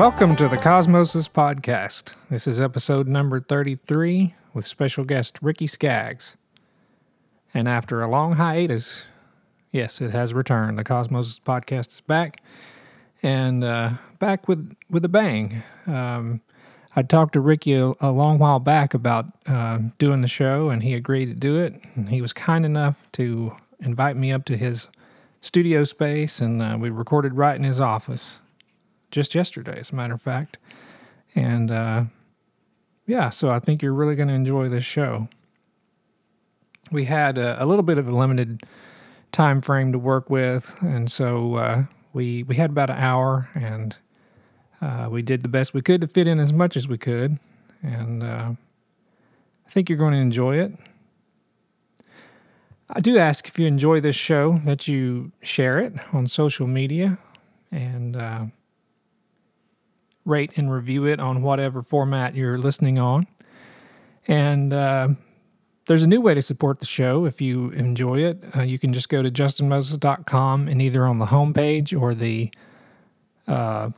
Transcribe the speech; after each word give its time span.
Welcome 0.00 0.34
to 0.36 0.48
the 0.48 0.56
Cosmosis 0.56 1.28
Podcast. 1.28 2.14
This 2.30 2.46
is 2.46 2.58
episode 2.58 3.06
number 3.06 3.38
33 3.38 4.34
with 4.54 4.66
special 4.66 5.04
guest 5.04 5.38
Ricky 5.42 5.66
Skaggs. 5.66 6.38
And 7.52 7.68
after 7.68 8.00
a 8.00 8.08
long 8.08 8.36
hiatus, 8.36 9.12
yes, 9.72 10.00
it 10.00 10.12
has 10.12 10.32
returned. 10.32 10.78
The 10.78 10.84
Cosmosis 10.84 11.38
Podcast 11.38 11.92
is 11.92 12.00
back 12.00 12.42
and 13.22 13.62
uh, 13.62 13.90
back 14.18 14.48
with, 14.48 14.74
with 14.88 15.04
a 15.04 15.08
bang. 15.10 15.62
Um, 15.86 16.40
I 16.96 17.02
talked 17.02 17.34
to 17.34 17.40
Ricky 17.40 17.74
a, 17.74 17.92
a 18.00 18.10
long 18.10 18.38
while 18.38 18.58
back 18.58 18.94
about 18.94 19.26
uh, 19.46 19.80
doing 19.98 20.22
the 20.22 20.28
show, 20.28 20.70
and 20.70 20.82
he 20.82 20.94
agreed 20.94 21.26
to 21.26 21.34
do 21.34 21.58
it. 21.58 21.74
And 21.94 22.08
he 22.08 22.22
was 22.22 22.32
kind 22.32 22.64
enough 22.64 23.06
to 23.12 23.54
invite 23.80 24.16
me 24.16 24.32
up 24.32 24.46
to 24.46 24.56
his 24.56 24.88
studio 25.42 25.84
space, 25.84 26.40
and 26.40 26.62
uh, 26.62 26.78
we 26.80 26.88
recorded 26.88 27.34
right 27.34 27.56
in 27.56 27.64
his 27.64 27.82
office 27.82 28.40
just 29.10 29.34
yesterday, 29.34 29.78
as 29.78 29.90
a 29.90 29.94
matter 29.94 30.14
of 30.14 30.22
fact. 30.22 30.58
And 31.34 31.70
uh, 31.70 32.04
yeah, 33.06 33.30
so 33.30 33.50
I 33.50 33.58
think 33.58 33.82
you're 33.82 33.94
really 33.94 34.16
going 34.16 34.28
to 34.28 34.34
enjoy 34.34 34.68
this 34.68 34.84
show. 34.84 35.28
We 36.90 37.04
had 37.04 37.38
a, 37.38 37.62
a, 37.62 37.66
little 37.66 37.82
bit 37.82 37.98
of 37.98 38.08
a 38.08 38.12
limited 38.12 38.62
time 39.32 39.60
frame 39.60 39.92
to 39.92 39.98
work 39.98 40.28
with, 40.28 40.74
and 40.80 41.10
so 41.10 41.54
uh, 41.54 41.84
we 42.12 42.42
we 42.42 42.56
had 42.56 42.70
about 42.70 42.90
an 42.90 42.98
hour, 42.98 43.48
and 43.54 43.96
uh, 44.82 45.08
we 45.10 45.22
did 45.22 45.42
the 45.42 45.48
best 45.48 45.72
we 45.72 45.82
could 45.82 46.00
to 46.00 46.08
fit 46.08 46.26
in 46.26 46.40
as 46.40 46.52
much 46.52 46.76
as 46.76 46.88
we 46.88 46.98
could. 46.98 47.38
And 47.82 48.22
uh, 48.22 48.52
I 49.66 49.70
think 49.70 49.88
you're 49.88 49.98
going 49.98 50.14
to 50.14 50.18
enjoy 50.18 50.56
it. 50.56 50.72
I 52.92 53.00
do 53.00 53.18
ask 53.18 53.46
if 53.46 53.56
you 53.56 53.66
enjoy 53.66 54.00
this 54.00 54.16
show 54.16 54.60
that 54.64 54.88
you 54.88 55.30
share 55.42 55.78
it 55.78 55.92
on 56.12 56.26
social 56.26 56.66
media 56.66 57.18
and 57.70 58.16
uh, 58.16 58.46
rate 60.24 60.52
and 60.56 60.72
review 60.72 61.06
it 61.06 61.20
on 61.20 61.42
whatever 61.42 61.82
format 61.82 62.34
you're 62.34 62.58
listening 62.58 62.98
on. 62.98 63.26
And 64.26 64.72
uh, 64.72 65.08
there's 65.86 66.02
a 66.02 66.06
new 66.06 66.20
way 66.20 66.34
to 66.34 66.42
support 66.42 66.80
the 66.80 66.86
show 66.86 67.24
if 67.24 67.40
you 67.40 67.70
enjoy 67.70 68.20
it. 68.20 68.44
Uh, 68.54 68.62
you 68.62 68.78
can 68.78 68.92
just 68.92 69.08
go 69.08 69.22
to 69.22 69.30
justinmoses.com 69.30 70.68
and 70.68 70.80
either 70.82 71.06
on 71.06 71.18
the 71.18 71.26
homepage 71.26 71.98
or 71.98 72.14
the 72.14 72.52
uh, 73.48 73.90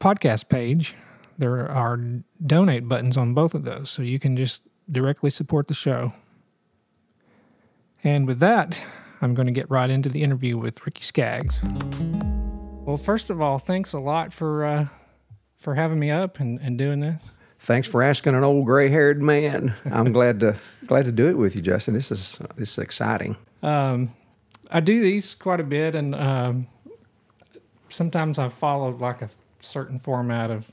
podcast 0.00 0.48
page, 0.48 0.94
there 1.36 1.68
are 1.68 1.98
donate 2.44 2.88
buttons 2.88 3.16
on 3.16 3.34
both 3.34 3.54
of 3.54 3.64
those. 3.64 3.90
So 3.90 4.02
you 4.02 4.18
can 4.18 4.36
just 4.36 4.62
directly 4.90 5.30
support 5.30 5.68
the 5.68 5.74
show. 5.74 6.12
And 8.04 8.26
with 8.26 8.38
that, 8.38 8.82
I'm 9.20 9.34
going 9.34 9.46
to 9.46 9.52
get 9.52 9.68
right 9.70 9.90
into 9.90 10.08
the 10.08 10.22
interview 10.22 10.56
with 10.56 10.84
Ricky 10.86 11.02
Skaggs. 11.02 11.64
Well, 12.84 12.96
first 12.96 13.28
of 13.28 13.40
all, 13.40 13.58
thanks 13.58 13.92
a 13.92 13.98
lot 13.98 14.32
for 14.32 14.64
uh, 14.64 14.88
for 15.58 15.74
having 15.74 15.98
me 15.98 16.10
up 16.10 16.40
and, 16.40 16.58
and 16.60 16.78
doing 16.78 17.00
this. 17.00 17.32
Thanks 17.60 17.88
for 17.88 18.02
asking 18.02 18.34
an 18.34 18.44
old 18.44 18.64
gray-haired 18.64 19.20
man. 19.20 19.74
I'm 19.90 20.12
glad 20.12 20.40
to 20.40 20.58
glad 20.86 21.04
to 21.04 21.12
do 21.12 21.26
it 21.26 21.36
with 21.36 21.56
you, 21.56 21.62
Justin. 21.62 21.94
This 21.94 22.10
is 22.10 22.38
this 22.56 22.72
is 22.72 22.78
exciting. 22.78 23.36
Um, 23.62 24.14
I 24.70 24.80
do 24.80 25.02
these 25.02 25.34
quite 25.34 25.60
a 25.60 25.64
bit, 25.64 25.94
and 25.94 26.14
um, 26.14 26.68
sometimes 27.88 28.38
I 28.38 28.48
follow 28.48 28.90
like 28.92 29.22
a 29.22 29.30
certain 29.60 29.98
format 29.98 30.50
of 30.50 30.70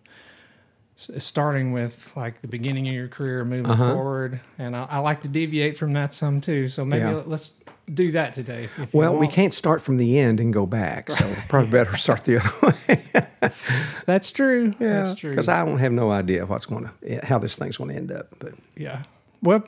starting 0.95 1.71
with 1.73 2.13
like 2.15 2.41
the 2.41 2.47
beginning 2.47 2.87
of 2.87 2.93
your 2.93 3.07
career, 3.07 3.43
moving 3.43 3.71
uh-huh. 3.71 3.93
forward, 3.93 4.39
and 4.59 4.75
I, 4.75 4.83
I, 4.89 4.99
like 4.99 5.21
to 5.23 5.27
deviate 5.27 5.77
from 5.77 5.91
that 5.93 6.13
some 6.13 6.39
too. 6.39 6.67
So 6.67 6.85
maybe 6.85 7.05
yeah. 7.05 7.23
let's 7.25 7.51
do 7.93 8.11
that 8.13 8.33
today. 8.33 8.69
well, 8.93 9.15
we 9.15 9.27
can't 9.27 9.53
start 9.53 9.81
from 9.81 9.97
the 9.97 10.19
end 10.19 10.39
and 10.39 10.53
go 10.53 10.65
back, 10.65 11.11
so 11.11 11.35
probably 11.49 11.71
better 11.71 11.97
start 11.97 12.23
the 12.23 12.37
other 12.37 12.75
way. 12.87 13.27
That's 14.05 14.31
true. 14.31 14.73
Yeah, 14.79 15.03
That's 15.03 15.19
true. 15.19 15.29
Because 15.31 15.47
I 15.49 15.63
don't 15.65 15.79
have 15.79 15.91
no 15.91 16.11
idea 16.11 16.45
what's 16.45 16.65
going 16.65 16.89
to 17.03 17.25
how 17.25 17.37
this 17.39 17.55
thing's 17.55 17.77
going 17.77 17.89
to 17.91 17.95
end 17.95 18.11
up. 18.11 18.27
But 18.39 18.53
yeah, 18.75 19.03
well, 19.41 19.63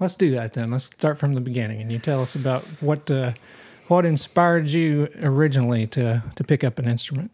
let's 0.00 0.16
do 0.16 0.30
that 0.32 0.52
then. 0.52 0.70
Let's 0.70 0.84
start 0.84 1.18
from 1.18 1.34
the 1.34 1.40
beginning, 1.40 1.80
and 1.80 1.90
you 1.92 1.98
tell 1.98 2.22
us 2.22 2.34
about 2.34 2.62
what 2.80 3.10
uh, 3.10 3.32
what 3.88 4.04
inspired 4.04 4.68
you 4.68 5.08
originally 5.22 5.86
to 5.88 6.22
to 6.34 6.44
pick 6.44 6.64
up 6.64 6.78
an 6.78 6.88
instrument 6.88 7.30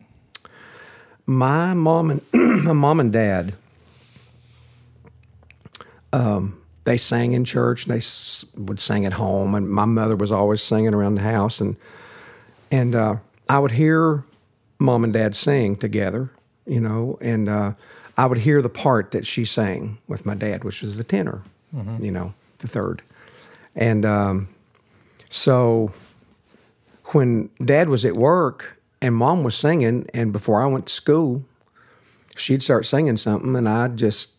my 1.24 1.72
mom 1.72 2.10
and 2.10 2.20
my 2.64 2.72
mom 2.72 2.98
and 2.98 3.12
dad, 3.12 3.54
um, 6.12 6.60
they 6.84 6.96
sang 6.96 7.32
in 7.32 7.44
church. 7.44 7.86
They 7.86 7.98
s- 7.98 8.44
would 8.56 8.80
sing 8.80 9.06
at 9.06 9.14
home, 9.14 9.54
and 9.54 9.70
my 9.70 9.84
mother 9.84 10.16
was 10.16 10.32
always 10.32 10.62
singing 10.62 10.94
around 10.94 11.14
the 11.14 11.22
house, 11.22 11.60
and 11.60 11.76
and 12.70 12.94
uh, 12.94 13.16
I 13.48 13.58
would 13.58 13.72
hear 13.72 14.24
mom 14.82 15.04
and 15.04 15.12
dad 15.12 15.34
sang 15.34 15.76
together, 15.76 16.30
you 16.66 16.80
know, 16.80 17.18
and 17.20 17.48
uh, 17.48 17.72
I 18.16 18.26
would 18.26 18.38
hear 18.38 18.60
the 18.60 18.68
part 18.68 19.12
that 19.12 19.26
she 19.26 19.44
sang 19.44 19.98
with 20.08 20.26
my 20.26 20.34
dad, 20.34 20.64
which 20.64 20.82
was 20.82 20.96
the 20.96 21.04
tenor, 21.04 21.42
mm-hmm. 21.74 22.04
you 22.04 22.10
know, 22.10 22.34
the 22.58 22.68
third, 22.68 23.02
and 23.74 24.04
um, 24.04 24.48
so 25.30 25.92
when 27.06 27.48
dad 27.64 27.88
was 27.88 28.04
at 28.04 28.16
work 28.16 28.78
and 29.00 29.14
mom 29.14 29.44
was 29.44 29.56
singing, 29.56 30.06
and 30.12 30.32
before 30.32 30.62
I 30.62 30.66
went 30.66 30.86
to 30.86 30.92
school, 30.92 31.44
she'd 32.36 32.62
start 32.62 32.86
singing 32.86 33.16
something, 33.16 33.56
and 33.56 33.68
I'd 33.68 33.96
just, 33.96 34.38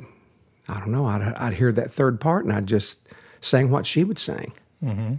I 0.68 0.80
don't 0.80 0.92
know, 0.92 1.06
I'd, 1.06 1.22
I'd 1.22 1.54
hear 1.54 1.72
that 1.72 1.92
third 1.92 2.20
part, 2.20 2.46
and 2.46 2.54
I'd 2.54 2.68
just 2.68 2.98
sing 3.42 3.70
what 3.70 3.86
she 3.86 4.04
would 4.04 4.20
sing. 4.20 4.54
Mm-hmm. 4.84 5.16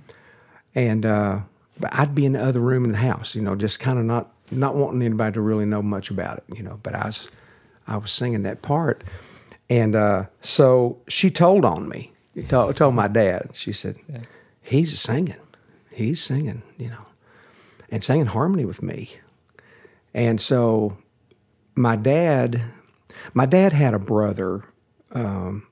And 0.74 1.06
uh, 1.06 1.40
but 1.78 1.94
I'd 1.94 2.14
be 2.14 2.24
in 2.24 2.32
the 2.32 2.44
other 2.44 2.60
room 2.60 2.84
in 2.84 2.92
the 2.92 2.98
house, 2.98 3.34
you 3.34 3.42
know, 3.42 3.54
just 3.54 3.80
kind 3.80 3.98
of 3.98 4.04
not 4.04 4.32
not 4.50 4.76
wanting 4.76 5.02
anybody 5.02 5.32
to 5.34 5.40
really 5.40 5.66
know 5.66 5.82
much 5.82 6.10
about 6.10 6.38
it, 6.38 6.44
you 6.56 6.62
know. 6.62 6.78
But 6.82 6.94
I 6.94 7.06
was 7.06 7.30
I 7.86 7.96
was 7.96 8.10
singing 8.10 8.42
that 8.42 8.62
part, 8.62 9.04
and 9.68 9.94
uh, 9.94 10.24
so 10.40 10.98
she 11.08 11.30
told 11.30 11.64
on 11.64 11.88
me. 11.88 12.12
Told, 12.48 12.76
told 12.76 12.94
my 12.94 13.06
dad. 13.06 13.50
She 13.52 13.72
said, 13.72 13.96
yeah. 14.08 14.22
"He's 14.60 14.98
singing, 14.98 15.36
he's 15.92 16.20
singing, 16.22 16.62
you 16.76 16.88
know, 16.88 17.04
and 17.90 18.02
singing 18.02 18.26
harmony 18.26 18.64
with 18.64 18.82
me." 18.82 19.10
And 20.12 20.40
so 20.40 20.96
my 21.74 21.96
dad, 21.96 22.62
my 23.34 23.46
dad 23.46 23.72
had 23.72 23.94
a 23.94 23.98
brother 23.98 24.64
um, 25.12 25.66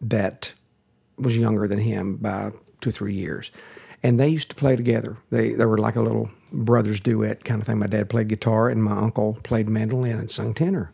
that 0.00 0.52
was 1.16 1.36
younger 1.36 1.66
than 1.66 1.78
him 1.78 2.16
by 2.16 2.52
two, 2.80 2.90
three 2.90 3.14
years. 3.14 3.50
And 4.02 4.18
they 4.20 4.28
used 4.28 4.50
to 4.50 4.56
play 4.56 4.76
together. 4.76 5.16
They, 5.30 5.52
they 5.52 5.64
were 5.64 5.78
like 5.78 5.96
a 5.96 6.02
little 6.02 6.30
brothers 6.52 7.00
duet 7.00 7.44
kind 7.44 7.60
of 7.60 7.66
thing. 7.66 7.78
My 7.78 7.86
dad 7.86 8.08
played 8.08 8.28
guitar, 8.28 8.68
and 8.68 8.82
my 8.82 8.96
uncle 8.96 9.38
played 9.42 9.68
mandolin 9.68 10.18
and 10.18 10.30
sung 10.30 10.54
tenor. 10.54 10.92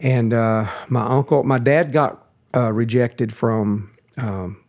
And 0.00 0.32
uh, 0.32 0.66
my 0.88 1.06
uncle, 1.06 1.44
my 1.44 1.58
dad 1.58 1.92
got 1.92 2.26
uh, 2.54 2.72
rejected 2.72 3.32
from 3.32 3.90
um, 4.16 4.62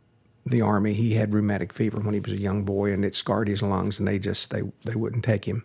the 0.46 0.62
army. 0.62 0.94
He 0.94 1.16
had 1.16 1.34
rheumatic 1.34 1.74
fever 1.74 2.00
when 2.00 2.14
he 2.14 2.20
was 2.20 2.34
a 2.34 2.40
young 2.40 2.64
boy, 2.64 2.92
and 2.92 3.04
it 3.04 3.16
scarred 3.16 3.48
his 3.48 3.62
lungs, 3.62 4.00
and 4.00 4.08
they 4.08 4.20
just 4.20 4.52
they 4.52 4.64
they 4.84 4.96
wouldn't 4.96 5.24
take 5.24 5.46
him. 5.46 5.64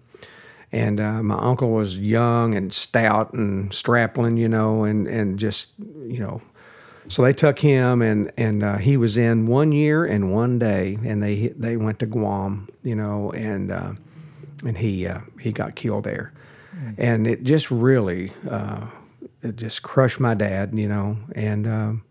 And 0.73 1.01
uh, 1.01 1.23
my 1.23 1.39
uncle 1.39 1.71
was 1.71 1.99
young 1.99 2.55
and 2.55 2.73
stout 2.73 3.33
and 3.33 3.75
strapping, 3.75 4.37
you 4.37 4.49
know, 4.49 4.85
and, 4.85 5.09
and 5.09 5.37
just, 5.37 5.73
you 6.07 6.21
know, 6.21 6.43
so 7.11 7.23
they 7.23 7.33
took 7.33 7.59
him 7.59 8.03
and 8.03 8.31
and 8.39 8.63
uh, 8.63 8.77
he 8.79 8.97
was 8.97 9.19
in 9.19 9.49
one 9.49 9.73
year 9.73 10.05
and 10.05 10.33
one 10.33 10.59
day, 10.59 10.97
and 11.05 11.21
they 11.23 11.49
they 11.49 11.77
went 11.77 11.99
to 11.99 12.07
Guam, 12.07 12.69
you 12.85 12.95
know, 12.95 13.33
and 13.33 13.73
uh, 13.73 13.93
and 14.65 14.79
he 14.79 15.07
uh, 15.07 15.21
he 15.41 15.51
got 15.51 15.75
killed 15.75 16.05
there, 16.05 16.33
mm. 16.75 16.95
and 16.97 17.27
it 17.27 17.43
just 17.43 17.69
really 17.71 18.33
uh, 18.49 18.87
it 19.43 19.57
just 19.57 19.83
crushed 19.83 20.21
my 20.21 20.35
dad, 20.35 20.71
you 20.73 20.89
know, 20.89 21.17
and 21.35 21.67
um, 21.67 22.05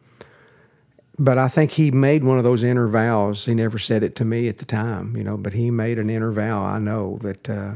but 1.17 1.37
I 1.37 1.47
think 1.47 1.71
he 1.71 1.91
made 1.91 2.25
one 2.25 2.37
of 2.37 2.43
those 2.43 2.61
inner 2.61 2.87
vows. 2.87 3.45
He 3.45 3.53
never 3.53 3.79
said 3.79 4.03
it 4.03 4.15
to 4.17 4.25
me 4.25 4.49
at 4.49 4.57
the 4.57 4.65
time, 4.65 5.15
you 5.15 5.23
know, 5.23 5.37
but 5.37 5.53
he 5.53 5.71
made 5.71 5.97
an 5.97 6.09
inner 6.09 6.31
vow. 6.31 6.63
I 6.63 6.77
know 6.77 7.19
that 7.21 7.49
uh, 7.49 7.73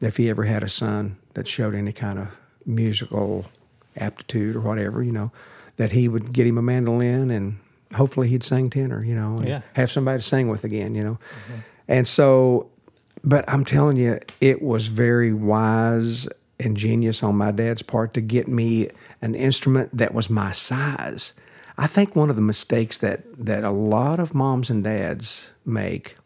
if 0.00 0.16
he 0.16 0.30
ever 0.30 0.44
had 0.44 0.62
a 0.62 0.68
son 0.70 1.18
that 1.34 1.46
showed 1.46 1.74
any 1.74 1.92
kind 1.92 2.18
of 2.18 2.28
musical 2.64 3.44
aptitude 3.96 4.56
or 4.56 4.60
whatever, 4.60 5.02
you 5.02 5.12
know, 5.12 5.30
that 5.78 5.92
he 5.92 6.08
would 6.08 6.32
get 6.32 6.46
him 6.46 6.58
a 6.58 6.62
mandolin 6.62 7.30
and 7.30 7.58
hopefully 7.94 8.28
he'd 8.28 8.44
sing 8.44 8.68
tenor, 8.68 9.02
you 9.02 9.14
know, 9.14 9.36
and 9.38 9.48
yeah. 9.48 9.60
have 9.72 9.90
somebody 9.90 10.20
to 10.20 10.26
sing 10.26 10.48
with 10.48 10.64
again, 10.64 10.94
you 10.94 11.02
know. 11.02 11.18
Mm-hmm. 11.46 11.60
And 11.88 12.06
so, 12.06 12.70
but 13.24 13.48
I'm 13.48 13.64
telling 13.64 13.96
you, 13.96 14.20
it 14.40 14.60
was 14.60 14.88
very 14.88 15.32
wise 15.32 16.28
and 16.60 16.76
genius 16.76 17.22
on 17.22 17.36
my 17.36 17.50
dad's 17.50 17.82
part 17.82 18.12
to 18.14 18.20
get 18.20 18.48
me 18.48 18.90
an 19.22 19.34
instrument 19.34 19.96
that 19.96 20.12
was 20.12 20.28
my 20.28 20.52
size. 20.52 21.32
I 21.78 21.86
think 21.86 22.14
one 22.14 22.28
of 22.28 22.36
the 22.36 22.42
mistakes 22.42 22.98
that 22.98 23.22
that 23.44 23.64
a 23.64 23.70
lot 23.70 24.20
of 24.20 24.34
moms 24.34 24.68
and 24.68 24.82
dads 24.82 25.50
make 25.64 26.16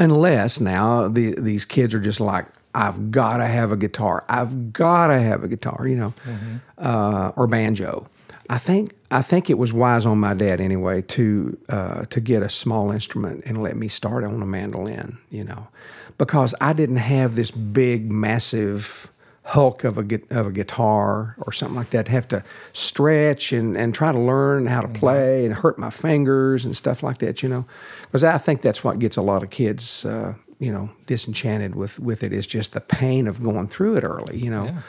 unless 0.00 0.60
now 0.60 1.08
the, 1.08 1.34
these 1.38 1.64
kids 1.64 1.94
are 1.94 2.00
just 2.00 2.20
like, 2.20 2.46
I've 2.74 3.10
got 3.10 3.38
to 3.38 3.46
have 3.46 3.72
a 3.72 3.76
guitar. 3.76 4.24
I've 4.28 4.72
got 4.72 5.08
to 5.08 5.20
have 5.20 5.42
a 5.42 5.48
guitar, 5.48 5.86
you 5.86 5.96
know, 5.96 6.14
mm-hmm. 6.24 6.56
uh, 6.76 7.32
or 7.36 7.46
banjo. 7.46 8.08
I 8.50 8.58
think 8.58 8.94
I 9.10 9.22
think 9.22 9.50
it 9.50 9.58
was 9.58 9.72
wise 9.72 10.06
on 10.06 10.18
my 10.18 10.34
dad 10.34 10.60
anyway 10.60 11.02
to 11.02 11.58
uh, 11.68 12.04
to 12.06 12.20
get 12.20 12.42
a 12.42 12.48
small 12.48 12.90
instrument 12.90 13.42
and 13.44 13.62
let 13.62 13.76
me 13.76 13.88
start 13.88 14.24
on 14.24 14.40
a 14.40 14.46
mandolin, 14.46 15.18
you 15.30 15.44
know, 15.44 15.68
because 16.16 16.54
I 16.60 16.72
didn't 16.72 16.96
have 16.96 17.34
this 17.34 17.50
big, 17.50 18.10
massive 18.10 19.10
hulk 19.44 19.84
of 19.84 19.98
a 19.98 20.20
of 20.30 20.46
a 20.46 20.52
guitar 20.52 21.36
or 21.40 21.52
something 21.52 21.76
like 21.76 21.90
that. 21.90 22.06
To 22.06 22.12
have 22.12 22.28
to 22.28 22.42
stretch 22.72 23.52
and, 23.52 23.76
and 23.76 23.94
try 23.94 24.12
to 24.12 24.18
learn 24.18 24.66
how 24.66 24.80
to 24.80 24.88
play 24.88 25.44
and 25.44 25.54
hurt 25.54 25.78
my 25.78 25.90
fingers 25.90 26.64
and 26.64 26.74
stuff 26.74 27.02
like 27.02 27.18
that. 27.18 27.42
You 27.42 27.50
know, 27.50 27.66
because 28.02 28.24
I 28.24 28.38
think 28.38 28.62
that's 28.62 28.82
what 28.82 28.98
gets 28.98 29.18
a 29.18 29.22
lot 29.22 29.42
of 29.42 29.50
kids. 29.50 30.06
Uh, 30.06 30.34
you 30.58 30.72
know, 30.72 30.90
disenchanted 31.06 31.74
with 31.74 31.98
with 31.98 32.22
it 32.22 32.32
is 32.32 32.46
just 32.46 32.72
the 32.72 32.80
pain 32.80 33.26
of 33.28 33.42
going 33.42 33.68
through 33.68 33.96
it 33.96 34.04
early. 34.04 34.38
You 34.38 34.50
know, 34.50 34.64
Yeah. 34.64 34.80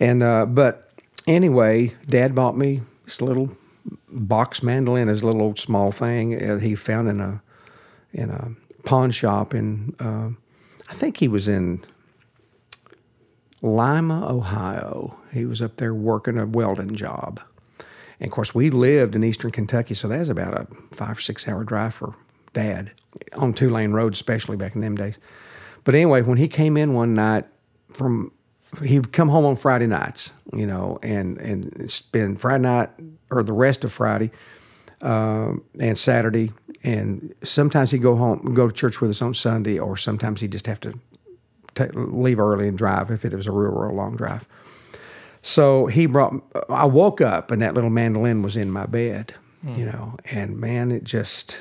and 0.00 0.22
uh, 0.22 0.46
but 0.46 0.90
anyway, 1.26 1.94
Dad 2.08 2.34
bought 2.34 2.56
me 2.56 2.82
this 3.04 3.20
little 3.20 3.56
box 4.08 4.62
mandolin, 4.62 5.08
his 5.08 5.24
little 5.24 5.42
old 5.42 5.58
small 5.58 5.90
thing 5.92 6.40
uh, 6.42 6.58
he 6.58 6.74
found 6.74 7.08
in 7.08 7.20
a 7.20 7.42
in 8.12 8.30
a 8.30 8.52
pawn 8.84 9.10
shop 9.10 9.54
in 9.54 9.94
uh, 9.98 10.28
I 10.88 10.94
think 10.94 11.16
he 11.16 11.28
was 11.28 11.48
in 11.48 11.84
Lima, 13.62 14.26
Ohio. 14.28 15.16
He 15.32 15.44
was 15.44 15.62
up 15.62 15.76
there 15.76 15.94
working 15.94 16.38
a 16.38 16.46
welding 16.46 16.94
job. 16.96 17.40
And 18.20 18.28
of 18.28 18.32
course, 18.34 18.54
we 18.54 18.70
lived 18.70 19.14
in 19.16 19.24
eastern 19.24 19.50
Kentucky, 19.50 19.94
so 19.94 20.08
that 20.08 20.18
was 20.20 20.28
about 20.28 20.54
a 20.54 20.66
five 20.94 21.18
or 21.18 21.20
six 21.20 21.46
hour 21.48 21.64
drive 21.64 21.94
for 21.94 22.14
dad 22.52 22.92
on 23.34 23.52
two 23.52 23.70
lane 23.70 23.92
roads, 23.92 24.18
especially 24.18 24.56
back 24.56 24.74
in 24.74 24.80
them 24.80 24.96
days. 24.96 25.18
But 25.84 25.94
anyway, 25.94 26.22
when 26.22 26.38
he 26.38 26.48
came 26.48 26.76
in 26.76 26.94
one 26.94 27.14
night 27.14 27.44
from, 27.92 28.32
he'd 28.82 29.12
come 29.12 29.28
home 29.28 29.44
on 29.44 29.56
Friday 29.56 29.86
nights, 29.86 30.32
you 30.52 30.66
know, 30.66 30.98
and, 31.02 31.38
and 31.38 31.90
spend 31.90 32.40
Friday 32.40 32.62
night 32.62 32.90
or 33.30 33.42
the 33.42 33.52
rest 33.52 33.84
of 33.84 33.92
Friday 33.92 34.30
um, 35.00 35.64
and 35.80 35.98
Saturday. 35.98 36.52
And 36.84 37.34
sometimes 37.42 37.90
he'd 37.90 38.02
go 38.02 38.16
home, 38.16 38.54
go 38.54 38.68
to 38.68 38.74
church 38.74 39.00
with 39.00 39.10
us 39.10 39.22
on 39.22 39.34
Sunday, 39.34 39.78
or 39.78 39.96
sometimes 39.96 40.40
he'd 40.40 40.52
just 40.52 40.66
have 40.66 40.80
to 40.80 40.98
ta 41.74 41.86
leave 41.94 42.38
early 42.38 42.68
and 42.68 42.76
drive 42.76 43.10
if 43.10 43.24
it 43.24 43.32
was 43.32 43.46
a 43.46 43.52
real, 43.52 43.72
real 43.72 43.94
long 43.94 44.16
drive. 44.16 44.46
So 45.42 45.86
he 45.86 46.06
brought. 46.06 46.34
I 46.68 46.86
woke 46.86 47.20
up 47.20 47.50
and 47.50 47.60
that 47.62 47.74
little 47.74 47.90
mandolin 47.90 48.42
was 48.42 48.56
in 48.56 48.70
my 48.70 48.86
bed, 48.86 49.34
you 49.76 49.84
know, 49.84 50.16
and 50.30 50.58
man, 50.58 50.92
it 50.92 51.04
just 51.04 51.58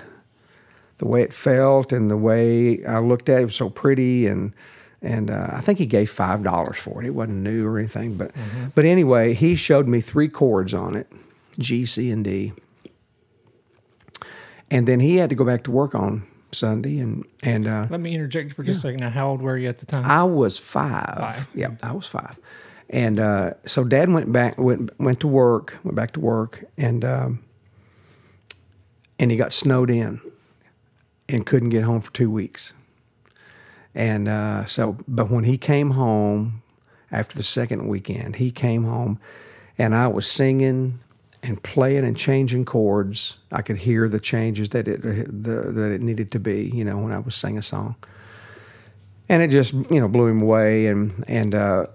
the 1.01 1.07
way 1.07 1.23
it 1.23 1.33
felt 1.33 1.91
and 1.91 2.11
the 2.11 2.15
way 2.15 2.85
I 2.85 2.99
looked 2.99 3.27
at 3.27 3.41
it 3.41 3.45
was 3.45 3.55
so 3.55 3.71
pretty 3.71 4.27
and 4.27 4.53
and 5.01 5.31
uh, 5.31 5.47
I 5.51 5.61
think 5.61 5.79
he 5.79 5.87
gave 5.87 6.11
five 6.11 6.43
dollars 6.43 6.77
for 6.77 7.01
it. 7.01 7.07
It 7.07 7.15
wasn't 7.15 7.39
new 7.39 7.67
or 7.67 7.79
anything, 7.79 8.17
but 8.17 8.31
but 8.75 8.85
anyway, 8.85 9.33
he 9.33 9.55
showed 9.55 9.87
me 9.87 9.99
three 9.99 10.29
chords 10.29 10.75
on 10.75 10.95
it, 10.95 11.11
G, 11.57 11.87
C, 11.87 12.11
and 12.11 12.23
D, 12.23 12.53
and 14.69 14.87
then 14.87 14.99
he 14.99 15.15
had 15.15 15.29
to 15.31 15.35
go 15.35 15.43
back 15.43 15.63
to 15.63 15.71
work 15.71 15.95
on 15.95 16.27
Sunday 16.51 16.99
and 16.99 17.25
and 17.41 17.65
uh, 17.67 17.87
Let 17.89 17.99
me 17.99 18.13
interject 18.13 18.53
for 18.53 18.61
just 18.63 18.77
a 18.77 18.81
second. 18.81 18.99
Now, 18.99 19.09
how 19.09 19.29
old 19.29 19.41
were 19.41 19.57
you 19.57 19.69
at 19.69 19.79
the 19.79 19.87
time? 19.87 20.05
I 20.05 20.23
was 20.23 20.59
five. 20.59 21.17
Five. 21.17 21.47
Yeah, 21.55 21.69
I 21.81 21.93
was 21.93 22.05
five. 22.05 22.37
And 22.91 23.19
uh, 23.19 23.53
so 23.65 23.83
Dad 23.83 24.11
went 24.11 24.31
back, 24.31 24.59
went 24.59 24.91
went 24.99 25.19
to 25.21 25.27
work, 25.27 25.79
went 25.83 25.95
back 25.95 26.11
to 26.11 26.19
work, 26.19 26.63
and 26.77 27.03
um, 27.03 27.39
and 29.17 29.31
he 29.31 29.37
got 29.37 29.53
snowed 29.53 29.89
in, 29.89 30.21
and 31.31 31.45
couldn't 31.45 31.69
get 31.69 31.83
home 31.83 32.01
for 32.01 32.11
two 32.13 32.29
weeks. 32.29 32.73
And 33.93 34.27
uh, 34.27 34.65
so, 34.65 34.97
but 35.07 35.29
when 35.29 35.43
he 35.43 35.57
came 35.57 35.91
home 35.91 36.61
after 37.11 37.35
the 37.35 37.43
second 37.43 37.87
weekend, 37.87 38.37
he 38.37 38.51
came 38.51 38.85
home, 38.85 39.19
and 39.77 39.93
I 39.93 40.07
was 40.07 40.29
singing 40.29 40.99
and 41.43 41.61
playing 41.61 42.05
and 42.05 42.15
changing 42.15 42.65
chords. 42.65 43.37
I 43.51 43.61
could 43.61 43.77
hear 43.77 44.07
the 44.07 44.19
changes 44.19 44.69
that 44.69 44.87
it 44.87 45.01
the, 45.01 45.71
that 45.71 45.91
it 45.91 46.01
needed 46.01 46.31
to 46.31 46.39
be. 46.39 46.71
You 46.73 46.85
know, 46.85 46.97
when 46.97 47.11
I 47.11 47.19
was 47.19 47.35
singing 47.35 47.57
a 47.57 47.63
song 47.63 47.95
and 49.31 49.41
it 49.41 49.47
just 49.49 49.73
you 49.73 49.99
know 49.99 50.09
blew 50.09 50.27
him 50.27 50.41
away. 50.41 50.87
And 50.87 51.23
and 51.27 51.55
uh, 51.55 51.87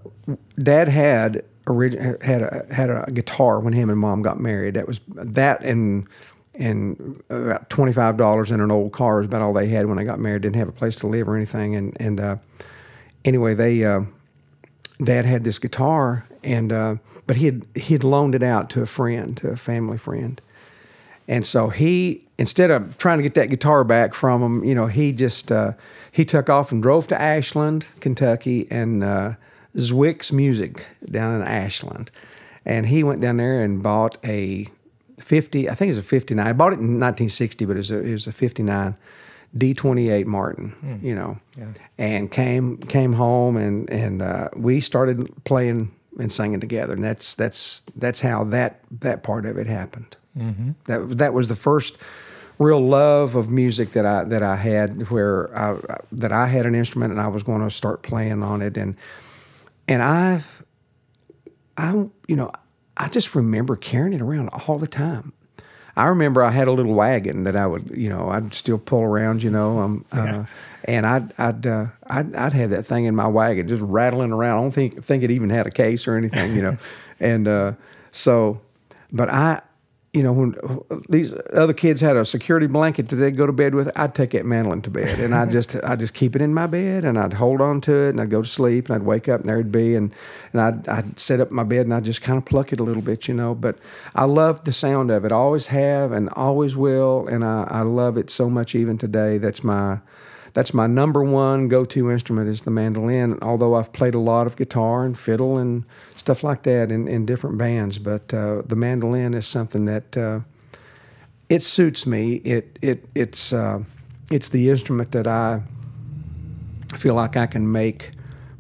Dad 0.61 0.89
had 0.89 1.45
orig- 1.67 2.23
had 2.23 2.43
a 2.43 2.67
had 2.71 2.89
a 2.89 3.11
guitar 3.13 3.61
when 3.61 3.75
him 3.75 3.91
and 3.91 3.99
Mom 3.99 4.23
got 4.23 4.41
married. 4.41 4.75
That 4.75 4.89
was 4.89 5.01
that 5.09 5.63
and 5.63 6.09
and 6.59 7.23
about 7.29 7.69
twenty 7.71 7.93
five 7.93 8.17
dollars 8.17 8.51
in 8.51 8.61
an 8.61 8.71
old 8.71 8.93
car 8.93 9.19
was 9.19 9.27
about 9.27 9.43
all 9.43 9.53
they 9.53 9.69
had 9.69 9.87
when 9.87 9.97
they 9.97 10.05
got 10.05 10.19
married. 10.19 10.43
Didn't 10.43 10.57
have 10.57 10.69
a 10.69 10.73
place 10.73 10.97
to 10.97 11.07
live 11.07 11.29
or 11.29 11.37
anything. 11.37 11.77
And 11.77 11.97
and 12.01 12.21
uh, 12.21 12.37
anyway, 13.25 13.55
they 13.55 13.85
uh, 13.85 14.03
Dad 15.03 15.27
had 15.27 15.45
this 15.45 15.59
guitar 15.59 16.27
and 16.47 16.73
uh, 16.73 16.97
but 17.27 17.37
he 17.37 17.47
had 17.47 17.67
he 17.75 17.95
had 17.95 18.05
loaned 18.05 18.35
it 18.35 18.43
out 18.43 18.71
to 18.71 18.83
a 18.83 18.87
friend, 18.87 19.37
to 19.39 19.49
a 19.49 19.57
family 19.57 19.99
friend. 19.99 20.41
And 21.29 21.45
so 21.45 21.71
he, 21.71 22.25
instead 22.39 22.71
of 22.71 22.99
trying 22.99 23.19
to 23.19 23.23
get 23.25 23.35
that 23.35 23.51
guitar 23.51 23.83
back 23.83 24.15
from 24.15 24.43
him, 24.43 24.65
you 24.65 24.77
know, 24.77 24.87
he 24.87 25.13
just 25.13 25.51
uh, 25.51 25.73
he 26.13 26.25
took 26.25 26.49
off 26.49 26.71
and 26.71 26.81
drove 26.81 27.09
to 27.09 27.21
Ashland, 27.21 27.85
Kentucky, 27.99 28.69
and 28.71 29.03
uh, 29.03 29.35
Zwick's 29.77 30.31
Music 30.31 30.87
down 31.05 31.35
in 31.35 31.47
Ashland, 31.47 32.13
and 32.65 32.87
he 32.87 33.03
went 33.03 33.21
down 33.21 33.39
there 33.39 33.61
and 33.61 33.83
bought 33.83 34.19
a 34.25 34.69
fifty, 35.27 35.69
I 35.69 35.75
think 35.75 35.89
it 35.89 35.93
was 35.97 35.99
a 35.99 36.03
fifty 36.03 36.35
nine. 36.35 36.47
I 36.47 36.53
bought 36.53 36.73
it 36.73 36.79
in 36.79 36.99
nineteen 36.99 37.31
sixty, 37.31 37.65
but 37.65 37.77
it 37.77 37.79
was 37.79 37.91
a, 37.91 37.99
it 37.99 38.13
was 38.13 38.27
a 38.27 38.33
fifty 38.33 38.63
nine. 38.63 38.97
D 39.57 39.73
twenty 39.75 40.11
eight 40.11 40.27
Martin, 40.27 41.01
you 41.03 41.15
know, 41.15 41.39
Yeah. 41.59 41.69
and 41.99 42.31
came 42.31 42.77
came 42.79 43.13
home 43.15 43.57
and 43.57 43.89
and 43.91 44.21
uh, 44.21 44.49
we 44.57 44.81
started 44.81 45.33
playing 45.45 45.93
and 46.19 46.31
singing 46.33 46.61
together, 46.61 46.93
and 46.95 47.03
that's 47.03 47.35
that's 47.35 47.83
that's 47.97 48.21
how 48.21 48.45
that 48.45 48.81
that 49.01 49.23
part 49.23 49.47
of 49.47 49.57
it 49.57 49.67
happened. 49.67 50.17
Mm-hmm. 50.37 50.71
That 50.87 51.19
that 51.19 51.33
was 51.33 51.49
the 51.49 51.57
first 51.57 51.97
real 52.59 52.81
love 52.81 53.35
of 53.35 53.49
music 53.49 53.93
that 53.93 54.05
I 54.05 54.25
that 54.25 54.43
I 54.43 54.57
had, 54.57 55.09
where 55.11 55.57
I, 55.57 55.77
that 56.13 56.33
I 56.33 56.47
had 56.49 56.67
an 56.67 56.75
instrument 56.75 57.13
and 57.13 57.21
I 57.21 57.29
was 57.29 57.43
going 57.43 57.63
to 57.63 57.71
start 57.71 58.03
playing 58.03 58.43
on 58.43 58.61
it, 58.61 58.77
and 58.77 58.95
and 59.89 60.03
I 60.03 60.43
I 61.79 61.93
you 62.27 62.37
know 62.37 62.51
I 62.97 63.09
just 63.09 63.35
remember 63.35 63.77
carrying 63.77 64.15
it 64.15 64.23
around 64.23 64.49
all 64.49 64.79
the 64.79 64.87
time. 64.87 65.33
I 65.97 66.07
remember 66.07 66.43
I 66.43 66.51
had 66.51 66.69
a 66.69 66.73
little 66.73 66.95
wagon 66.95 67.45
that 67.45 67.57
I 67.57 67.67
would, 67.67 67.91
you 67.91 68.11
know, 68.11 68.29
I'd 68.29 68.55
still 68.55 68.77
pull 68.79 69.03
around, 69.03 69.43
you 69.43 69.51
know, 69.51 69.79
um, 69.79 70.05
uh, 70.13 70.45
and 70.85 71.07
I'd 71.07 71.33
I'd, 71.39 71.67
uh, 71.67 71.87
I'd 72.07 72.35
I'd 72.35 72.53
have 72.53 72.71
that 72.71 72.85
thing 72.85 73.05
in 73.05 73.17
my 73.17 73.27
wagon 73.27 73.67
just 73.67 73.83
rattling 73.83 74.31
around. 74.31 74.59
I 74.59 74.63
don't 74.63 74.71
think 74.73 75.03
think 75.03 75.23
it 75.23 75.31
even 75.31 75.49
had 75.49 75.67
a 75.67 75.71
case 75.71 76.07
or 76.07 76.17
anything, 76.17 76.55
you 76.55 76.61
know, 76.61 76.77
and 77.21 77.49
uh, 77.49 77.73
so, 78.13 78.61
but 79.11 79.31
I, 79.31 79.63
you 80.17 80.23
know, 80.23 80.33
when 80.33 80.57
these 81.11 81.35
other 81.53 81.75
kids 81.75 82.01
had 82.01 82.17
a 82.17 82.25
security 82.25 82.67
blanket 82.67 83.09
that 83.11 83.17
they'd 83.17 83.37
go 83.37 83.47
to 83.47 83.53
bed 83.53 83.75
with, 83.75 83.91
I'd 83.97 84.15
take 84.15 84.31
that 84.31 84.47
mandolin 84.47 84.81
to 84.83 84.91
bed, 84.91 85.19
and 85.21 85.35
I'd 85.35 85.53
just 85.53 85.77
I'd 85.85 86.01
just 86.01 86.15
keep 86.15 86.35
it 86.35 86.41
in 86.41 86.55
my 86.55 86.67
bed, 86.67 87.05
and 87.05 87.19
I'd 87.19 87.35
hold 87.35 87.61
on 87.61 87.83
to 87.83 87.93
it, 87.93 88.11
and 88.11 88.21
I'd 88.23 88.31
go 88.31 88.41
to 88.41 88.49
sleep, 88.49 88.89
and 88.89 88.95
I'd 88.95 89.03
wake 89.03 89.29
up, 89.29 89.41
and 89.41 89.49
there 89.49 89.57
it'd 89.57 89.71
be, 89.71 89.95
and 89.95 90.15
and 90.55 90.63
I'd 90.63 90.89
I'd 90.89 91.21
set 91.21 91.41
up 91.41 91.51
my 91.51 91.65
bed, 91.65 91.85
and 91.85 91.93
I'd 91.93 92.07
just 92.07 92.23
kind 92.23 92.39
of 92.39 92.47
pluck 92.47 92.73
it 92.73 92.81
a 92.81 92.83
little 92.83 93.03
bit, 93.03 93.29
you 93.29 93.35
know. 93.35 93.55
But 93.55 93.77
I 94.15 94.25
love 94.25 94.65
the 94.65 94.73
sound 94.73 95.11
of 95.11 95.27
it, 95.27 95.33
I 95.33 95.35
always 95.35 95.67
have, 95.67 96.13
and 96.13 96.31
always 96.31 96.79
will, 96.79 97.29
and 97.29 97.45
I 97.45 97.67
I 97.71 97.83
love 97.83 98.17
it 98.17 98.31
so 98.31 98.49
much 98.49 98.75
even 98.75 98.97
today. 98.97 99.37
That's 99.37 99.63
my 99.63 99.99
that's 100.55 100.73
my 100.73 100.87
number 100.87 101.23
one 101.23 101.69
go-to 101.69 102.11
instrument 102.11 102.49
is 102.49 102.63
the 102.63 102.71
mandolin. 102.71 103.39
Although 103.43 103.75
I've 103.75 103.93
played 103.93 104.15
a 104.15 104.19
lot 104.19 104.47
of 104.47 104.57
guitar 104.57 105.05
and 105.05 105.19
fiddle 105.19 105.59
and 105.59 105.85
stuff 106.27 106.43
like 106.43 106.65
that 106.65 106.91
in, 106.91 107.07
in 107.07 107.25
different 107.25 107.57
bands, 107.57 108.01
but 108.01 108.35
uh, 108.35 108.61
the 108.67 108.75
mandolin 108.75 109.33
is 109.33 109.47
something 109.47 109.85
that 109.85 110.17
uh, 110.17 110.41
it 111.49 111.63
suits 111.63 112.05
me. 112.05 112.35
It 112.45 112.81
it 112.83 113.05
it's 113.15 113.53
uh, 113.53 113.85
it's 114.29 114.49
the 114.49 114.69
instrument 114.69 115.13
that 115.13 115.29
I 115.29 115.63
feel 116.97 117.15
like 117.15 117.37
I 117.37 117.47
can 117.47 117.71
make 117.71 118.11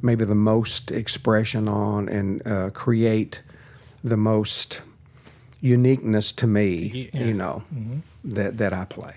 maybe 0.01 0.25
the 0.25 0.37
most 0.37 0.93
expression 0.93 1.69
on 1.69 2.09
and 2.09 2.47
uh, 2.47 2.71
create 2.71 3.43
the 4.05 4.17
most 4.17 4.81
uniqueness 5.61 6.31
to 6.31 6.47
me. 6.47 7.11
Yeah. 7.13 7.25
You 7.25 7.35
know 7.35 7.65
that 8.23 8.59
that 8.59 8.73
I 8.73 8.85
play. 8.85 9.17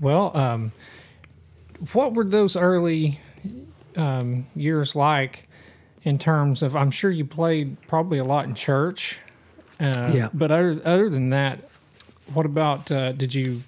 Well, 0.00 0.34
um, 0.34 0.72
what 1.92 2.14
were 2.14 2.24
those 2.24 2.56
early 2.56 3.20
um, 3.96 4.46
years 4.56 4.96
like 4.96 5.46
in 6.04 6.18
terms 6.18 6.62
of? 6.62 6.76
I'm 6.76 6.90
sure 6.90 7.10
you 7.10 7.24
played 7.24 7.76
probably 7.88 8.18
a 8.18 8.24
lot 8.24 8.44
in 8.46 8.54
church. 8.54 9.18
Uh, 9.80 10.12
Yeah. 10.14 10.28
But 10.32 10.50
other 10.52 10.80
other 10.84 11.08
than 11.10 11.30
that, 11.30 11.68
what 12.32 12.46
about? 12.46 12.90
Uh, 12.90 13.12
did 13.12 13.34
you 13.34 13.62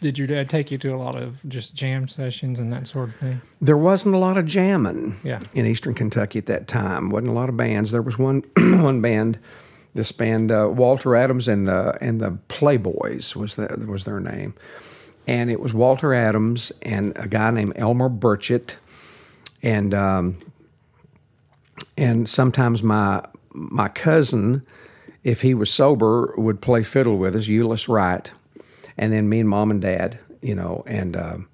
did 0.00 0.18
your 0.18 0.26
dad 0.26 0.50
take 0.50 0.72
you 0.72 0.78
to 0.78 0.92
a 0.92 0.96
lot 0.96 1.14
of 1.14 1.40
just 1.48 1.76
jam 1.76 2.08
sessions 2.08 2.58
and 2.58 2.72
that 2.72 2.86
sort 2.88 3.10
of 3.10 3.14
thing? 3.16 3.40
There 3.60 3.76
wasn't 3.76 4.14
a 4.16 4.18
lot 4.18 4.36
of 4.36 4.46
jamming 4.46 5.16
Yeah. 5.22 5.38
in 5.54 5.64
Eastern 5.64 5.94
Kentucky 5.94 6.40
at 6.40 6.46
that 6.46 6.66
time. 6.66 7.08
wasn't 7.10 7.28
a 7.28 7.32
lot 7.34 7.48
of 7.48 7.56
bands. 7.56 7.92
There 7.92 8.02
was 8.02 8.18
one 8.18 8.42
one 8.56 9.00
band, 9.00 9.38
this 9.94 10.10
band 10.10 10.50
uh, 10.50 10.68
Walter 10.72 11.14
Adams 11.14 11.46
and 11.48 11.68
the 11.68 11.96
and 12.00 12.20
the 12.20 12.32
Playboys 12.48 13.36
was 13.36 13.54
the, 13.56 13.68
was 13.86 14.02
their 14.04 14.18
name, 14.20 14.54
and 15.28 15.50
it 15.50 15.60
was 15.60 15.72
Walter 15.74 16.14
Adams 16.14 16.72
and 16.82 17.12
a 17.16 17.28
guy 17.28 17.50
named 17.52 17.74
Elmer 17.76 18.08
Burchett, 18.08 18.74
and 19.62 19.94
um, 19.94 20.38
and 22.02 22.28
sometimes 22.28 22.82
my 22.82 23.24
my 23.52 23.88
cousin, 23.88 24.66
if 25.24 25.42
he 25.42 25.54
was 25.54 25.70
sober, 25.70 26.34
would 26.36 26.60
play 26.60 26.82
fiddle 26.82 27.16
with 27.18 27.36
us, 27.36 27.46
Euless 27.46 27.88
Wright, 27.88 28.30
and 28.96 29.12
then 29.12 29.28
me 29.28 29.40
and 29.40 29.48
mom 29.48 29.70
and 29.70 29.80
dad, 29.80 30.18
you 30.40 30.54
know, 30.54 30.82
and. 30.86 31.16
Um, 31.16 31.48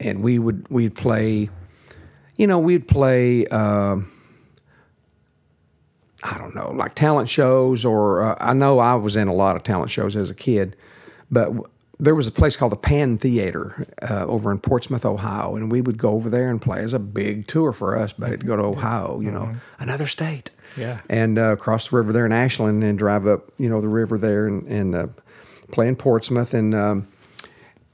and 0.00 0.22
we 0.22 0.38
would 0.38 0.68
we'd 0.68 0.94
play 0.94 1.48
you 2.36 2.46
know, 2.46 2.58
we'd 2.58 2.88
play. 2.88 3.46
Uh, 3.46 3.98
I 6.22 6.38
don't 6.38 6.54
know, 6.54 6.72
like 6.72 6.94
talent 6.94 7.28
shows, 7.28 7.84
or 7.84 8.22
uh, 8.22 8.36
I 8.40 8.54
know 8.54 8.78
I 8.78 8.94
was 8.94 9.14
in 9.14 9.28
a 9.28 9.34
lot 9.34 9.56
of 9.56 9.62
talent 9.62 9.90
shows 9.90 10.16
as 10.16 10.30
a 10.30 10.34
kid, 10.34 10.74
but 11.30 11.52
there 11.98 12.14
was 12.14 12.26
a 12.26 12.32
place 12.32 12.56
called 12.56 12.72
the 12.72 12.76
Pan 12.76 13.18
Theater 13.18 13.86
uh, 14.02 14.24
over 14.26 14.50
in 14.50 14.58
Portsmouth, 14.58 15.04
Ohio, 15.04 15.56
and 15.56 15.70
we 15.70 15.80
would 15.80 15.98
go 15.98 16.10
over 16.10 16.28
there 16.28 16.50
and 16.50 16.60
play. 16.60 16.82
Was 16.82 16.92
a 16.92 16.98
big 16.98 17.46
tour 17.46 17.72
for 17.72 17.96
us, 17.96 18.12
but 18.12 18.28
it'd 18.28 18.46
go 18.46 18.56
to 18.56 18.62
Ohio, 18.62 19.20
you 19.20 19.30
know, 19.30 19.54
another 19.78 20.06
state. 20.06 20.50
Yeah. 20.76 21.00
And 21.08 21.38
uh, 21.38 21.56
cross 21.56 21.88
the 21.88 21.96
river 21.96 22.12
there 22.12 22.26
in 22.26 22.32
Ashland 22.32 22.82
and 22.82 22.98
drive 22.98 23.26
up, 23.26 23.50
you 23.58 23.68
know, 23.68 23.80
the 23.80 23.88
river 23.88 24.18
there 24.18 24.46
and, 24.46 24.66
and 24.66 24.94
uh, 24.94 25.06
play 25.70 25.86
in 25.86 25.94
Portsmouth. 25.96 26.52
And 26.52 26.74
um, 26.74 27.06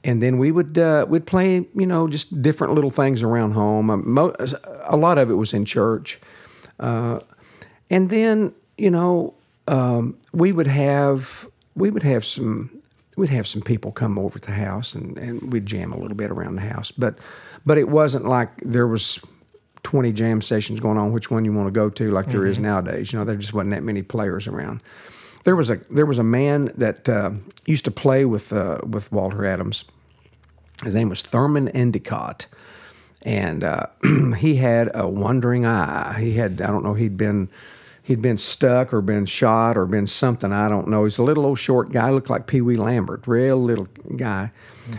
and 0.03 0.21
then 0.21 0.39
we 0.39 0.51
would 0.51 0.77
uh, 0.77 1.05
we'd 1.07 1.27
play, 1.27 1.67
you 1.75 1.85
know, 1.85 2.07
just 2.07 2.41
different 2.41 2.73
little 2.73 2.89
things 2.91 3.21
around 3.21 3.51
home. 3.51 3.89
Um, 3.91 4.11
mo- 4.11 4.35
a 4.85 4.97
lot 4.97 5.19
of 5.19 5.29
it 5.29 5.35
was 5.35 5.53
in 5.53 5.63
church. 5.65 6.19
Uh, 6.79 7.19
and 7.91 8.09
then, 8.09 8.53
you 8.77 8.89
know, 8.89 9.35
um, 9.67 10.17
we 10.33 10.51
would 10.51 10.67
have 10.67 11.47
we 11.75 11.91
would 11.91 12.03
have 12.03 12.25
some 12.25 12.80
we'd 13.21 13.29
have 13.29 13.45
some 13.45 13.61
people 13.61 13.91
come 13.91 14.17
over 14.17 14.39
to 14.39 14.47
the 14.47 14.55
house 14.55 14.95
and, 14.95 15.15
and 15.19 15.53
we'd 15.53 15.67
jam 15.67 15.93
a 15.93 15.95
little 15.95 16.17
bit 16.17 16.31
around 16.31 16.55
the 16.55 16.61
house. 16.61 16.91
But 16.91 17.19
but 17.63 17.77
it 17.77 17.87
wasn't 17.87 18.25
like 18.25 18.49
there 18.61 18.87
was 18.87 19.19
20 19.83 20.11
jam 20.11 20.41
sessions 20.41 20.79
going 20.79 20.97
on, 20.97 21.11
which 21.11 21.29
one 21.29 21.45
you 21.45 21.53
want 21.53 21.67
to 21.67 21.71
go 21.71 21.87
to, 21.87 22.09
like 22.09 22.29
there 22.29 22.47
is 22.47 22.57
nowadays. 22.57 23.13
You 23.13 23.19
know, 23.19 23.25
there 23.25 23.35
just 23.35 23.53
wasn't 23.53 23.71
that 23.75 23.83
many 23.83 24.01
players 24.01 24.47
around. 24.47 24.81
There 25.43 25.55
was 25.55 25.69
a 25.69 25.75
there 25.91 26.07
was 26.07 26.17
a 26.17 26.23
man 26.23 26.71
that 26.75 27.07
uh, 27.07 27.29
used 27.67 27.85
to 27.85 27.91
play 27.91 28.25
with 28.25 28.51
uh, 28.51 28.79
with 28.89 29.11
Walter 29.11 29.45
Adams. 29.45 29.85
His 30.83 30.95
name 30.95 31.09
was 31.09 31.21
Thurman 31.21 31.67
Endicott, 31.67 32.47
and 33.21 33.63
uh, 33.63 33.85
he 34.39 34.55
had 34.55 34.89
a 34.95 35.07
wandering 35.07 35.67
eye. 35.67 36.19
He 36.19 36.33
had 36.33 36.59
I 36.59 36.67
don't 36.67 36.83
know 36.83 36.95
he'd 36.95 37.17
been 37.17 37.49
he'd 38.11 38.21
been 38.21 38.37
stuck 38.37 38.93
or 38.93 38.99
been 39.01 39.25
shot 39.25 39.77
or 39.77 39.85
been 39.85 40.05
something 40.05 40.51
I 40.51 40.67
don't 40.67 40.89
know. 40.89 41.05
He's 41.05 41.17
a 41.17 41.23
little 41.23 41.45
old 41.45 41.59
short 41.59 41.91
guy, 41.91 42.11
looked 42.11 42.29
like 42.29 42.45
Pee 42.45 42.59
Wee 42.59 42.75
Lambert, 42.75 43.25
real 43.25 43.55
little 43.55 43.87
guy, 44.17 44.51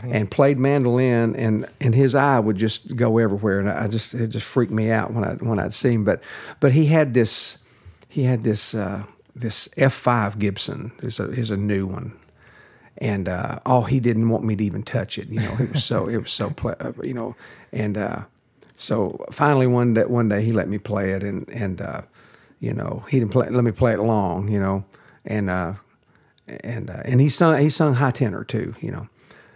and 0.02 0.30
played 0.30 0.58
mandolin. 0.58 1.36
And 1.36 1.68
and 1.78 1.94
his 1.94 2.14
eye 2.14 2.40
would 2.40 2.56
just 2.56 2.96
go 2.96 3.18
everywhere, 3.18 3.60
and 3.60 3.68
I 3.68 3.86
just 3.86 4.14
it 4.14 4.28
just 4.28 4.46
freaked 4.46 4.72
me 4.72 4.90
out 4.90 5.12
when 5.12 5.24
I 5.24 5.34
when 5.34 5.58
I'd 5.58 5.74
see 5.74 5.92
him. 5.92 6.04
But 6.04 6.24
but 6.58 6.72
he 6.72 6.86
had 6.86 7.12
this 7.12 7.58
he 8.08 8.24
had 8.24 8.44
this 8.44 8.74
uh, 8.74 9.04
this 9.36 9.68
F 9.76 9.92
five 9.92 10.38
Gibson 10.38 10.92
is 11.02 11.20
a 11.20 11.30
is 11.30 11.50
a 11.50 11.56
new 11.56 11.86
one 11.86 12.18
and 12.98 13.28
uh, 13.28 13.58
oh, 13.66 13.82
he 13.82 14.00
didn't 14.00 14.28
want 14.28 14.44
me 14.44 14.54
to 14.54 14.64
even 14.64 14.82
touch 14.82 15.18
it. 15.18 15.28
You 15.28 15.40
know, 15.40 15.56
it 15.60 15.72
was 15.72 15.84
so 15.84 16.06
it 16.08 16.16
was 16.16 16.32
so 16.32 16.54
uh, 16.64 16.92
you 17.02 17.14
know, 17.14 17.36
and 17.72 17.98
uh, 17.98 18.22
so 18.76 19.24
finally 19.30 19.66
one 19.66 19.94
day 19.94 20.04
one 20.04 20.28
day 20.28 20.42
he 20.42 20.52
let 20.52 20.68
me 20.68 20.78
play 20.78 21.10
it, 21.10 21.22
and 21.22 21.48
and 21.48 21.80
uh, 21.80 22.02
you 22.62 22.72
know 22.72 23.04
he 23.10 23.18
didn't 23.18 23.32
play, 23.32 23.48
let 23.50 23.64
me 23.64 23.72
play 23.72 23.92
it 23.92 24.00
long, 24.00 24.48
you 24.48 24.60
know, 24.60 24.84
and 25.26 25.50
uh, 25.50 25.74
and 26.64 26.88
uh, 26.88 27.02
and 27.04 27.20
he 27.20 27.28
sung 27.28 27.58
he 27.58 27.68
sung 27.68 27.94
high 27.94 28.12
tenor 28.12 28.44
too, 28.44 28.74
you 28.80 28.90
know, 28.90 29.08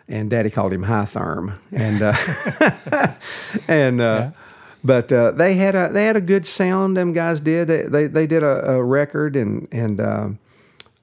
and 0.09 0.29
Daddy 0.31 0.51
called 0.51 0.73
him 0.73 0.83
high 0.83 1.07
therm, 1.07 1.57
and 1.73 2.03
uh, 2.03 3.13
and. 3.69 4.01
Uh, 4.01 4.31
But 4.85 5.11
uh, 5.11 5.33
they 5.33 5.55
had 5.55 5.75
a 5.75 5.91
they 5.93 6.05
had 6.07 6.17
a 6.17 6.21
good 6.21 6.47
sound. 6.47 6.97
Them 6.97 7.13
guys 7.13 7.41
did. 7.41 7.67
They 7.67 7.83
they, 7.89 8.07
they 8.07 8.27
did 8.27 8.45
a, 8.45 8.71
a 8.75 8.85
record 8.85 9.35
and 9.35 9.67
and 9.73 10.01
uh, 10.01 10.29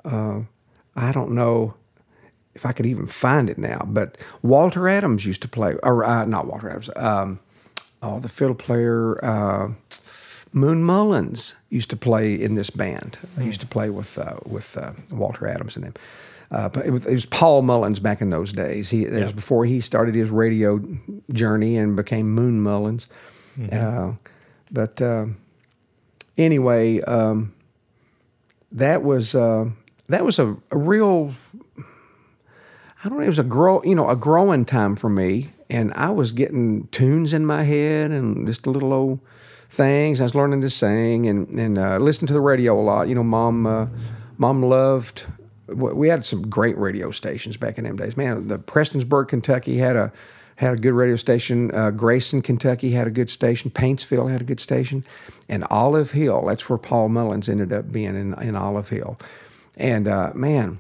uh, 0.06 0.40
I 0.96 1.12
don't 1.12 1.32
know 1.32 1.74
if 2.56 2.66
I 2.66 2.72
could 2.72 2.86
even 2.86 3.08
find 3.08 3.50
it 3.50 3.58
now. 3.58 3.82
But 3.86 4.18
Walter 4.42 4.88
Adams 4.88 5.26
used 5.26 5.42
to 5.42 5.50
play, 5.50 5.76
or 5.84 6.06
uh, 6.06 6.24
not 6.24 6.48
Walter 6.48 6.70
Adams. 6.70 6.90
Um, 6.96 7.40
oh, 8.02 8.20
the 8.22 8.30
fiddle 8.30 8.56
player 8.56 9.20
uh, 9.26 9.74
Moon 10.54 10.84
Mullins 10.84 11.56
used 11.70 11.90
to 11.90 11.96
play 11.98 12.36
in 12.36 12.54
this 12.56 12.70
band. 12.70 13.18
They 13.36 13.46
used 13.46 13.62
to 13.62 13.68
play 13.68 13.90
with 13.90 14.18
uh, 14.18 14.38
with 14.46 14.78
uh, 14.78 14.92
Walter 15.12 15.48
Adams 15.48 15.76
and 15.76 15.86
him. 15.86 15.94
Uh, 16.52 16.70
but 16.70 16.86
it 16.86 16.92
was, 16.92 17.06
it 17.08 17.14
was 17.14 17.26
Paul 17.26 17.64
Mullins 17.64 18.00
back 18.00 18.22
in 18.22 18.30
those 18.30 18.54
days. 18.54 18.90
He 18.92 19.06
it 19.06 19.12
was 19.24 19.34
before 19.34 19.66
he 19.66 19.82
started 19.82 20.14
his 20.14 20.30
radio 20.30 20.80
journey 21.32 21.78
and 21.78 21.96
became 21.96 22.30
Moon 22.32 22.62
Mullins. 22.62 23.08
Uh, 23.72 24.14
but 24.72 25.02
uh, 25.02 25.26
anyway, 26.38 27.02
um, 27.02 27.54
that 28.72 29.02
was 29.04 29.34
uh, 29.34 29.66
that 30.10 30.24
was 30.24 30.38
a, 30.38 30.56
a 30.70 30.78
real 30.78 31.34
I 33.04 33.10
don't 33.10 33.18
know. 33.18 33.24
It 33.24 33.28
was 33.28 33.40
a 33.40 33.44
grow, 33.44 33.82
you 33.84 33.96
know, 33.96 34.10
a 34.10 34.16
growing 34.16 34.66
time 34.66 34.96
for 34.96 35.10
me, 35.10 35.52
and 35.70 35.92
I 35.96 36.12
was 36.12 36.32
getting 36.32 36.88
tunes 36.88 37.34
in 37.34 37.46
my 37.46 37.64
head 37.64 38.12
and 38.12 38.46
just 38.48 38.66
a 38.68 38.70
little 38.70 38.94
old 38.94 39.20
things. 39.74 40.22
I 40.22 40.24
was 40.24 40.36
learning 40.36 40.62
to 40.62 40.70
sing 40.70 41.28
and 41.28 41.48
and 41.60 41.78
uh, 41.78 41.98
listen 41.98 42.28
to 42.28 42.34
the 42.34 42.42
radio 42.42 42.80
a 42.80 42.82
lot. 42.82 43.08
You 43.08 43.16
know, 43.16 43.24
mom, 43.24 43.66
uh, 43.66 43.88
mom 44.38 44.64
loved. 44.64 45.26
We 45.68 46.10
had 46.10 46.26
some 46.26 46.48
great 46.50 46.78
radio 46.78 47.12
stations 47.12 47.58
back 47.58 47.78
in 47.78 47.86
them 47.86 47.96
days. 47.96 48.16
Man, 48.16 48.48
the 48.48 48.60
Prestonsburg, 48.60 49.30
Kentucky 49.30 49.78
had 49.78 49.96
a 49.96 50.12
had 50.58 50.74
a 50.74 50.78
good 50.78 50.94
radio 50.94 51.16
station. 51.16 51.74
Uh, 51.74 51.90
Grayson, 51.90 52.42
Kentucky 52.42 52.92
had 52.92 53.08
a 53.08 53.12
good 53.12 53.30
station. 53.30 53.72
Paintsville 53.72 54.32
had 54.32 54.42
a 54.42 54.46
good 54.46 54.60
station, 54.60 55.04
and 55.50 55.64
Olive 55.70 56.12
Hill. 56.12 56.46
That's 56.46 56.70
where 56.70 56.78
Paul 56.78 57.10
Mullins 57.10 57.50
ended 57.50 57.74
up 57.74 57.92
being 57.92 58.16
in 58.16 58.34
in 58.42 58.56
Olive 58.56 58.90
Hill. 58.90 59.18
And 59.76 60.08
uh, 60.08 60.32
man, 60.36 60.80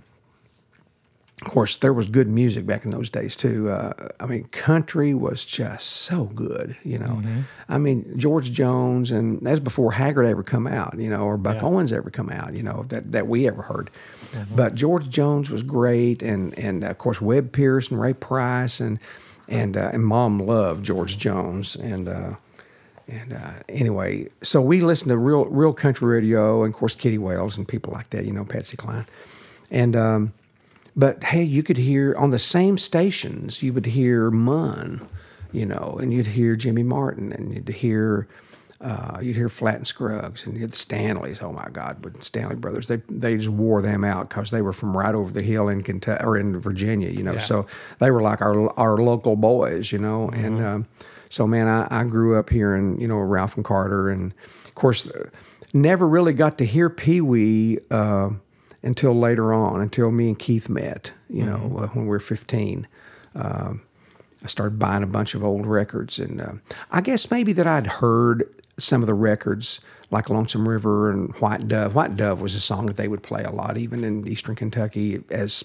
of 1.45 1.51
course, 1.51 1.77
there 1.77 1.93
was 1.93 2.07
good 2.07 2.27
music 2.27 2.65
back 2.65 2.85
in 2.85 2.91
those 2.91 3.09
days 3.09 3.35
too. 3.35 3.69
Uh, 3.69 4.09
I 4.19 4.25
mean, 4.25 4.45
country 4.45 5.13
was 5.13 5.43
just 5.43 5.88
so 5.88 6.25
good, 6.25 6.77
you 6.83 6.97
know. 6.97 7.21
I 7.67 7.77
mean, 7.77 8.17
George 8.17 8.51
Jones, 8.51 9.12
and 9.12 9.41
that's 9.41 9.59
before 9.59 9.91
Haggard 9.91 10.23
ever 10.23 10.43
come 10.43 10.67
out, 10.67 10.97
you 10.97 11.09
know, 11.09 11.23
or 11.23 11.38
Buck 11.38 11.55
Yeah. 11.55 11.63
Owens 11.63 11.91
ever 11.91 12.09
come 12.09 12.29
out, 12.29 12.53
you 12.53 12.63
know, 12.63 12.85
that, 12.89 13.12
that 13.12 13.27
we 13.27 13.47
ever 13.47 13.63
heard. 13.63 13.89
But 14.55 14.75
George 14.75 15.09
Jones 15.09 15.50
was 15.50 15.63
great, 15.63 16.23
and 16.23 16.57
and 16.57 16.83
of 16.83 16.97
course 16.97 17.21
Webb 17.21 17.51
Pierce 17.51 17.89
and 17.91 18.00
Ray 18.00 18.13
Price, 18.13 18.79
and 18.79 19.00
and 19.47 19.75
uh, 19.77 19.91
and 19.93 20.05
Mom 20.05 20.39
loved 20.39 20.83
George 20.85 21.17
Jones, 21.17 21.75
and. 21.75 22.07
Uh, 22.07 22.35
and 23.05 23.33
uh, 23.33 23.51
anyway, 23.67 24.29
so 24.43 24.62
we 24.62 24.79
listened 24.79 25.09
to 25.09 25.17
real, 25.17 25.43
real 25.47 25.73
country 25.73 26.07
radio, 26.07 26.63
and 26.63 26.73
of 26.73 26.79
course 26.79 26.95
Kitty 26.95 27.17
Wells 27.17 27.57
and 27.57 27.67
people 27.67 27.91
like 27.91 28.09
that, 28.12 28.23
you 28.23 28.31
know, 28.31 28.45
Patsy 28.45 28.77
Cline, 28.77 29.05
and 29.69 29.93
um, 29.97 30.33
but 30.95 31.23
hey, 31.23 31.43
you 31.43 31.63
could 31.63 31.77
hear 31.77 32.15
on 32.15 32.31
the 32.31 32.39
same 32.39 32.77
stations, 32.77 33.63
you 33.63 33.73
would 33.73 33.88
hear 33.88 34.29
Munn, 34.29 35.07
you 35.51 35.65
know, 35.65 35.97
and 36.01 36.13
you'd 36.13 36.27
hear 36.27 36.55
Jimmy 36.55 36.83
Martin, 36.83 37.31
and 37.31 37.53
you'd 37.53 37.69
hear 37.69 38.27
uh, 38.81 39.17
you'd 39.21 39.38
hear 39.38 39.47
Flatt 39.47 39.75
and 39.75 39.88
Scruggs, 39.88 40.43
and 40.43 40.53
you'd 40.53 40.59
hear 40.59 40.67
the 40.67 40.75
Stanleys. 40.75 41.41
Oh 41.41 41.53
my 41.53 41.69
God, 41.71 41.97
but 42.01 42.23
Stanley 42.23 42.55
Brothers, 42.55 42.88
they 42.88 42.97
they 43.09 43.38
just 43.38 43.50
wore 43.50 43.81
them 43.81 44.03
out 44.03 44.29
because 44.29 44.51
they 44.51 44.62
were 44.62 44.73
from 44.73 44.95
right 44.95 45.15
over 45.15 45.31
the 45.31 45.41
hill 45.41 45.69
in 45.69 45.81
Kentucky 45.81 46.23
or 46.23 46.38
in 46.38 46.59
Virginia, 46.59 47.09
you 47.09 47.23
know. 47.23 47.33
Yeah. 47.33 47.39
So 47.39 47.65
they 48.00 48.12
were 48.12 48.21
like 48.21 48.41
our 48.41 48.69
our 48.77 48.97
local 48.97 49.35
boys, 49.35 49.91
you 49.91 50.00
know, 50.00 50.29
and. 50.29 50.63
Um, 50.63 50.88
so 51.29 51.47
man, 51.47 51.67
I, 51.67 51.88
I 51.89 52.03
grew 52.03 52.38
up 52.38 52.51
hearing 52.51 53.01
you 53.01 53.07
know 53.07 53.17
Ralph 53.17 53.55
and 53.55 53.65
Carter, 53.65 54.12
and 54.12 54.35
of 54.65 54.75
course, 54.75 55.09
never 55.73 56.07
really 56.07 56.31
got 56.33 56.59
to 56.59 56.65
hear 56.65 56.91
Pee 56.91 57.21
Wee 57.21 57.79
uh, 57.89 58.29
until 58.83 59.17
later 59.17 59.53
on, 59.53 59.81
until 59.81 60.11
me 60.11 60.27
and 60.27 60.37
Keith 60.37 60.69
met. 60.69 61.11
You 61.29 61.45
know, 61.45 61.79
uh, 61.79 61.87
when 61.87 62.05
we 62.05 62.09
were 62.09 62.19
fifteen. 62.19 62.87
Um, 63.35 63.81
I 64.43 64.47
started 64.47 64.77
buying 64.77 65.03
a 65.03 65.07
bunch 65.07 65.35
of 65.35 65.43
old 65.43 65.65
records, 65.65 66.19
and 66.19 66.41
uh, 66.41 66.53
I 66.91 67.01
guess 67.01 67.31
maybe 67.31 67.53
that 67.53 67.65
I'd 67.65 67.87
heard 67.87 68.43
some 68.77 69.01
of 69.01 69.07
the 69.07 69.13
records, 69.13 69.79
like 70.11 70.29
Lonesome 70.29 70.67
River 70.67 71.09
and 71.09 71.33
White 71.35 71.67
Dove. 71.67 71.95
White 71.95 72.17
Dove 72.17 72.41
was 72.41 72.53
a 72.53 72.59
song 72.59 72.87
that 72.87 72.97
they 72.97 73.07
would 73.07 73.23
play 73.23 73.43
a 73.43 73.51
lot, 73.51 73.77
even 73.77 74.03
in 74.03 74.27
Eastern 74.27 74.55
Kentucky, 74.55 75.23
as 75.29 75.63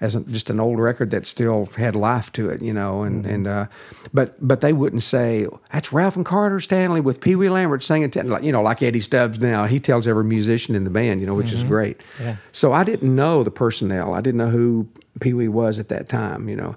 as 0.00 0.14
a, 0.14 0.20
just 0.20 0.48
an 0.50 0.60
old 0.60 0.78
record 0.78 1.10
that 1.10 1.26
still 1.26 1.66
had 1.76 1.96
life 1.96 2.32
to 2.32 2.48
it, 2.48 2.62
you 2.62 2.72
know. 2.72 3.02
And 3.02 3.26
and 3.26 3.46
uh, 3.46 3.66
but 4.12 4.34
but 4.46 4.60
they 4.60 4.72
wouldn't 4.72 5.02
say 5.02 5.46
that's 5.72 5.92
Ralph 5.92 6.16
and 6.16 6.24
Carter 6.24 6.60
Stanley 6.60 7.00
with 7.00 7.20
Pee 7.20 7.34
Wee 7.34 7.48
Lambert 7.48 7.82
singing, 7.82 8.10
t-, 8.10 8.20
you 8.42 8.52
know, 8.52 8.62
like 8.62 8.82
Eddie 8.82 9.00
Stubbs 9.00 9.38
now. 9.38 9.66
He 9.66 9.80
tells 9.80 10.06
every 10.06 10.24
musician 10.24 10.74
in 10.74 10.84
the 10.84 10.90
band, 10.90 11.20
you 11.20 11.26
know, 11.26 11.34
which 11.34 11.52
is 11.52 11.64
great. 11.64 12.00
Yeah. 12.20 12.36
So 12.52 12.72
I 12.72 12.84
didn't 12.84 13.14
know 13.14 13.42
the 13.42 13.50
personnel. 13.50 14.14
I 14.14 14.20
didn't 14.20 14.38
know 14.38 14.50
who 14.50 14.88
Pee 15.20 15.32
Wee 15.32 15.48
was 15.48 15.78
at 15.78 15.88
that 15.88 16.08
time, 16.08 16.48
you 16.48 16.56
know. 16.56 16.76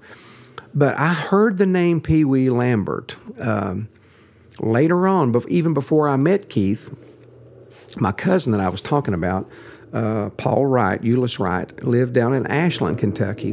But 0.74 0.98
I 0.98 1.14
heard 1.14 1.58
the 1.58 1.66
name 1.66 2.02
Pee 2.02 2.24
Wee 2.24 2.50
Lambert 2.50 3.18
um, 3.40 3.90
later 4.60 5.08
on, 5.08 5.36
even 5.48 5.74
before 5.74 6.08
I 6.08 6.16
met 6.16 6.50
Keith. 6.50 6.96
My 7.98 8.14
cousin 8.14 8.54
that 8.54 8.62
I 8.62 8.70
was 8.70 8.80
talking 8.80 9.14
about, 9.14 9.50
uh, 9.94 10.30
Paul 10.32 10.66
Wright, 10.66 11.02
Euless 11.02 11.40
Wright, 11.40 11.84
lived 11.84 12.14
down 12.14 12.34
in 12.34 12.48
Ashland, 12.48 13.00
Kentucky, 13.00 13.52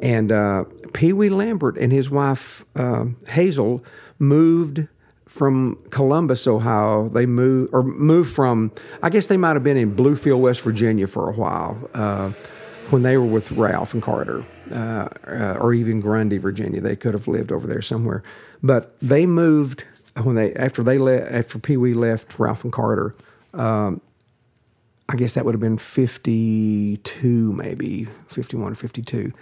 and 0.00 0.32
uh, 0.32 0.64
Pee 0.92 1.12
Wee 1.12 1.28
Lambert 1.28 1.76
and 1.76 1.92
his 1.92 2.10
wife 2.10 2.64
uh, 2.76 3.06
Hazel 3.28 3.84
moved 4.18 4.86
from 5.26 5.76
Columbus, 5.90 6.46
Ohio. 6.46 7.08
They 7.08 7.26
moved 7.26 7.72
or 7.72 7.82
moved 7.82 8.32
from. 8.34 8.72
I 9.02 9.10
guess 9.10 9.26
they 9.26 9.36
might 9.36 9.54
have 9.54 9.64
been 9.64 9.76
in 9.76 9.94
Bluefield, 9.94 10.40
West 10.40 10.62
Virginia, 10.62 11.06
for 11.06 11.28
a 11.28 11.32
while 11.32 11.88
uh, 11.94 12.32
when 12.90 13.02
they 13.02 13.16
were 13.16 13.26
with 13.26 13.52
Ralph 13.52 13.94
and 13.94 14.02
Carter, 14.02 14.44
uh, 14.72 15.08
uh, 15.26 15.58
or 15.60 15.74
even 15.74 16.00
Grundy, 16.00 16.38
Virginia. 16.38 16.80
They 16.80 16.96
could 16.96 17.12
have 17.12 17.28
lived 17.28 17.52
over 17.52 17.66
there 17.66 17.82
somewhere, 17.82 18.22
but 18.62 18.98
they 19.00 19.26
moved 19.26 19.84
when 20.22 20.34
they 20.34 20.54
after 20.54 20.82
they 20.82 20.98
left 20.98 21.30
after 21.30 21.58
Pee 21.58 21.76
Wee 21.76 21.94
left 21.94 22.38
Ralph 22.38 22.64
and 22.64 22.72
Carter. 22.72 23.14
Um, 23.54 24.00
I 25.08 25.16
guess 25.16 25.34
that 25.34 25.44
would 25.44 25.54
have 25.54 25.60
been 25.60 25.78
52, 25.78 27.52
maybe 27.54 28.06
51 28.28 28.72
or 28.72 28.74
52. 28.74 29.32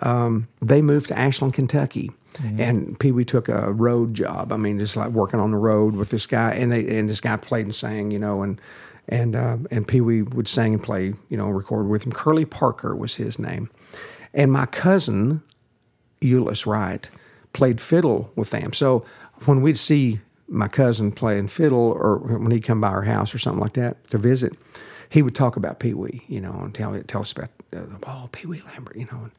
Um, 0.00 0.48
they 0.60 0.82
moved 0.82 1.08
to 1.08 1.18
Ashland, 1.18 1.54
Kentucky, 1.54 2.10
and 2.58 2.98
Pee 2.98 3.12
Wee 3.12 3.24
took 3.24 3.48
a 3.48 3.72
road 3.72 4.14
job. 4.14 4.52
I 4.52 4.56
mean, 4.56 4.78
just 4.78 4.96
like 4.96 5.10
working 5.10 5.38
on 5.38 5.50
the 5.50 5.58
road 5.58 5.94
with 5.94 6.10
this 6.10 6.26
guy, 6.26 6.52
and 6.52 6.72
they 6.72 6.98
and 6.98 7.08
this 7.08 7.20
guy 7.20 7.36
played 7.36 7.66
and 7.66 7.74
sang, 7.74 8.10
you 8.10 8.18
know, 8.18 8.42
and 8.42 8.60
and 9.08 9.36
uh, 9.36 9.58
and 9.70 9.86
Pee 9.86 10.00
Wee 10.00 10.22
would 10.22 10.48
sing 10.48 10.74
and 10.74 10.82
play, 10.82 11.14
you 11.28 11.36
know, 11.36 11.48
record 11.48 11.88
with 11.88 12.04
him. 12.04 12.12
Curly 12.12 12.46
Parker 12.46 12.96
was 12.96 13.16
his 13.16 13.38
name, 13.38 13.70
and 14.32 14.50
my 14.50 14.66
cousin 14.66 15.42
Euless 16.20 16.66
Wright 16.66 17.08
played 17.52 17.80
fiddle 17.80 18.32
with 18.34 18.50
them. 18.50 18.72
So 18.72 19.04
when 19.44 19.60
we'd 19.60 19.78
see 19.78 20.20
my 20.48 20.68
cousin 20.68 21.12
playing 21.12 21.48
fiddle, 21.48 21.92
or 21.92 22.16
when 22.16 22.50
he'd 22.50 22.64
come 22.64 22.80
by 22.80 22.88
our 22.88 23.02
house 23.02 23.34
or 23.34 23.38
something 23.38 23.60
like 23.60 23.74
that 23.74 24.08
to 24.08 24.18
visit, 24.18 24.54
he 25.12 25.20
would 25.20 25.34
talk 25.34 25.56
about 25.56 25.78
Pee 25.78 25.92
Wee, 25.92 26.22
you 26.26 26.40
know, 26.40 26.52
and 26.52 26.74
tell 26.74 26.98
tell 27.02 27.20
us 27.20 27.32
about 27.32 27.50
uh, 27.76 27.82
oh 28.06 28.28
Pee 28.32 28.46
Wee 28.46 28.62
Lambert, 28.66 28.96
you 28.96 29.06
know. 29.06 29.30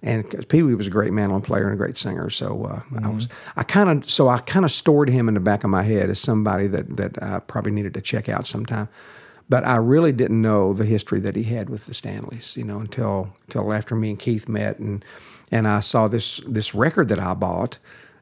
And, 0.00 0.32
and 0.32 0.48
Pee 0.48 0.62
Wee 0.62 0.74
was 0.74 0.86
a 0.86 0.90
great 0.90 1.12
mandolin 1.12 1.42
player 1.42 1.64
and 1.64 1.74
a 1.74 1.76
great 1.76 1.98
singer, 1.98 2.30
so 2.30 2.64
uh, 2.64 2.98
I 3.02 3.08
was 3.08 3.28
I 3.56 3.62
kind 3.62 3.90
of 3.90 4.10
so 4.10 4.28
I 4.28 4.38
kind 4.38 4.64
of 4.64 4.72
stored 4.72 5.10
him 5.10 5.28
in 5.28 5.34
the 5.34 5.40
back 5.40 5.64
of 5.64 5.70
my 5.70 5.82
head 5.82 6.08
as 6.08 6.18
somebody 6.18 6.66
that 6.68 6.96
that 6.96 7.22
I 7.22 7.40
probably 7.40 7.72
needed 7.72 7.94
to 7.94 8.00
check 8.00 8.28
out 8.28 8.46
sometime. 8.46 8.88
But 9.50 9.64
I 9.66 9.76
really 9.76 10.12
didn't 10.12 10.40
know 10.40 10.72
the 10.72 10.84
history 10.84 11.20
that 11.20 11.34
he 11.34 11.44
had 11.44 11.68
with 11.68 11.86
the 11.86 11.94
Stanleys, 11.94 12.56
you 12.56 12.64
know, 12.64 12.80
until 12.80 13.34
until 13.48 13.72
after 13.72 13.94
me 13.94 14.10
and 14.10 14.18
Keith 14.18 14.48
met 14.48 14.78
and 14.78 15.04
and 15.52 15.68
I 15.68 15.80
saw 15.80 16.08
this 16.08 16.40
this 16.46 16.74
record 16.74 17.08
that 17.08 17.20
I 17.20 17.34
bought 17.34 17.78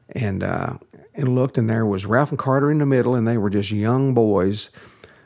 and 0.09 0.43
uh, 0.43 0.73
and 1.13 1.35
looked 1.35 1.57
and 1.57 1.69
there 1.69 1.85
was 1.85 2.05
Ralph 2.05 2.31
and 2.31 2.39
Carter 2.39 2.69
in 2.69 2.79
the 2.79 2.85
middle 2.85 3.15
and 3.15 3.25
they 3.25 3.37
were 3.37 3.49
just 3.49 3.71
young 3.71 4.13
boys. 4.13 4.69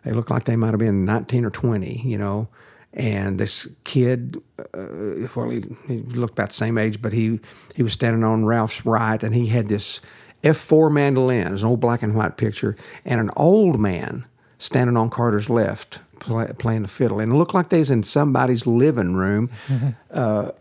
They 0.03 0.11
looked 0.11 0.29
like 0.29 0.45
they 0.45 0.55
might 0.55 0.71
have 0.71 0.79
been 0.79 1.05
19 1.05 1.45
or 1.45 1.49
20, 1.49 2.01
you 2.03 2.17
know. 2.17 2.47
And 2.93 3.39
this 3.39 3.67
kid, 3.83 4.41
uh, 4.59 5.27
well, 5.35 5.49
he, 5.49 5.63
he 5.87 6.01
looked 6.01 6.33
about 6.33 6.49
the 6.49 6.55
same 6.55 6.77
age, 6.77 7.01
but 7.01 7.13
he 7.13 7.39
he 7.73 7.83
was 7.83 7.93
standing 7.93 8.23
on 8.23 8.43
Ralph's 8.43 8.85
right, 8.85 9.21
and 9.23 9.33
he 9.33 9.47
had 9.47 9.69
this 9.69 10.01
F4 10.43 10.91
mandolin, 10.91 11.47
it 11.47 11.51
an 11.61 11.67
old 11.67 11.79
black 11.79 12.03
and 12.03 12.15
white 12.15 12.35
picture, 12.35 12.75
and 13.05 13.21
an 13.21 13.29
old 13.37 13.79
man 13.79 14.25
standing 14.57 14.97
on 14.97 15.09
Carter's 15.09 15.49
left 15.49 15.99
play, 16.21 16.47
playing 16.57 16.83
the 16.83 16.87
fiddle, 16.87 17.19
and 17.19 17.33
it 17.33 17.35
looked 17.35 17.53
like 17.53 17.69
they 17.69 17.79
was 17.79 17.91
in 17.91 18.03
somebody's 18.03 18.65
living 18.65 19.15
room 19.15 19.49
uh, 20.11 20.51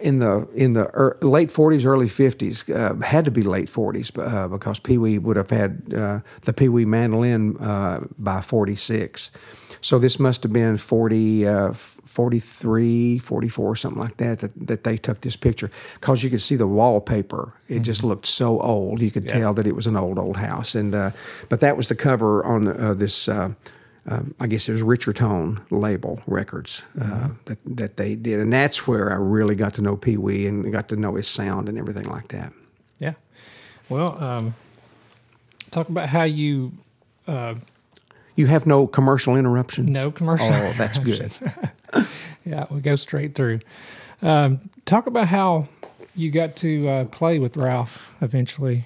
in 0.00 0.18
the 0.18 0.48
in 0.54 0.72
the 0.72 0.86
er, 0.94 1.16
late 1.22 1.50
40s, 1.50 1.84
early 1.86 2.06
50s. 2.06 2.68
Uh, 2.68 3.00
had 3.04 3.24
to 3.24 3.30
be 3.30 3.42
late 3.42 3.70
40s 3.70 4.18
uh, 4.18 4.48
because 4.48 4.80
Pee 4.80 4.98
Wee 4.98 5.18
would 5.18 5.36
have 5.36 5.50
had 5.50 5.94
uh, 5.94 6.20
the 6.42 6.52
Pee 6.52 6.68
Wee 6.68 6.84
mandolin 6.84 7.56
uh, 7.58 8.00
by 8.18 8.40
46. 8.40 9.30
So 9.80 9.98
this 9.98 10.18
must 10.18 10.42
have 10.42 10.52
been 10.52 10.76
40, 10.76 11.46
uh, 11.46 11.72
43, 11.72 13.18
44, 13.18 13.76
something 13.76 14.02
like 14.02 14.16
that, 14.18 14.40
that, 14.40 14.66
that 14.66 14.84
they 14.84 14.96
took 14.98 15.22
this 15.22 15.36
picture. 15.36 15.70
Because 15.94 16.22
you 16.22 16.28
could 16.28 16.42
see 16.42 16.56
the 16.56 16.66
wallpaper. 16.66 17.54
It 17.68 17.80
just 17.80 18.04
looked 18.04 18.26
so 18.26 18.60
old. 18.60 19.00
You 19.00 19.10
could 19.10 19.28
tell 19.28 19.54
that 19.54 19.66
it 19.66 19.74
was 19.74 19.86
an 19.86 19.96
old, 19.96 20.18
old 20.18 20.36
house. 20.36 20.74
And 20.74 20.94
uh, 20.94 21.12
But 21.48 21.60
that 21.60 21.76
was 21.76 21.88
the 21.88 21.94
cover 21.94 22.44
on 22.44 22.64
the, 22.64 22.90
uh, 22.90 22.94
this, 22.94 23.28
uh, 23.28 23.52
um, 24.06 24.34
I 24.40 24.46
guess 24.46 24.68
it 24.68 24.72
was 24.72 24.82
Rich-R-Tone 24.82 25.60
label 25.70 26.22
records 26.26 26.84
uh, 27.00 27.28
that, 27.44 27.58
that 27.66 27.96
they 27.96 28.14
did. 28.14 28.40
And 28.40 28.52
that's 28.52 28.86
where 28.86 29.12
I 29.12 29.16
really 29.16 29.54
got 29.54 29.74
to 29.74 29.82
know 29.82 29.96
Pee 29.96 30.16
Wee 30.16 30.46
and 30.46 30.70
got 30.72 30.88
to 30.88 30.96
know 30.96 31.14
his 31.16 31.28
sound 31.28 31.68
and 31.68 31.78
everything 31.78 32.08
like 32.08 32.28
that. 32.28 32.52
Yeah. 32.98 33.14
Well, 33.88 34.22
um, 34.22 34.54
talk 35.70 35.88
about 35.88 36.08
how 36.08 36.22
you 36.24 36.72
You 38.36 38.46
have 38.46 38.66
no 38.66 38.86
commercial 38.86 39.36
interruptions? 39.36 39.90
no 39.90 40.10
commercial. 40.10 40.46
Oh, 40.46 40.72
that's 40.78 40.98
good. 40.98 41.36
yeah, 42.44 42.66
we 42.70 42.80
go 42.80 42.96
straight 42.96 43.34
through. 43.34 43.60
Um, 44.22 44.70
talk 44.86 45.06
about 45.06 45.28
how 45.28 45.68
you 46.14 46.30
got 46.30 46.56
to 46.56 46.88
uh, 46.88 47.04
play 47.06 47.38
with 47.38 47.56
Ralph 47.56 48.10
eventually. 48.20 48.84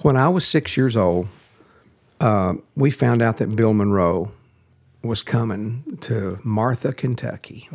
When 0.00 0.16
I 0.16 0.28
was 0.28 0.46
six 0.46 0.76
years 0.76 0.96
old, 0.96 1.28
uh, 2.24 2.54
we 2.74 2.90
found 2.90 3.20
out 3.20 3.36
that 3.36 3.54
Bill 3.54 3.74
Monroe 3.74 4.32
was 5.02 5.22
coming 5.22 5.98
to 6.00 6.38
Martha, 6.42 6.94
Kentucky. 6.94 7.68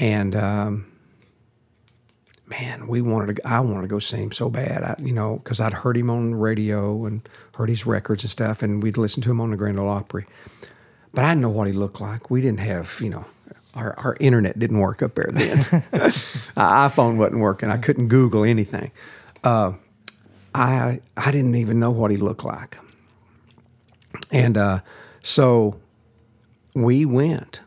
And 0.00 0.34
um, 0.34 0.92
man, 2.46 2.88
we 2.88 3.00
wanted 3.00 3.36
to. 3.36 3.48
I 3.48 3.60
wanted 3.60 3.82
to 3.82 3.86
go 3.88 4.00
see 4.00 4.16
him 4.16 4.32
so 4.32 4.50
bad, 4.50 4.82
I, 4.82 4.96
you 5.00 5.12
know, 5.12 5.36
because 5.36 5.60
I'd 5.60 5.72
heard 5.72 5.96
him 5.96 6.10
on 6.10 6.32
the 6.32 6.36
radio 6.36 7.06
and 7.06 7.28
heard 7.54 7.68
his 7.68 7.86
records 7.86 8.24
and 8.24 8.30
stuff, 8.32 8.62
and 8.64 8.82
we'd 8.82 8.96
listen 8.96 9.22
to 9.22 9.30
him 9.30 9.40
on 9.40 9.52
the 9.52 9.56
Grand 9.56 9.78
Ole 9.78 9.88
Opry. 9.88 10.26
But 11.14 11.24
I 11.24 11.30
didn't 11.30 11.42
know 11.42 11.50
what 11.50 11.68
he 11.68 11.72
looked 11.72 12.00
like. 12.00 12.30
We 12.30 12.40
didn't 12.40 12.60
have, 12.60 12.98
you 13.00 13.10
know, 13.10 13.26
our, 13.76 13.96
our 14.00 14.16
internet 14.18 14.58
didn't 14.58 14.80
work 14.80 15.02
up 15.02 15.14
there 15.14 15.30
then. 15.30 15.58
IPhone 16.56 17.16
wasn't 17.16 17.40
working. 17.42 17.70
I 17.70 17.76
couldn't 17.76 18.08
Google 18.08 18.42
anything. 18.42 18.90
Uh, 19.44 19.74
I 20.54 21.00
I 21.16 21.30
didn't 21.30 21.54
even 21.54 21.80
know 21.80 21.90
what 21.90 22.10
he 22.10 22.16
looked 22.16 22.44
like. 22.44 22.78
And 24.30 24.56
uh, 24.56 24.80
so 25.22 25.78
we 26.74 27.04
went, 27.04 27.60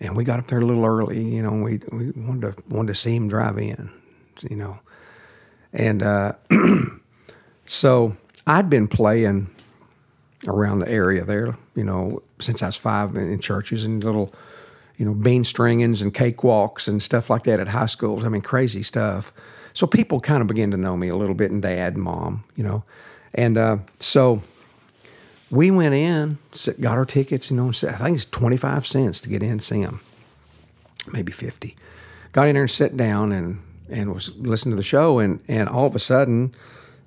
and 0.00 0.16
we 0.16 0.24
got 0.24 0.38
up 0.38 0.46
there 0.48 0.60
a 0.60 0.64
little 0.64 0.84
early. 0.84 1.22
You 1.22 1.42
know, 1.42 1.52
we 1.52 1.80
we 1.92 2.10
wanted 2.12 2.56
to 2.56 2.62
wanted 2.68 2.88
to 2.88 2.94
see 2.94 3.14
him 3.14 3.28
drive 3.28 3.58
in. 3.58 3.90
You 4.48 4.56
know, 4.56 4.80
and 5.72 6.02
uh, 6.02 6.32
so 7.66 8.16
I'd 8.46 8.70
been 8.70 8.88
playing 8.88 9.50
around 10.46 10.80
the 10.80 10.88
area 10.88 11.24
there. 11.24 11.56
You 11.74 11.84
know, 11.84 12.22
since 12.38 12.62
I 12.62 12.66
was 12.66 12.76
five 12.76 13.16
in 13.16 13.30
in 13.30 13.38
churches 13.40 13.84
and 13.84 14.02
little. 14.02 14.32
You 14.96 15.04
know, 15.04 15.14
bean 15.14 15.44
stringings 15.44 16.02
and 16.02 16.12
cakewalks 16.12 16.88
and 16.88 17.00
stuff 17.00 17.30
like 17.30 17.44
that 17.44 17.60
at 17.60 17.68
high 17.68 17.86
schools. 17.86 18.24
I 18.24 18.28
mean, 18.28 18.42
crazy 18.42 18.82
stuff. 18.82 19.32
So 19.78 19.86
people 19.86 20.18
kind 20.18 20.40
of 20.40 20.48
began 20.48 20.72
to 20.72 20.76
know 20.76 20.96
me 20.96 21.06
a 21.06 21.14
little 21.14 21.36
bit, 21.36 21.52
and 21.52 21.62
dad 21.62 21.94
and 21.94 22.02
mom, 22.02 22.42
you 22.56 22.64
know. 22.64 22.82
And 23.32 23.56
uh, 23.56 23.76
so 24.00 24.42
we 25.52 25.70
went 25.70 25.94
in, 25.94 26.38
got 26.80 26.98
our 26.98 27.04
tickets, 27.04 27.48
you 27.48 27.56
know, 27.56 27.68
I 27.68 27.92
think 27.92 28.16
it's 28.16 28.24
25 28.24 28.84
cents 28.88 29.20
to 29.20 29.28
get 29.28 29.40
in 29.40 29.50
and 29.52 29.62
see 29.62 29.78
him, 29.78 30.00
maybe 31.12 31.30
50. 31.30 31.76
Got 32.32 32.48
in 32.48 32.54
there 32.54 32.62
and 32.62 32.70
sat 32.72 32.96
down 32.96 33.30
and, 33.30 33.62
and 33.88 34.12
was 34.12 34.34
listening 34.34 34.72
to 34.72 34.76
the 34.76 34.82
show, 34.82 35.20
and, 35.20 35.38
and 35.46 35.68
all 35.68 35.86
of 35.86 35.94
a 35.94 36.00
sudden, 36.00 36.56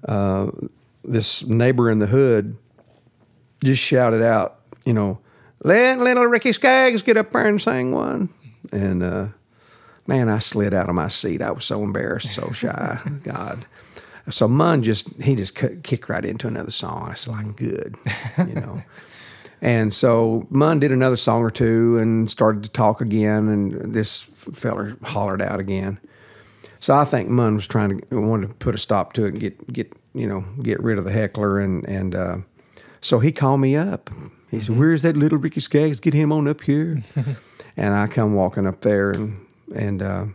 uh, 0.08 0.50
this 1.04 1.44
neighbor 1.44 1.92
in 1.92 2.00
the 2.00 2.08
hood 2.08 2.56
just 3.62 3.84
shouted 3.84 4.24
out, 4.24 4.62
you 4.86 4.94
know, 4.94 5.20
let 5.62 6.00
little 6.00 6.26
Ricky 6.26 6.54
Skaggs 6.54 7.02
get 7.02 7.18
up 7.18 7.32
there 7.32 7.48
and 7.48 7.62
sing 7.62 7.92
one. 7.92 8.30
And 8.72 9.04
uh, 9.04 9.28
man, 10.08 10.30
I 10.30 10.40
slid 10.40 10.74
out 10.74 10.90
of 10.90 10.96
my 10.96 11.08
seat. 11.08 11.42
I 11.42 11.52
was 11.52 11.66
so 11.66 11.84
embarrassed, 11.84 12.32
so 12.32 12.52
shy. 12.52 13.00
God. 13.24 13.66
So 14.30 14.48
Munn 14.48 14.84
just 14.84 15.08
he 15.22 15.36
just 15.36 15.56
cut, 15.56 15.84
kicked 15.84 16.10
right 16.10 16.24
into 16.24 16.48
another 16.48 16.72
song. 16.72 17.08
I 17.08 17.10
was 17.12 17.28
like, 17.28 17.56
good, 17.56 17.96
you 18.38 18.56
know. 18.56 18.84
and 19.62 19.94
so 19.94 20.48
Munn 20.50 20.80
did 20.80 20.92
another 20.92 21.16
song 21.16 21.42
or 21.42 21.52
two 21.52 21.98
and 21.98 22.30
started 22.30 22.64
to 22.64 22.70
talk 22.70 23.02
again, 23.02 23.48
and 23.48 23.94
this 23.94 24.22
feller 24.22 24.98
hollered 25.04 25.42
out 25.42 25.60
again. 25.60 26.00
So 26.80 26.96
I 26.96 27.06
think 27.06 27.30
Munn 27.30 27.56
was 27.56 27.68
trying 27.68 28.00
to 28.00 28.20
wanted 28.20 28.48
to 28.48 28.54
put 28.56 28.76
a 28.76 28.78
stop 28.78 29.14
to 29.14 29.26
it 29.26 29.30
and 29.30 29.40
get 29.40 29.74
get 29.74 29.94
you 30.14 30.28
know 30.28 30.46
get 30.62 30.82
rid 30.82 30.98
of 30.98 31.06
the 31.06 31.12
heckler, 31.12 31.60
and 31.60 31.84
and 31.88 32.16
uh, 32.16 32.38
so 33.02 33.20
he 33.20 33.32
called 33.32 33.60
me 33.60 33.76
up. 33.76 34.10
He 34.50 34.62
said, 34.62 34.78
"Where's 34.78 35.02
that 35.02 35.18
little 35.18 35.38
Ricky 35.38 35.62
Skaggs? 35.62 36.00
Get 36.00 36.14
him 36.14 36.32
on 36.32 36.48
up 36.48 36.62
here." 36.62 37.02
and 37.78 37.94
I 37.94 38.08
come 38.08 38.34
walking 38.34 38.68
up 38.68 38.82
there, 38.82 39.12
and 39.12 39.46
and 39.76 40.02
uh, 40.02 40.26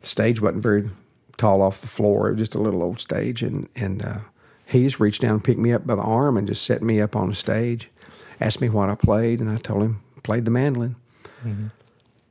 the 0.00 0.06
stage 0.06 0.40
wasn't 0.40 0.62
very 0.62 0.90
tall 1.36 1.62
off 1.62 1.80
the 1.80 1.88
floor. 1.88 2.28
It 2.28 2.32
was 2.32 2.40
just 2.40 2.54
a 2.54 2.60
little 2.60 2.82
old 2.82 3.00
stage, 3.00 3.42
and 3.42 3.68
and 3.74 4.04
uh, 4.04 4.18
he 4.66 4.84
just 4.84 5.00
reached 5.00 5.22
down 5.22 5.32
and 5.32 5.44
picked 5.44 5.60
me 5.60 5.72
up 5.72 5.86
by 5.86 5.94
the 5.94 6.02
arm 6.02 6.36
and 6.36 6.46
just 6.46 6.64
set 6.64 6.82
me 6.82 7.00
up 7.00 7.16
on 7.16 7.28
the 7.28 7.34
stage, 7.34 7.90
asked 8.40 8.60
me 8.60 8.68
what 8.68 8.88
I 8.88 8.94
played, 8.94 9.40
and 9.40 9.50
I 9.50 9.56
told 9.56 9.82
him 9.82 10.02
played 10.22 10.44
the 10.44 10.50
mandolin. 10.50 10.96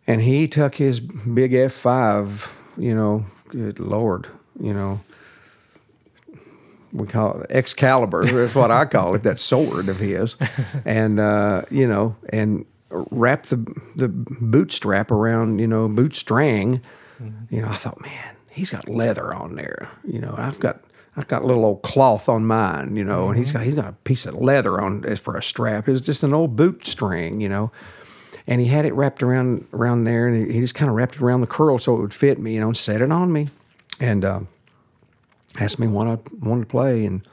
And 0.07 0.21
he 0.21 0.47
took 0.47 0.75
his 0.75 0.99
big 0.99 1.53
F 1.53 1.73
five, 1.73 2.55
you 2.77 2.95
know, 2.95 3.25
good 3.49 3.79
lord, 3.79 4.27
you 4.59 4.73
know, 4.73 5.01
we 6.91 7.07
call 7.07 7.41
it 7.41 7.47
Excalibur. 7.51 8.25
That's 8.25 8.55
what 8.55 8.71
I 8.71 8.85
call 8.85 9.15
it. 9.15 9.23
That 9.23 9.39
sword 9.39 9.89
of 9.89 9.99
his, 9.99 10.37
and 10.85 11.19
uh, 11.19 11.63
you 11.69 11.87
know, 11.87 12.15
and 12.29 12.65
wrap 12.89 13.47
the 13.47 13.57
the 13.95 14.07
boot 14.07 14.71
strap 14.71 15.11
around, 15.11 15.59
you 15.59 15.67
know, 15.67 15.87
boot 15.87 16.15
string. 16.15 16.81
You 17.49 17.61
know, 17.61 17.67
I 17.67 17.75
thought, 17.75 18.01
man, 18.01 18.35
he's 18.49 18.69
got 18.69 18.87
leather 18.87 19.33
on 19.33 19.55
there. 19.55 19.89
You 20.05 20.19
know, 20.19 20.35
I've 20.37 20.59
got 20.59 20.81
I've 21.17 21.27
got 21.27 21.41
a 21.41 21.45
little 21.45 21.65
old 21.65 21.81
cloth 21.81 22.29
on 22.29 22.45
mine. 22.45 22.95
You 22.95 23.03
know, 23.03 23.29
and 23.29 23.37
he's 23.37 23.51
got 23.51 23.63
he's 23.63 23.75
got 23.75 23.87
a 23.87 23.93
piece 24.03 24.25
of 24.25 24.35
leather 24.35 24.79
on 24.79 25.05
as 25.05 25.19
for 25.19 25.35
a 25.35 25.43
strap. 25.43 25.87
It 25.87 25.91
was 25.91 26.01
just 26.01 26.23
an 26.23 26.33
old 26.33 26.55
boot 26.55 26.85
string. 26.87 27.41
You 27.41 27.49
know. 27.49 27.71
And 28.47 28.59
he 28.59 28.67
had 28.67 28.85
it 28.85 28.93
wrapped 28.93 29.21
around 29.21 29.67
around 29.73 30.05
there, 30.05 30.27
and 30.27 30.47
he, 30.47 30.53
he 30.53 30.59
just 30.61 30.73
kind 30.73 30.89
of 30.89 30.95
wrapped 30.95 31.15
it 31.15 31.21
around 31.21 31.41
the 31.41 31.47
curl 31.47 31.77
so 31.77 31.95
it 31.95 32.01
would 32.01 32.13
fit 32.13 32.39
me, 32.39 32.55
you 32.55 32.59
know, 32.59 32.67
and 32.67 32.77
set 32.77 33.01
it 33.01 33.11
on 33.11 33.31
me. 33.31 33.49
And 33.99 34.25
uh, 34.25 34.39
asked 35.59 35.77
me 35.77 35.87
what 35.87 36.07
I 36.07 36.17
wanted 36.39 36.61
to 36.61 36.67
play, 36.67 37.05
and 37.05 37.27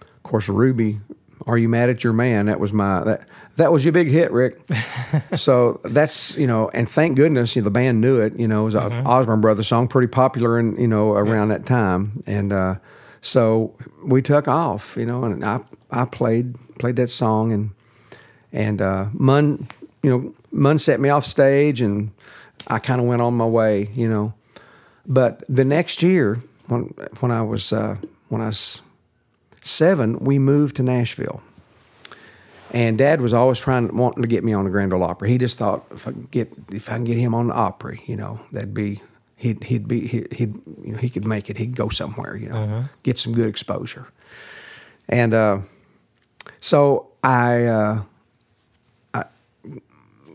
of 0.00 0.22
course, 0.22 0.48
Ruby, 0.48 1.00
"Are 1.46 1.58
You 1.58 1.68
Mad 1.68 1.90
at 1.90 2.04
Your 2.04 2.12
Man?" 2.12 2.46
That 2.46 2.60
was 2.60 2.72
my 2.72 3.04
that 3.04 3.28
that 3.56 3.72
was 3.72 3.84
your 3.84 3.92
big 3.92 4.08
hit, 4.08 4.32
Rick. 4.32 4.60
so 5.36 5.80
that's 5.84 6.36
you 6.36 6.46
know, 6.46 6.70
and 6.70 6.88
thank 6.88 7.16
goodness 7.16 7.54
you 7.54 7.62
know, 7.62 7.64
the 7.64 7.70
band 7.70 8.00
knew 8.00 8.20
it. 8.20 8.38
You 8.38 8.48
know, 8.48 8.62
it 8.62 8.64
was 8.64 8.74
an 8.74 9.06
Osborne 9.06 9.40
Brothers 9.40 9.68
song, 9.68 9.88
pretty 9.88 10.08
popular, 10.08 10.58
and 10.58 10.78
you 10.78 10.88
know 10.88 11.12
around 11.12 11.48
that 11.48 11.66
time, 11.66 12.22
and 12.26 12.52
uh, 12.52 12.76
so 13.20 13.74
we 14.04 14.22
took 14.22 14.48
off. 14.48 14.96
You 14.96 15.06
know, 15.06 15.24
and 15.24 15.44
I 15.44 15.60
I 15.90 16.04
played 16.04 16.56
played 16.78 16.96
that 16.96 17.10
song, 17.10 17.52
and 17.52 17.70
and 18.52 18.80
uh, 18.80 19.06
Mun, 19.12 19.68
you 20.02 20.10
know, 20.10 20.34
Mun 20.50 20.78
set 20.78 21.00
me 21.00 21.08
off 21.08 21.26
stage, 21.26 21.80
and 21.80 22.10
I 22.68 22.78
kind 22.78 23.00
of 23.00 23.06
went 23.06 23.22
on 23.22 23.34
my 23.34 23.46
way. 23.46 23.90
You 23.94 24.08
know, 24.08 24.34
but 25.06 25.42
the 25.48 25.64
next 25.64 26.02
year 26.02 26.42
when 26.68 26.94
when 27.20 27.30
I 27.30 27.42
was 27.42 27.72
uh, 27.72 27.96
when 28.28 28.40
I 28.40 28.46
was 28.46 28.80
seven, 29.62 30.18
we 30.18 30.38
moved 30.38 30.76
to 30.76 30.82
Nashville. 30.82 31.42
And 32.74 32.96
Dad 32.96 33.20
was 33.20 33.34
always 33.34 33.60
trying, 33.60 33.94
wanting 33.94 34.22
to 34.22 34.28
get 34.28 34.44
me 34.44 34.52
on 34.54 34.64
the 34.64 34.70
Grand 34.70 34.92
Ole 34.92 35.02
Opry. 35.02 35.30
He 35.30 35.38
just 35.38 35.58
thought 35.58 35.84
if 35.90 36.08
I 36.08 36.12
can 36.12 36.28
get, 36.30 36.52
if 36.70 36.88
I 36.88 36.94
can 36.94 37.04
get 37.04 37.18
him 37.18 37.34
on 37.34 37.48
the 37.48 37.54
Opry, 37.54 38.02
you 38.06 38.16
know, 38.16 38.40
that'd 38.50 38.72
be, 38.72 39.02
he'd, 39.36 39.64
he'd 39.64 39.86
be, 39.86 40.06
he'd, 40.06 40.32
he'd 40.32 40.54
you 40.82 40.92
know, 40.92 40.98
he 40.98 41.10
could 41.10 41.26
make 41.26 41.50
it. 41.50 41.58
He'd 41.58 41.76
go 41.76 41.90
somewhere, 41.90 42.34
you 42.34 42.48
know, 42.48 42.84
get 43.02 43.18
some 43.18 43.34
good 43.34 43.48
exposure. 43.48 44.08
And 45.06 45.34
uh, 45.34 45.58
so 46.60 47.10
I, 47.22 47.64
uh, 47.66 48.02
I 49.12 49.24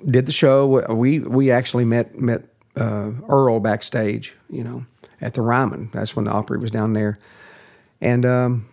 did 0.07 0.27
the 0.27 0.31
show. 0.31 0.93
We 0.93 1.19
we 1.19 1.49
actually 1.49 1.85
met 1.85 2.19
met 2.19 2.43
uh, 2.75 3.11
Earl 3.27 3.59
backstage, 3.59 4.35
you 4.49 4.63
know, 4.63 4.85
at 5.21 5.33
the 5.33 5.41
Ryman. 5.41 5.89
That's 5.91 6.15
when 6.15 6.25
the 6.25 6.31
Opry 6.31 6.59
was 6.59 6.69
down 6.69 6.93
there, 6.93 7.17
and. 7.99 8.25
Um, 8.25 8.69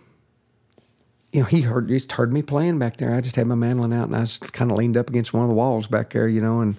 you 1.35 1.41
know, 1.41 1.47
he 1.47 1.63
heard 1.63 1.91
he 1.91 1.97
just 1.97 2.13
heard 2.13 2.33
me 2.33 2.43
playing 2.43 2.79
back 2.79 2.99
there. 2.99 3.13
I 3.13 3.21
just 3.21 3.35
had 3.35 3.49
my 3.49 3.57
mandolin 3.57 3.93
out 3.93 4.07
and 4.07 4.15
I 4.15 4.21
was 4.21 4.39
kind 4.39 4.71
of 4.71 4.77
leaned 4.77 4.97
up 4.97 5.11
against 5.11 5.35
one 5.35 5.43
of 5.43 5.49
the 5.49 5.55
walls 5.55 5.89
back 5.89 6.13
there, 6.13 6.29
you 6.29 6.41
know, 6.41 6.61
and 6.61 6.77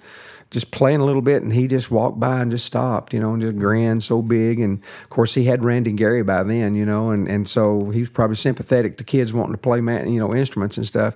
just 0.50 0.72
playing 0.72 1.02
a 1.02 1.06
little 1.06 1.22
bit. 1.22 1.44
And 1.44 1.52
he 1.52 1.68
just 1.68 1.92
walked 1.92 2.22
by 2.22 2.40
and 2.40 2.50
just 2.50 2.66
stopped, 2.66 3.14
you 3.14 3.20
know, 3.20 3.34
and 3.34 3.42
just 3.42 3.58
grinned 3.58 4.06
so 4.06 4.22
big. 4.22 4.62
And 4.62 4.82
of 5.04 5.10
course, 5.10 5.34
he 5.34 5.44
had 5.44 5.66
Randy 5.66 5.90
and 5.90 6.00
Gary 6.00 6.24
by 6.24 6.44
then, 6.44 6.74
you 6.74 6.86
know, 6.86 7.10
and, 7.10 7.28
and 7.28 7.50
so 7.50 7.90
he 7.90 8.00
was 8.00 8.10
probably 8.10 8.38
sympathetic 8.38 8.98
to 8.98 9.04
kids 9.04 9.34
wanting 9.34 9.52
to 9.52 9.58
play, 9.58 9.82
man, 9.82 10.10
you 10.10 10.22
know, 10.22 10.34
instruments 10.34 10.78
and 10.78 10.88
stuff. 10.88 11.16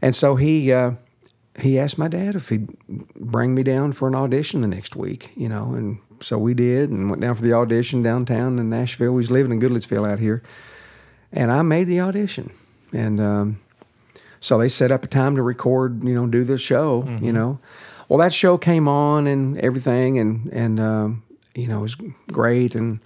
And 0.00 0.16
so 0.16 0.36
he 0.36 0.72
uh, 0.72 0.92
he 1.60 1.78
asked 1.78 1.98
my 1.98 2.08
dad 2.08 2.36
if 2.36 2.48
he'd 2.48 2.74
bring 2.88 3.54
me 3.54 3.62
down 3.62 3.92
for 3.92 4.08
an 4.08 4.14
audition 4.14 4.62
the 4.62 4.66
next 4.66 4.96
week, 4.96 5.30
you 5.36 5.50
know, 5.50 5.74
and 5.74 5.98
so 6.22 6.38
we 6.38 6.54
did 6.54 6.88
and 6.88 7.10
went 7.10 7.20
down 7.20 7.34
for 7.34 7.42
the 7.42 7.52
audition 7.52 8.02
downtown 8.02 8.58
in 8.58 8.70
Nashville. 8.70 9.12
We 9.12 9.18
was 9.18 9.30
living 9.30 9.52
in 9.52 9.60
Goodlettsville 9.60 10.10
out 10.10 10.20
here, 10.20 10.42
and 11.30 11.52
I 11.52 11.60
made 11.60 11.84
the 11.84 12.00
audition 12.00 12.50
and 12.92 13.20
um, 13.20 13.60
so 14.40 14.58
they 14.58 14.68
set 14.68 14.90
up 14.90 15.04
a 15.04 15.06
time 15.06 15.36
to 15.36 15.42
record, 15.42 16.02
you 16.02 16.14
know, 16.14 16.26
do 16.26 16.44
the 16.44 16.58
show, 16.58 17.02
mm-hmm. 17.02 17.24
you 17.24 17.32
know. 17.32 17.58
Well, 18.08 18.18
that 18.18 18.32
show 18.32 18.58
came 18.58 18.88
on 18.88 19.26
and 19.26 19.58
everything, 19.58 20.18
and 20.18 20.52
and 20.52 20.80
um, 20.80 21.22
you 21.54 21.68
know 21.68 21.78
it 21.78 21.82
was 21.82 21.96
great 22.30 22.74
and 22.74 23.00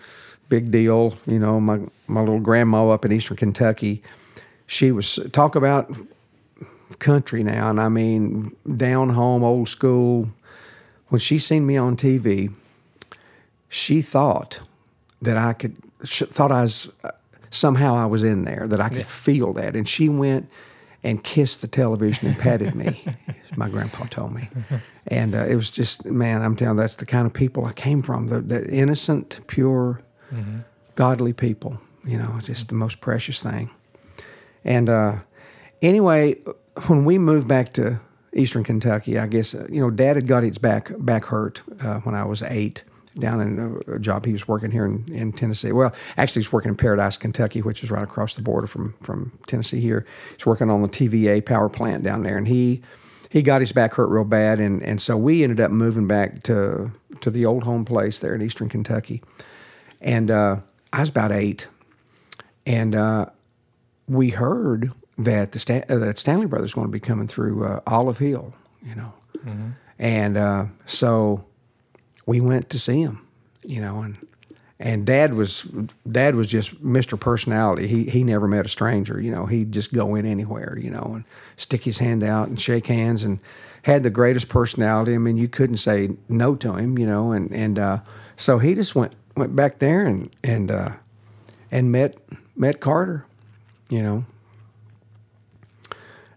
big 0.49 0.71
deal. 0.71 1.17
You 1.27 1.39
know, 1.39 1.61
my 1.61 1.81
my 2.07 2.21
little 2.21 2.41
grandma 2.41 2.91
up 2.91 3.05
in 3.05 3.13
Eastern 3.13 3.37
Kentucky, 3.37 4.03
she 4.67 4.91
was 4.91 5.19
talk 5.33 5.55
about 5.55 5.95
country 6.99 7.43
now, 7.43 7.71
and 7.71 7.81
I 7.81 7.89
mean 7.89 8.57
down 8.77 9.11
home, 9.11 9.45
old 9.45 9.69
school. 9.69 10.31
When 11.09 11.21
she 11.21 11.39
seen 11.39 11.67
me 11.67 11.77
on 11.77 11.97
TV, 11.97 12.53
she 13.69 14.03
thought 14.03 14.61
that 15.23 15.37
I 15.37 15.53
could 15.53 15.77
thought 16.03 16.51
I 16.51 16.63
was 16.63 16.91
somehow 17.51 17.97
I 17.97 18.07
was 18.07 18.25
in 18.25 18.45
there, 18.45 18.67
that 18.69 18.81
I 18.81 18.89
could 18.89 18.99
yeah. 18.99 19.05
feel 19.05 19.53
that. 19.55 19.77
And 19.77 19.89
she 19.89 20.09
went 20.09 20.49
and 21.03 21.23
kissed 21.23 21.61
the 21.61 21.69
television 21.69 22.27
and 22.27 22.39
patted 22.39 22.75
me, 22.75 23.05
my 23.57 23.69
grandpa 23.69 24.05
told 24.07 24.35
me. 24.35 24.49
And 25.07 25.35
uh, 25.35 25.45
it 25.45 25.55
was 25.55 25.71
just, 25.71 26.05
man, 26.05 26.43
I'm 26.43 26.57
telling 26.57 26.77
you, 26.77 26.83
that's 26.83 26.97
the 26.97 27.07
kind 27.07 27.27
of 27.27 27.33
people 27.33 27.65
I 27.65 27.73
came 27.73 28.03
from 28.03 28.27
the, 28.27 28.41
the 28.41 28.69
innocent, 28.69 29.41
pure, 29.47 30.01
mm-hmm. 30.33 30.61
godly 30.97 31.33
people, 31.33 31.81
you 32.05 32.19
know, 32.19 32.41
just 32.43 32.69
the 32.69 32.75
most 32.75 33.01
precious 33.01 33.41
thing. 33.41 33.71
And 34.65 34.89
uh, 34.89 35.17
anyway, 35.81 36.35
when 36.87 37.05
we 37.05 37.19
moved 37.19 37.47
back 37.47 37.73
to 37.75 38.01
Eastern 38.35 38.65
Kentucky, 38.65 39.17
I 39.17 39.29
guess, 39.29 39.55
uh, 39.55 39.67
you 39.71 39.81
know, 39.81 39.91
dad 39.91 40.17
had 40.17 40.27
got 40.27 40.43
his 40.43 40.59
back, 40.59 40.91
back 40.99 41.27
hurt 41.27 41.63
uh, 41.81 42.01
when 42.01 42.17
I 42.17 42.25
was 42.25 42.43
eight 42.43 42.83
down 43.19 43.41
in 43.41 43.83
a, 43.89 43.99
job 43.99 44.27
he 44.27 44.33
was 44.33 44.47
working 44.47 44.71
here 44.71 44.85
in, 44.85 45.05
in 45.13 45.33
Tennessee. 45.33 45.73
Well, 45.73 45.95
actually, 46.17 46.43
he's 46.43 46.53
working 46.53 46.71
in 46.71 46.77
Paradise, 46.77 47.17
Kentucky, 47.17 47.63
which 47.63 47.83
is 47.83 47.91
right 47.91 48.05
across 48.05 48.35
the 48.35 48.43
border 48.43 48.67
from 48.67 48.95
from 49.03 49.39
Tennessee. 49.47 49.81
Here, 49.81 50.07
he's 50.37 50.47
working 50.47 50.71
on 50.71 50.83
the 50.83 50.89
TVA 50.89 51.45
power 51.45 51.69
plant 51.69 52.03
down 52.03 52.23
there, 52.23 52.37
and 52.37 52.47
he 52.47 52.83
he 53.31 53.43
got 53.43 53.61
his 53.61 53.73
back 53.73 53.95
hurt 53.95 54.09
real 54.09 54.25
bad, 54.25 54.61
and 54.61 54.83
and 54.83 55.01
so 55.01 55.17
we 55.17 55.43
ended 55.43 55.61
up 55.61 55.71
moving 55.71 56.07
back 56.07 56.43
to 56.45 56.93
to 57.21 57.31
the 57.31 57.45
old 57.45 57.65
home 57.65 57.85
place 57.85 58.19
there 58.19 58.35
in 58.35 58.43
Eastern 58.43 58.69
Kentucky, 58.69 59.23
and 60.01 60.31
uh, 60.31 60.57
I 60.93 61.01
was 61.01 61.09
about 61.09 61.33
eight, 61.33 61.69
and 62.65 62.95
uh, 62.95 63.27
we 64.09 64.31
heard 64.31 64.93
that 65.19 65.53
the 65.53 65.59
Stan- 65.59 65.85
uh, 65.89 65.97
that 65.97 66.19
Stanley 66.19 66.47
Brothers 66.47 66.75
going 66.75 66.87
to 66.87 66.93
be 66.93 67.01
coming 67.01 67.27
through 67.27 67.65
uh, 67.65 67.81
Olive 67.87 68.19
Hill, 68.19 68.55
you 68.83 68.95
know, 68.95 69.13
mm-hmm. 69.39 69.71
and 69.99 70.37
uh, 70.37 70.67
so 70.85 71.45
we 72.27 72.41
went 72.41 72.69
to 72.71 72.79
see 72.79 73.01
him, 73.01 73.27
you 73.65 73.81
know, 73.81 74.03
and 74.03 74.19
and 74.79 75.07
dad 75.07 75.33
was 75.33 75.67
dad 76.11 76.35
was 76.35 76.49
just 76.49 76.83
Mr. 76.85 77.19
Personality. 77.19 77.87
He 77.87 78.05
he 78.05 78.23
never 78.23 78.47
met 78.47 78.67
a 78.67 78.69
stranger, 78.69 79.21
you 79.21 79.31
know. 79.31 79.47
He'd 79.47 79.73
just 79.73 79.93
go 79.93 80.15
in 80.15 80.27
anywhere, 80.27 80.77
you 80.79 80.91
know, 80.91 81.13
and 81.15 81.25
stick 81.57 81.85
his 81.85 81.99
hand 81.99 82.23
out 82.23 82.49
and 82.49 82.61
shake 82.61 82.89
hands 82.89 83.25
and 83.25 83.41
had 83.83 84.03
the 84.03 84.11
greatest 84.11 84.49
personality. 84.49 85.15
I 85.15 85.19
mean, 85.19 85.39
you 85.39 85.49
couldn't 85.49 85.79
say 85.79 86.11
no 86.29 86.57
to 86.57 86.75
him, 86.75 86.99
you 86.99 87.07
know, 87.07 87.33
and 87.33 87.51
and 87.53 87.79
uh, 87.79 88.01
so 88.37 88.59
he 88.59 88.75
just 88.75 88.95
went 88.95 89.15
went 89.37 89.57
back 89.57 89.79
there 89.79 90.05
and 90.05 90.35
and 90.45 90.71
uh, 90.71 90.91
and 91.71 91.91
met 91.91 92.17
met 92.55 92.81
Carter, 92.81 93.25
you 93.89 94.03
know. 94.03 94.25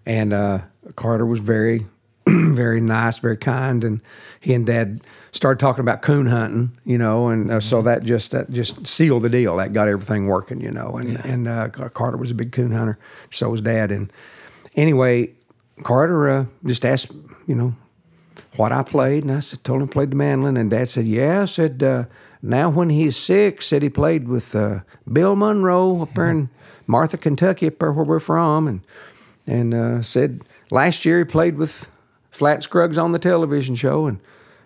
And 0.06 0.32
uh, 0.32 0.62
Carter 0.96 1.26
was 1.26 1.42
very 1.42 1.88
very 2.28 2.80
nice, 2.80 3.20
very 3.20 3.38
kind, 3.38 3.84
and 3.84 4.02
he 4.40 4.54
and 4.54 4.66
Dad 4.66 5.02
started 5.32 5.60
talking 5.60 5.82
about 5.82 6.02
coon 6.02 6.28
hunting, 6.28 6.78
you 6.86 6.98
know, 6.98 7.28
and 7.28 7.52
uh, 7.52 7.60
so 7.60 7.78
mm-hmm. 7.78 7.88
that 7.88 8.04
just 8.04 8.32
that 8.32 8.50
just 8.52 8.88
sealed 8.88 9.24
the 9.24 9.30
deal. 9.30 9.58
That 9.58 9.74
got 9.74 9.88
everything 9.88 10.28
working, 10.28 10.62
you 10.62 10.72
know. 10.72 10.98
And 10.98 11.14
yeah. 11.14 11.22
and 11.28 11.48
uh, 11.48 11.70
Carter 11.70 12.18
was 12.18 12.32
a 12.32 12.36
big 12.36 12.52
coon 12.52 12.72
hunter, 12.72 12.98
so 13.32 13.50
was 13.50 13.62
Dad. 13.62 13.92
And 13.92 14.12
anyway, 14.76 15.32
Carter 15.84 16.30
uh, 16.30 16.46
just 16.66 16.86
asked, 16.86 17.12
you 17.48 17.56
know, 17.56 17.76
what 18.56 18.72
I 18.72 18.84
played, 18.84 19.24
and 19.24 19.32
I 19.32 19.40
said, 19.40 19.64
told 19.64 19.82
him 19.82 19.90
I 19.90 19.92
played 19.92 20.12
the 20.12 20.16
mandolin, 20.16 20.58
and 20.58 20.70
Dad 20.70 20.90
said, 20.90 21.08
yeah. 21.08 21.44
I 21.44 21.46
said, 21.46 21.84
uh, 21.84 22.06
now 22.42 22.70
when 22.70 22.90
he's 22.90 23.18
sick, 23.18 23.62
said 23.62 23.84
he 23.84 23.90
played 23.90 24.28
with 24.28 24.56
uh, 24.56 24.80
Bill 25.12 25.36
Monroe 25.36 26.02
up 26.02 26.14
there 26.14 26.30
in 26.30 26.50
Martha, 26.88 27.18
Kentucky, 27.18 27.68
up 27.68 27.80
there 27.80 27.92
where 27.92 28.06
we're 28.06 28.20
from, 28.20 28.68
and 28.68 28.82
and 29.46 29.74
uh, 29.74 30.02
said 30.02 30.42
last 30.70 31.06
year 31.06 31.20
he 31.20 31.26
played 31.26 31.58
with 31.58 31.90
Flatt 32.30 32.64
Scruggs 32.64 32.98
on 32.98 33.12
the 33.12 33.20
television 33.20 33.76
show, 33.76 34.06
and 34.06 34.20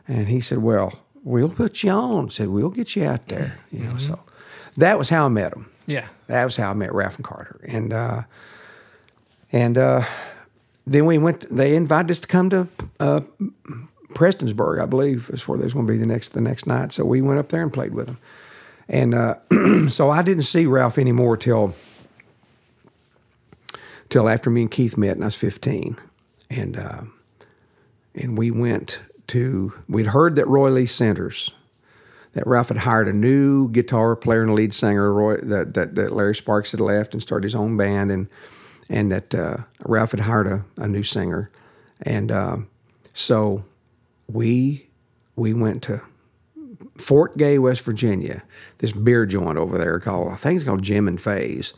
and 0.08 0.28
he 0.28 0.40
said, 0.40 0.60
"Well, 0.60 1.00
we'll 1.24 1.50
put 1.50 1.84
you 1.84 1.92
on." 1.92 2.30
Said, 2.30 2.50
"We'll 2.50 2.70
get 2.70 2.96
you 2.96 3.06
out 3.06 3.28
there." 3.28 3.60
You 3.72 3.80
know, 3.80 3.90
mm-hmm. 3.92 4.00
so 4.00 4.20
that 4.78 4.98
was 4.98 5.10
how 5.10 5.26
I 5.26 5.30
met 5.30 5.54
him. 5.54 5.70
Yeah, 5.86 6.08
that 6.28 6.44
was 6.44 6.56
how 6.56 6.72
I 6.72 6.74
met 6.74 6.94
Ralph 6.94 7.16
and 7.16 7.26
Carter, 7.26 7.60
and 7.68 7.94
uh, 7.94 8.24
and 9.52 9.78
uh, 9.78 10.04
then 10.86 11.06
we 11.06 11.18
went. 11.18 11.46
They 11.56 11.76
invited 11.76 12.12
us 12.12 12.20
to 12.22 12.28
come 12.28 12.50
to 12.50 12.68
uh, 13.00 13.22
Prestonsburg, 14.14 14.82
I 14.82 14.86
believe, 14.86 15.30
is 15.32 15.48
where 15.48 15.58
they 15.58 15.64
was 15.64 15.74
going 15.74 15.88
to 15.88 15.94
be 15.94 16.00
the 16.00 16.06
next 16.06 16.30
the 16.30 16.42
next 16.42 16.68
night. 16.68 16.94
So 16.94 17.06
we 17.06 17.22
went 17.22 17.40
up 17.40 17.50
there 17.50 17.64
and 17.64 17.74
played 17.74 17.94
with 17.94 18.08
them, 18.08 18.18
and 18.88 19.14
uh, 19.14 19.36
so 19.90 20.10
I 20.10 20.22
didn't 20.22 20.44
see 20.44 20.66
Ralph 20.66 20.98
anymore 20.98 21.38
till 21.38 21.76
till 24.10 24.30
after 24.30 24.50
me 24.50 24.64
and 24.64 24.72
Keith 24.72 24.98
met, 24.98 25.16
and 25.16 25.24
I 25.24 25.28
was 25.28 25.36
fifteen, 25.36 25.98
and 26.50 26.78
uh, 26.78 27.02
and 28.16 28.38
we 28.38 28.52
went 28.52 29.02
to. 29.28 29.74
We'd 29.88 30.08
heard 30.08 30.36
that 30.36 30.48
Roy 30.48 30.70
Lee 30.70 30.86
Centers, 30.86 31.52
that 32.34 32.46
Ralph 32.48 32.70
had 32.70 32.78
hired 32.78 33.08
a 33.08 33.14
new 33.14 33.70
guitar 33.70 34.16
player 34.16 34.44
and 34.44 34.56
lead 34.56 34.74
singer. 34.74 35.14
Roy 35.14 35.38
that 35.38 35.74
that, 35.74 35.96
that 35.96 36.14
Larry 36.14 36.36
Sparks 36.36 36.72
had 36.72 36.82
left 36.82 37.14
and 37.14 37.22
started 37.22 37.46
his 37.46 37.56
own 37.56 37.78
band, 37.78 38.12
and 38.12 38.30
and 38.90 39.12
that 39.12 39.34
uh, 39.34 39.58
Ralph 39.86 40.12
had 40.12 40.22
hired 40.22 40.48
a, 40.48 40.66
a 40.78 40.88
new 40.88 41.04
singer, 41.04 41.50
and 42.02 42.32
uh, 42.32 42.58
so 43.14 43.66
we 44.28 44.88
we 45.36 45.54
went 45.54 45.84
to 45.84 46.02
Fort 46.98 47.38
Gay, 47.38 47.58
West 47.58 47.82
Virginia, 47.82 48.44
this 48.80 48.92
beer 48.92 49.26
joint 49.26 49.58
over 49.58 49.78
there 49.78 50.00
called 50.00 50.32
I 50.32 50.36
think 50.36 50.58
it's 50.58 50.66
called 50.66 50.84
Jim 50.84 51.08
and 51.08 51.20
Faye's, 51.20 51.74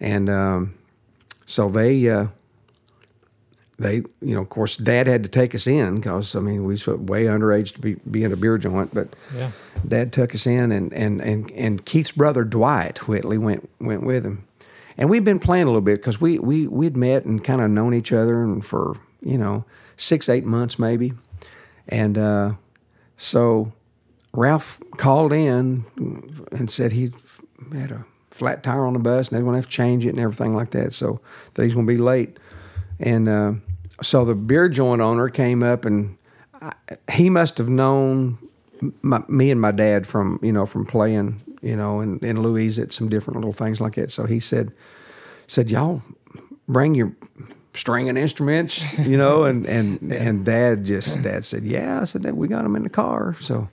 and 0.00 0.28
um, 0.28 0.74
so 1.46 1.68
they 1.68 2.08
uh, 2.08 2.26
they, 3.78 3.96
you 4.20 4.34
know, 4.34 4.42
of 4.42 4.48
course, 4.50 4.76
Dad 4.76 5.06
had 5.06 5.24
to 5.24 5.28
take 5.28 5.54
us 5.54 5.66
in 5.66 5.96
because 5.96 6.36
I 6.36 6.40
mean 6.40 6.64
we 6.64 6.78
were 6.86 6.96
way 6.96 7.24
underage 7.24 7.72
to 7.74 7.80
be, 7.80 7.94
be 8.08 8.22
in 8.22 8.32
a 8.32 8.36
beer 8.36 8.58
joint, 8.58 8.94
but 8.94 9.14
Yeah. 9.34 9.50
Dad 9.86 10.12
took 10.12 10.34
us 10.34 10.46
in, 10.46 10.70
and 10.72 10.92
and 10.92 11.20
and 11.20 11.50
and 11.52 11.84
Keith's 11.84 12.12
brother 12.12 12.44
Dwight 12.44 13.08
Whitley 13.08 13.38
went 13.38 13.68
went 13.80 14.04
with 14.04 14.24
him, 14.24 14.44
and 14.96 15.10
we'd 15.10 15.24
been 15.24 15.40
playing 15.40 15.64
a 15.64 15.66
little 15.66 15.80
bit 15.80 15.96
because 15.96 16.20
we 16.20 16.38
we 16.38 16.66
we'd 16.66 16.96
met 16.96 17.24
and 17.24 17.42
kind 17.42 17.60
of 17.60 17.70
known 17.70 17.94
each 17.94 18.12
other 18.12 18.42
and 18.42 18.64
for 18.64 18.96
you 19.20 19.36
know 19.38 19.64
six 19.96 20.28
eight 20.28 20.44
months 20.44 20.78
maybe, 20.78 21.12
and 21.88 22.16
uh, 22.16 22.52
so 23.16 23.72
Ralph 24.32 24.78
called 24.96 25.32
in 25.32 25.84
and 26.52 26.70
said 26.70 26.92
he 26.92 27.12
had 27.72 27.90
a 27.90 28.04
flat 28.30 28.62
tire 28.62 28.84
on 28.84 28.92
the 28.92 28.98
bus 28.98 29.28
and 29.28 29.36
they 29.36 29.42
were 29.42 29.50
going 29.50 29.54
to 29.54 29.58
have 29.58 29.70
to 29.70 29.76
change 29.76 30.04
it 30.04 30.10
and 30.10 30.18
everything 30.18 30.54
like 30.56 30.70
that. 30.70 30.92
So 30.92 31.20
that 31.54 31.62
he's 31.64 31.74
going 31.74 31.86
to 31.86 31.92
be 31.92 31.98
late. 31.98 32.38
And 33.00 33.28
uh, 33.28 33.52
so 34.02 34.24
the 34.24 34.34
beer 34.34 34.68
joint 34.68 35.00
owner 35.00 35.28
came 35.28 35.62
up 35.62 35.84
and 35.84 36.16
I, 36.60 36.72
he 37.10 37.30
must 37.30 37.58
have 37.58 37.68
known 37.68 38.38
my, 39.02 39.22
me 39.28 39.50
and 39.50 39.60
my 39.60 39.72
dad 39.72 40.06
from, 40.06 40.38
you 40.42 40.52
know, 40.52 40.66
from 40.66 40.86
playing, 40.86 41.40
you 41.62 41.76
know, 41.76 42.00
in, 42.00 42.18
in 42.20 42.42
Louisa 42.42 42.82
at 42.82 42.92
some 42.92 43.08
different 43.08 43.36
little 43.36 43.52
things 43.52 43.80
like 43.80 43.94
that. 43.94 44.10
So 44.10 44.26
he 44.26 44.40
said, 44.40 44.72
said, 45.46 45.70
y'all 45.70 46.02
bring 46.68 46.94
your 46.94 47.12
stringing 47.74 48.16
instruments, 48.16 48.98
you 48.98 49.16
know, 49.16 49.44
and, 49.44 49.66
and, 49.66 50.00
and 50.12 50.44
dad 50.44 50.84
just, 50.84 51.22
dad 51.22 51.44
said, 51.44 51.64
yeah, 51.64 52.00
I 52.00 52.04
said, 52.04 52.24
we 52.34 52.48
got 52.48 52.62
them 52.62 52.76
in 52.76 52.84
the 52.84 52.90
car. 52.90 53.36
So, 53.40 53.68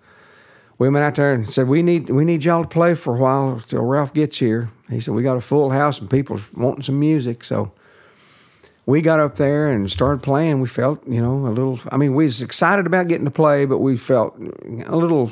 we 0.81 0.89
went 0.89 1.03
out 1.03 1.13
there 1.13 1.31
and 1.31 1.47
said, 1.53 1.67
"We 1.67 1.83
need 1.83 2.09
we 2.09 2.25
need 2.25 2.43
y'all 2.43 2.63
to 2.63 2.67
play 2.67 2.95
for 2.95 3.15
a 3.15 3.19
while 3.19 3.59
till 3.59 3.83
Ralph 3.83 4.15
gets 4.15 4.39
here." 4.39 4.71
He 4.89 4.99
said, 4.99 5.13
"We 5.13 5.21
got 5.21 5.37
a 5.37 5.41
full 5.41 5.69
house 5.69 5.99
and 5.99 6.09
people 6.09 6.39
wanting 6.55 6.81
some 6.81 6.99
music." 6.99 7.43
So 7.43 7.71
we 8.91 9.01
got 9.01 9.19
up 9.19 9.35
there 9.37 9.69
and 9.71 9.89
started 9.89 10.21
playing. 10.21 10.61
We 10.61 10.67
felt, 10.67 11.05
you 11.07 11.21
know, 11.21 11.47
a 11.47 11.53
little. 11.57 11.79
I 11.91 11.97
mean, 11.97 12.13
we 12.15 12.25
was 12.25 12.41
excited 12.41 12.85
about 12.85 13.07
getting 13.07 13.25
to 13.25 13.31
play, 13.31 13.65
but 13.65 13.79
we 13.79 13.97
felt 13.97 14.37
a 14.85 14.95
little 14.95 15.31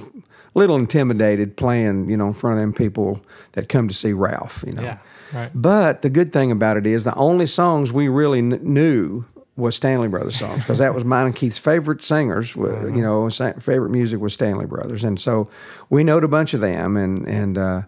little 0.55 0.75
intimidated 0.77 1.55
playing, 1.57 2.09
you 2.09 2.17
know, 2.17 2.27
in 2.27 2.33
front 2.33 2.55
of 2.57 2.61
them 2.61 2.73
people 2.73 3.21
that 3.53 3.69
come 3.69 3.87
to 3.87 3.93
see 3.93 4.13
Ralph. 4.13 4.63
You 4.65 4.73
know. 4.73 4.81
Yeah. 4.83 4.97
Right. 5.33 5.51
But 5.53 6.01
the 6.01 6.09
good 6.09 6.33
thing 6.33 6.51
about 6.51 6.75
it 6.77 6.85
is 6.87 7.03
the 7.03 7.13
only 7.15 7.45
songs 7.45 7.91
we 7.93 8.07
really 8.07 8.41
kn- 8.41 8.61
knew 8.63 9.25
was 9.55 9.75
Stanley 9.75 10.07
Brothers 10.07 10.37
songs 10.39 10.59
because 10.59 10.77
that 10.79 10.95
was 10.95 11.03
mine 11.03 11.25
and 11.27 11.35
Keith's 11.35 11.59
favorite 11.59 12.01
singers. 12.01 12.55
wa- 12.55 12.85
You 12.85 13.01
know, 13.03 13.29
favorite 13.59 13.91
music 13.91 14.19
was 14.21 14.33
Stanley 14.33 14.65
Brothers, 14.65 15.03
and 15.03 15.19
so 15.19 15.49
we 15.89 16.03
knowed 16.03 16.23
a 16.23 16.27
bunch 16.27 16.53
of 16.55 16.61
them. 16.61 16.97
And 16.97 17.27
and 17.27 17.57
uh, 17.57 17.81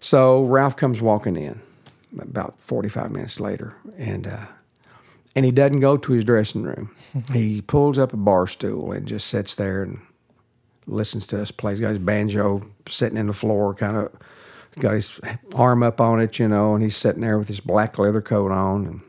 so 0.00 0.44
Ralph 0.44 0.76
comes 0.76 1.00
walking 1.00 1.36
in 1.36 1.60
about 2.18 2.54
forty 2.58 2.88
five 2.88 3.10
minutes 3.10 3.40
later, 3.40 3.74
and 3.96 4.26
uh, 4.26 4.46
and 5.36 5.44
he 5.44 5.52
doesn't 5.52 5.80
go 5.80 5.96
to 5.96 6.12
his 6.12 6.24
dressing 6.24 6.62
room. 6.64 6.90
he 7.32 7.60
pulls 7.62 7.98
up 7.98 8.12
a 8.12 8.16
bar 8.16 8.46
stool 8.48 8.90
and 8.90 9.06
just 9.06 9.28
sits 9.28 9.54
there 9.54 9.82
and 9.82 10.00
listens 10.86 11.26
to 11.28 11.40
us 11.40 11.50
play. 11.50 11.72
He's 11.72 11.80
got 11.80 11.90
his 11.90 11.98
banjo 11.98 12.66
sitting 12.88 13.18
in 13.18 13.26
the 13.28 13.32
floor, 13.32 13.74
kind 13.74 13.96
of 13.96 14.12
got 14.80 14.94
his 14.94 15.20
arm 15.54 15.82
up 15.82 16.00
on 16.00 16.20
it, 16.20 16.38
you 16.38 16.48
know, 16.48 16.74
and 16.74 16.82
he's 16.82 16.96
sitting 16.96 17.20
there 17.22 17.38
with 17.38 17.48
his 17.48 17.60
black 17.60 17.98
leather 17.98 18.20
coat 18.20 18.50
on. 18.52 18.86
And 18.86 19.00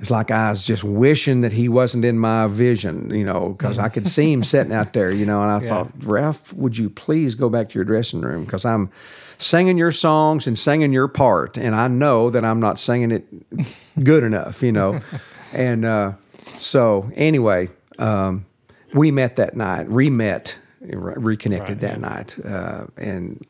it's 0.00 0.10
like 0.10 0.30
I 0.30 0.50
was 0.50 0.64
just 0.64 0.84
wishing 0.84 1.40
that 1.40 1.52
he 1.52 1.68
wasn't 1.68 2.04
in 2.04 2.18
my 2.18 2.46
vision, 2.46 3.10
you 3.10 3.24
know, 3.24 3.50
because 3.50 3.78
I 3.78 3.88
could 3.88 4.06
see 4.06 4.32
him 4.32 4.44
sitting 4.54 4.72
out 4.72 4.92
there, 4.92 5.10
you 5.10 5.26
know, 5.26 5.42
and 5.42 5.50
I 5.50 5.60
Yeah. 5.60 5.68
thought, 5.68 5.92
Ralph, 6.04 6.52
would 6.52 6.78
you 6.78 6.88
please 6.88 7.34
go 7.34 7.48
back 7.48 7.68
to 7.70 7.74
your 7.74 7.84
dressing 7.84 8.20
room? 8.20 8.44
Because 8.44 8.64
I'm 8.64 8.90
singing 9.38 9.78
your 9.78 9.92
songs 9.92 10.46
and 10.46 10.58
singing 10.58 10.92
your 10.92 11.08
part, 11.08 11.56
and 11.56 11.74
I 11.74 11.88
know 11.88 12.30
that 12.30 12.44
I'm 12.44 12.60
not 12.60 12.78
singing 12.78 13.10
it 13.10 14.02
good 14.02 14.22
enough, 14.22 14.62
you 14.62 14.72
know. 14.72 15.00
and 15.52 15.84
uh, 15.84 16.12
so, 16.58 17.10
anyway, 17.14 17.70
um, 17.98 18.46
we 18.92 19.10
met 19.10 19.36
that 19.36 19.56
night, 19.56 19.88
re-met, 19.88 20.56
re- 20.80 21.14
reconnected 21.16 21.82
Right, 21.82 21.92
that 21.92 22.00
night, 22.00 22.36
uh, 22.44 22.86
and 22.96 23.44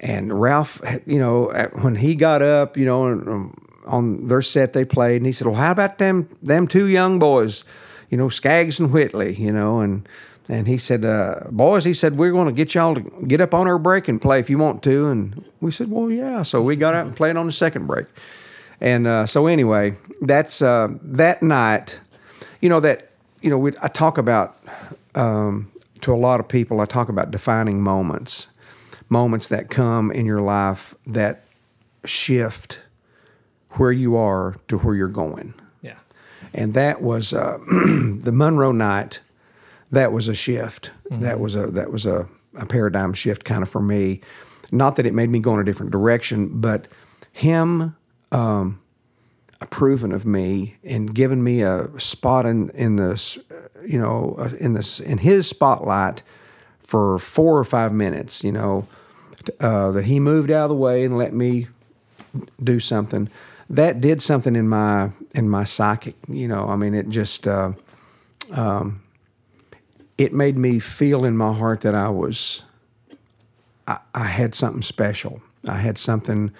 and 0.00 0.40
Ralph, 0.40 0.80
you 1.06 1.18
know, 1.18 1.46
when 1.80 1.96
he 1.96 2.14
got 2.14 2.40
up, 2.40 2.76
you 2.76 2.86
know, 2.86 3.06
and, 3.06 3.28
um, 3.28 3.68
on 3.84 4.26
their 4.26 4.42
set 4.42 4.72
they 4.72 4.84
played, 4.84 5.16
and 5.16 5.26
he 5.26 5.32
said, 5.32 5.46
"Well, 5.46 5.56
how 5.56 5.72
about 5.72 5.98
them 5.98 6.28
them 6.42 6.68
two 6.68 6.86
young 6.86 7.18
boys, 7.18 7.64
you 8.10 8.18
know, 8.18 8.28
Skaggs 8.28 8.78
and 8.78 8.92
Whitley, 8.92 9.34
you 9.34 9.52
know?" 9.52 9.80
And 9.80 10.08
and 10.48 10.66
he 10.66 10.78
said, 10.78 11.04
uh, 11.04 11.40
"Boys," 11.50 11.84
he 11.84 11.94
said, 11.94 12.16
"we're 12.16 12.32
going 12.32 12.46
to 12.46 12.52
get 12.52 12.74
y'all 12.74 12.94
to 12.94 13.00
get 13.26 13.40
up 13.40 13.54
on 13.54 13.66
our 13.66 13.78
break 13.78 14.08
and 14.08 14.20
play 14.20 14.40
if 14.40 14.48
you 14.48 14.58
want 14.58 14.82
to." 14.84 15.08
And 15.08 15.44
we 15.60 15.70
said, 15.70 15.90
"Well, 15.90 16.10
yeah." 16.10 16.42
So 16.42 16.62
we 16.62 16.76
got 16.76 16.94
out 16.94 17.06
and 17.06 17.14
played 17.14 17.36
on 17.36 17.46
the 17.46 17.52
second 17.52 17.86
break. 17.86 18.06
And 18.80 19.06
uh, 19.06 19.26
so 19.26 19.46
anyway, 19.46 19.96
that's 20.22 20.62
uh, 20.62 20.88
that 21.02 21.42
night. 21.42 22.00
You 22.60 22.68
know 22.68 22.80
that 22.80 23.10
you 23.42 23.50
know 23.50 23.58
we, 23.58 23.72
I 23.82 23.88
talk 23.88 24.18
about 24.18 24.56
um, 25.14 25.70
to 26.00 26.14
a 26.14 26.16
lot 26.16 26.40
of 26.40 26.48
people. 26.48 26.80
I 26.80 26.86
talk 26.86 27.08
about 27.08 27.30
defining 27.30 27.82
moments, 27.82 28.48
moments 29.08 29.48
that 29.48 29.70
come 29.70 30.10
in 30.10 30.26
your 30.26 30.40
life 30.40 30.94
that 31.06 31.44
shift 32.04 32.80
where 33.72 33.92
you 33.92 34.16
are 34.16 34.56
to 34.68 34.78
where 34.78 34.94
you're 34.94 35.08
going. 35.08 35.54
Yeah. 35.82 35.98
And 36.54 36.74
that 36.74 37.02
was 37.02 37.32
uh, 37.32 37.58
the 37.68 38.32
Monroe 38.32 38.72
night. 38.72 39.20
That 39.90 40.12
was 40.12 40.28
a 40.28 40.34
shift. 40.34 40.90
That 41.10 41.40
was 41.40 41.54
a 41.54 41.66
that 41.68 41.90
was 41.90 42.06
a, 42.06 42.28
a 42.54 42.66
paradigm 42.66 43.14
shift 43.14 43.44
kind 43.44 43.62
of 43.62 43.68
for 43.68 43.80
me. 43.80 44.20
Not 44.70 44.96
that 44.96 45.06
it 45.06 45.14
made 45.14 45.30
me 45.30 45.38
go 45.38 45.54
in 45.54 45.60
a 45.60 45.64
different 45.64 45.92
direction, 45.92 46.60
but 46.60 46.88
him 47.32 47.96
um, 48.32 48.80
approving 49.60 50.12
of 50.12 50.26
me 50.26 50.76
and 50.84 51.14
giving 51.14 51.42
me 51.42 51.62
a 51.62 51.88
spot 51.98 52.44
in 52.44 52.68
in 52.70 52.96
this, 52.96 53.38
you 53.86 53.98
know, 53.98 54.36
uh, 54.38 54.54
in 54.60 54.74
this 54.74 55.00
in 55.00 55.18
his 55.18 55.46
spotlight 55.46 56.22
for 56.80 57.18
four 57.18 57.58
or 57.58 57.64
five 57.64 57.92
minutes. 57.92 58.44
You 58.44 58.52
know, 58.52 58.86
uh, 59.60 59.90
that 59.92 60.04
he 60.04 60.20
moved 60.20 60.50
out 60.50 60.64
of 60.64 60.70
the 60.70 60.76
way 60.76 61.04
and 61.04 61.16
let 61.16 61.32
me 61.32 61.68
do 62.62 62.78
something 62.78 63.30
that 63.70 64.00
did 64.00 64.22
something 64.22 64.56
in 64.56 64.68
my 64.68 65.10
in 65.32 65.48
my 65.48 65.64
psychic 65.64 66.14
you 66.28 66.48
know 66.48 66.68
i 66.68 66.76
mean 66.76 66.94
it 66.94 67.08
just 67.08 67.46
uh, 67.46 67.72
um, 68.52 69.02
it 70.18 70.32
made 70.32 70.58
me 70.58 70.78
feel 70.78 71.24
in 71.24 71.36
my 71.36 71.52
heart 71.52 71.80
that 71.80 71.94
i 71.94 72.08
was 72.08 72.62
I, 73.88 73.98
I 74.14 74.24
had 74.24 74.54
something 74.54 74.82
special. 74.82 75.40
I 75.66 75.78
had 75.78 75.98
something 75.98 76.52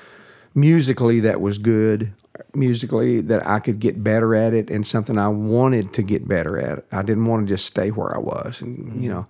musically 0.54 1.20
that 1.20 1.40
was 1.40 1.58
good 1.58 2.12
musically 2.54 3.20
that 3.20 3.44
i 3.46 3.58
could 3.58 3.78
get 3.78 4.02
better 4.02 4.34
at 4.34 4.54
it 4.54 4.70
and 4.70 4.86
something 4.86 5.18
i 5.18 5.28
wanted 5.28 5.92
to 5.92 6.02
get 6.02 6.26
better 6.26 6.58
at. 6.58 6.84
I 6.90 7.02
didn't 7.02 7.26
want 7.26 7.46
to 7.46 7.52
just 7.52 7.66
stay 7.66 7.90
where 7.90 8.14
i 8.14 8.18
was 8.18 8.60
and 8.60 9.00
you 9.02 9.08
know. 9.08 9.26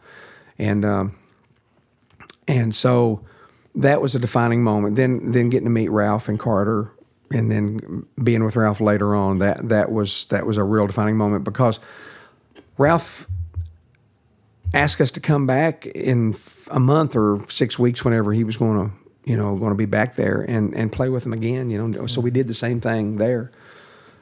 And 0.59 0.85
um, 0.85 1.17
and 2.47 2.75
so 2.75 3.25
that 3.75 4.01
was 4.01 4.15
a 4.15 4.19
defining 4.19 4.63
moment. 4.63 4.97
Then 4.97 5.33
then 5.33 5.51
getting 5.51 5.67
to 5.67 5.71
meet 5.71 5.91
Ralph 5.91 6.29
and 6.29 6.39
Carter, 6.39 6.91
and 7.31 7.51
then 7.51 8.07
being 8.23 8.45
with 8.45 8.57
Ralph 8.57 8.81
later 8.81 9.15
on 9.15 9.39
that 9.39 9.69
that 9.69 9.93
was 9.93 10.25
that 10.27 10.47
was 10.47 10.57
a 10.57 10.65
real 10.65 10.87
defining 10.87 11.17
moment 11.17 11.45
because 11.45 11.79
Ralph 12.77 13.29
asked 14.75 15.01
us 15.01 15.11
to 15.13 15.21
come 15.21 15.47
back 15.47 15.87
in 15.87 16.35
a 16.71 16.81
month 16.81 17.17
or 17.17 17.45
six 17.49 17.79
weeks, 17.79 18.05
whenever 18.05 18.33
he 18.33 18.45
was 18.45 18.57
going 18.57 18.89
to 18.91 18.95
you 19.25 19.37
know 19.37 19.57
going 19.57 19.71
to 19.73 19.77
be 19.77 19.85
back 19.87 20.15
there 20.17 20.41
and 20.43 20.75
and 20.75 20.91
play 20.93 21.09
with 21.09 21.25
him 21.27 21.33
again. 21.33 21.71
You 21.71 21.87
know, 21.89 22.07
so 22.07 22.21
we 22.21 22.31
did 22.31 22.49
the 22.49 22.55
same 22.55 22.81
thing 22.81 23.17
there 23.19 23.51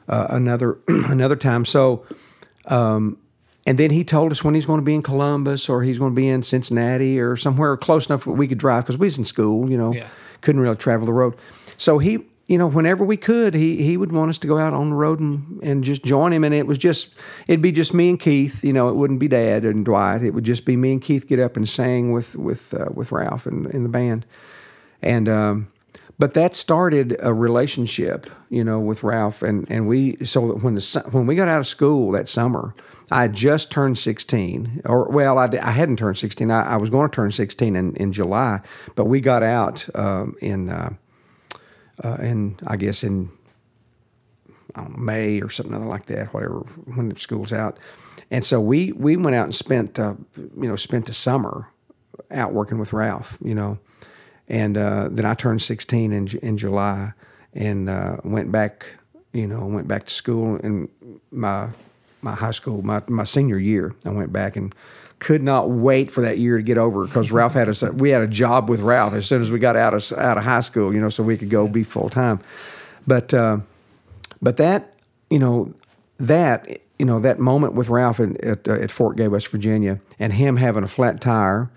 uh, 0.07 0.27
another 0.29 0.77
another 0.87 1.35
time. 1.35 1.65
So. 1.65 2.05
Um, 2.65 3.17
and 3.65 3.77
then 3.77 3.91
he 3.91 4.05
told 4.05 4.31
us 4.31 4.45
when 4.45 4.55
he's 4.55 4.65
going 4.65 4.79
to 4.79 4.85
be 4.85 4.95
in 4.95 5.01
Columbus 5.01 5.67
or 5.67 5.83
he's 5.83 5.97
going 5.99 6.13
to 6.13 6.15
be 6.15 6.27
in 6.29 6.41
Cincinnati 6.41 7.19
or 7.19 7.35
somewhere 7.35 7.75
close 7.75 8.05
enough 8.07 8.25
where 8.25 8.35
we 8.35 8.47
could 8.47 8.57
drive 8.57 8.83
because 8.85 8.97
we 8.97 9.07
was 9.07 9.17
in 9.17 9.25
school, 9.25 9.69
you 9.69 9.77
know, 9.77 9.93
Yeah. 9.93 10.07
couldn't 10.39 10.61
really 10.61 10.77
travel 10.77 11.05
the 11.05 11.11
road. 11.11 11.35
So 11.77 11.97
he, 11.97 12.19
you 12.47 12.57
know, 12.57 12.67
whenever 12.67 13.03
we 13.03 13.17
could, 13.17 13.53
he 13.53 13.83
he 13.83 13.97
would 13.97 14.11
want 14.11 14.29
us 14.29 14.37
to 14.39 14.47
go 14.47 14.57
out 14.57 14.73
on 14.73 14.89
the 14.89 14.95
road 14.95 15.19
and, 15.19 15.61
and 15.61 15.83
just 15.83 16.03
join 16.03 16.31
him. 16.31 16.43
And 16.43 16.53
it 16.53 16.65
was 16.65 16.77
just, 16.77 17.13
it'd 17.47 17.61
be 17.61 17.73
just 17.73 17.93
me 17.93 18.09
and 18.09 18.19
Keith. 18.19 18.63
You 18.63 18.71
know, 18.73 18.87
it 18.89 18.95
wouldn't 18.95 19.19
be 19.19 19.27
Dad 19.27 19.65
and 19.65 19.83
Dwight. 19.83 20.23
It 20.23 20.33
would 20.33 20.45
just 20.45 20.63
be 20.63 20.77
me 20.77 20.93
and 20.93 21.01
Keith 21.01 21.27
get 21.27 21.39
up 21.39 21.57
and 21.57 21.67
sing 21.67 22.13
with 22.13 22.35
with 22.35 22.73
uh, 22.73 22.89
with 22.93 23.11
Ralph 23.11 23.45
and 23.45 23.67
in 23.67 23.83
the 23.83 23.89
band. 23.89 24.25
And 25.01 25.27
um, 25.27 25.67
but 26.19 26.33
that 26.33 26.55
started 26.55 27.17
a 27.19 27.33
relationship, 27.33 28.29
you 28.49 28.63
know, 28.63 28.79
with 28.79 29.03
Ralph, 29.03 29.43
and 29.43 29.69
and 29.69 29.87
we 29.87 30.17
so 30.25 30.47
that 30.47 30.63
when 30.63 30.75
the 30.75 31.05
when 31.11 31.27
we 31.27 31.35
got 31.35 31.47
out 31.47 31.59
of 31.59 31.67
school 31.67 32.11
that 32.13 32.29
summer, 32.29 32.73
I 33.11 33.23
had 33.23 33.33
just 33.33 33.71
turned 33.71 33.99
sixteen, 33.99 34.81
or 34.85 35.09
well, 35.09 35.37
I, 35.37 35.49
I 35.61 35.71
hadn't 35.71 35.97
turned 35.97 36.17
sixteen. 36.17 36.49
I, 36.49 36.73
I 36.73 36.77
was 36.77 36.89
going 36.89 37.09
to 37.09 37.15
turn 37.15 37.31
sixteen 37.31 37.75
in, 37.75 37.95
in 37.97 38.13
July, 38.13 38.61
but 38.95 39.05
we 39.05 39.21
got 39.21 39.43
out 39.43 39.87
um, 39.95 40.35
in 40.41 40.69
uh, 40.69 40.93
uh, 42.03 42.17
in 42.19 42.59
I 42.65 42.77
guess 42.77 43.03
in 43.03 43.31
know, 44.75 44.87
May 44.97 45.41
or 45.41 45.49
something 45.49 45.75
other 45.75 45.85
like 45.85 46.05
that, 46.07 46.33
whatever 46.33 46.59
when 46.95 47.15
school's 47.17 47.53
out, 47.53 47.77
and 48.29 48.45
so 48.45 48.59
we 48.59 48.91
we 48.91 49.17
went 49.17 49.35
out 49.35 49.45
and 49.45 49.55
spent 49.55 49.99
uh, 49.99 50.15
you 50.35 50.67
know 50.67 50.75
spent 50.75 51.05
the 51.05 51.13
summer 51.13 51.71
out 52.31 52.53
working 52.53 52.77
with 52.77 52.93
Ralph, 52.93 53.37
you 53.43 53.55
know, 53.55 53.79
and 54.47 54.77
uh, 54.77 55.07
then 55.11 55.25
I 55.25 55.33
turned 55.33 55.61
16 55.61 56.11
in 56.11 56.27
in 56.41 56.57
July 56.57 57.13
and 57.53 57.89
uh, 57.89 58.17
went 58.23 58.51
back 58.51 58.85
you 59.37 59.45
know, 59.47 59.65
went 59.65 59.87
back 59.87 60.05
to 60.05 60.13
school 60.13 60.57
in 60.57 60.89
my 61.31 61.69
my 62.21 62.33
high 62.33 62.51
school, 62.51 62.81
my 62.81 63.03
my 63.07 63.23
senior 63.23 63.57
year. 63.57 63.93
I 64.03 64.09
went 64.09 64.33
back 64.33 64.55
and 64.55 64.73
could 65.19 65.41
not 65.41 65.69
wait 65.69 66.11
for 66.11 66.21
that 66.21 66.37
year 66.37 66.57
to 66.57 66.63
get 66.63 66.77
over 66.77 67.05
because 67.05 67.31
Ralph 67.31 67.53
had 67.53 67.69
us. 67.69 67.81
We 67.81 68.11
had 68.11 68.21
a 68.21 68.27
job 68.27 68.69
with 68.69 68.81
Ralph 68.81 69.13
as 69.13 69.25
soon 69.25 69.41
as 69.41 69.49
we 69.49 69.59
got 69.59 69.75
out 69.75 69.93
of 69.93 70.11
out 70.13 70.37
of 70.37 70.43
high 70.43 70.61
school, 70.61 70.93
you 70.93 71.01
know, 71.01 71.09
so 71.09 71.23
we 71.23 71.37
could 71.37 71.49
go 71.49 71.67
be 71.67 71.83
full 71.83 72.09
time. 72.09 72.39
But 73.05 73.33
uh, 73.33 73.59
but 74.41 74.57
that 74.57 74.93
you 75.29 75.39
know 75.39 75.73
that 76.19 76.81
you 76.99 77.05
know 77.05 77.19
that 77.19 77.39
moment 77.39 77.73
with 77.73 77.89
Ralph 77.89 78.19
at 78.19 78.39
at, 78.41 78.67
uh, 78.67 78.73
at 78.73 78.91
Fort 78.91 79.17
Gay, 79.17 79.27
West 79.27 79.47
Virginia, 79.47 79.99
and 80.19 80.33
him 80.33 80.57
having 80.57 80.83
a 80.83 80.87
flat 80.87 81.19
tire, 81.19 81.69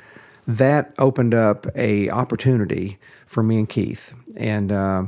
that 0.46 0.92
opened 0.98 1.34
up 1.34 1.66
a 1.74 2.10
opportunity 2.10 2.98
for 3.26 3.42
me 3.42 3.58
and 3.58 3.68
Keith, 3.68 4.12
and 4.36 4.70
uh, 4.70 5.04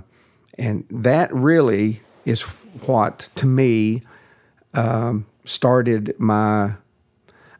and 0.58 0.84
that 0.90 1.32
really 1.34 2.00
is 2.24 2.42
what 2.86 3.28
to 3.34 3.46
me 3.46 4.02
um, 4.74 5.26
started 5.44 6.14
my, 6.18 6.72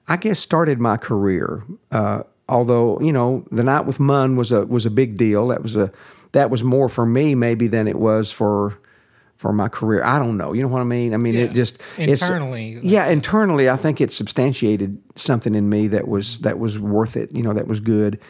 I 0.09 0.17
guess 0.17 0.39
started 0.39 0.81
my 0.81 0.97
career. 0.97 1.63
Uh, 1.91 2.23
although 2.49 3.01
you 3.01 3.13
know 3.13 3.47
the 3.51 3.63
night 3.63 3.87
with 3.87 4.01
Munn 4.01 4.37
was 4.37 4.53
a 4.53 4.67
was 4.67 4.87
a 4.87 4.91
big 4.91 5.17
deal. 5.17 5.49
That 5.49 5.63
was 5.63 5.77
a 5.77 5.91
that 6.33 6.51
was 6.51 6.65
more 6.65 6.89
for 6.89 7.07
me 7.07 7.35
maybe 7.35 7.67
than 7.69 7.87
it 7.89 7.97
was 7.99 8.33
for 8.33 8.79
for 9.37 9.53
my 9.53 9.69
career. 9.69 10.05
I 10.05 10.19
don't 10.21 10.37
know. 10.37 10.53
You 10.53 10.63
know 10.63 10.69
what 10.69 10.81
I 10.81 10.85
mean? 10.85 11.15
I 11.15 11.17
mean, 11.17 11.35
Yeah. 11.35 11.41
it 11.47 11.53
just 11.53 11.81
Internally, 11.99 12.75
It's, 12.75 12.85
yeah, 12.87 13.09
internally, 13.09 13.69
I 13.69 13.77
think 13.77 14.01
it 14.01 14.13
substantiated 14.13 14.99
something 15.17 15.57
in 15.57 15.69
me 15.69 15.89
that 15.89 16.07
was 16.07 16.39
that 16.41 16.59
was 16.61 16.79
worth 16.79 17.17
it. 17.17 17.33
You 17.35 17.43
know, 17.43 17.53
that 17.53 17.67
was 17.67 17.81
good, 17.81 18.21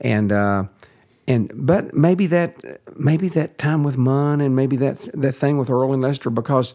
and 0.00 0.30
uh, 0.30 0.64
and 1.26 1.50
but 1.54 1.94
maybe 1.94 2.26
that 2.26 2.80
maybe 2.98 3.28
that 3.30 3.56
time 3.58 3.82
with 3.82 3.96
Munn 3.96 4.40
and 4.40 4.54
maybe 4.54 4.76
that 4.76 5.08
that 5.14 5.32
thing 5.34 5.56
with 5.58 5.70
Earl 5.70 5.92
and 5.94 6.02
Lester 6.02 6.28
because 6.30 6.74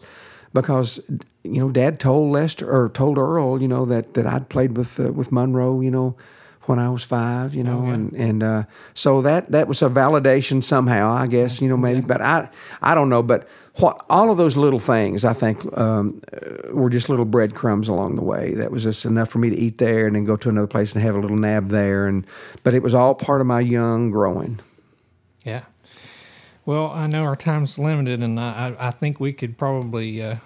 because 0.54 1.00
you 1.42 1.58
know 1.60 1.68
Dad 1.68 2.00
told 2.00 2.32
Lester 2.32 2.70
or 2.70 2.88
told 2.88 3.18
Earl 3.18 3.60
you 3.60 3.68
know 3.68 3.84
that 3.84 4.14
that 4.14 4.26
I'd 4.26 4.48
played 4.48 4.78
with 4.78 4.98
uh, 4.98 5.12
with 5.12 5.30
Monroe 5.30 5.82
you 5.82 5.90
know 5.90 6.16
when 6.62 6.78
I 6.78 6.88
was 6.88 7.04
five 7.04 7.54
you 7.54 7.62
know 7.62 7.86
and 7.86 8.12
and 8.14 8.42
uh, 8.42 8.62
so 8.94 9.20
that 9.20 9.50
that 9.52 9.68
was 9.68 9.82
a 9.82 9.90
validation 9.90 10.64
somehow 10.64 11.12
I 11.12 11.26
guess 11.26 11.60
you 11.60 11.68
know 11.68 11.76
maybe 11.76 12.00
but 12.00 12.22
I 12.22 12.48
I 12.80 12.94
don't 12.94 13.10
know 13.10 13.22
but 13.22 13.46
what 13.76 14.06
all 14.08 14.30
of 14.30 14.38
those 14.38 14.56
little 14.56 14.78
things 14.78 15.24
I 15.24 15.32
think 15.32 15.66
um, 15.76 16.22
uh, 16.32 16.72
were 16.72 16.88
just 16.88 17.08
little 17.08 17.24
breadcrumbs 17.24 17.88
along 17.88 18.14
the 18.14 18.22
way 18.22 18.54
that 18.54 18.70
was 18.70 18.84
just 18.84 19.04
enough 19.04 19.28
for 19.28 19.40
me 19.40 19.50
to 19.50 19.56
eat 19.56 19.78
there 19.78 20.06
and 20.06 20.14
then 20.16 20.24
go 20.24 20.36
to 20.36 20.48
another 20.48 20.68
place 20.68 20.94
and 20.94 21.02
have 21.02 21.16
a 21.16 21.18
little 21.18 21.36
nab 21.36 21.68
there 21.68 22.06
and 22.06 22.26
but 22.62 22.72
it 22.72 22.82
was 22.82 22.94
all 22.94 23.14
part 23.14 23.40
of 23.40 23.46
my 23.46 23.60
young 23.60 24.10
growing. 24.10 24.60
Yeah. 25.44 25.64
Well, 26.66 26.90
I 26.90 27.06
know 27.06 27.24
our 27.24 27.36
time's 27.36 27.78
limited, 27.78 28.22
and 28.22 28.40
I, 28.40 28.74
I 28.78 28.90
think 28.90 29.20
we 29.20 29.32
could 29.32 29.58
probably 29.58 30.22
uh, 30.22 30.36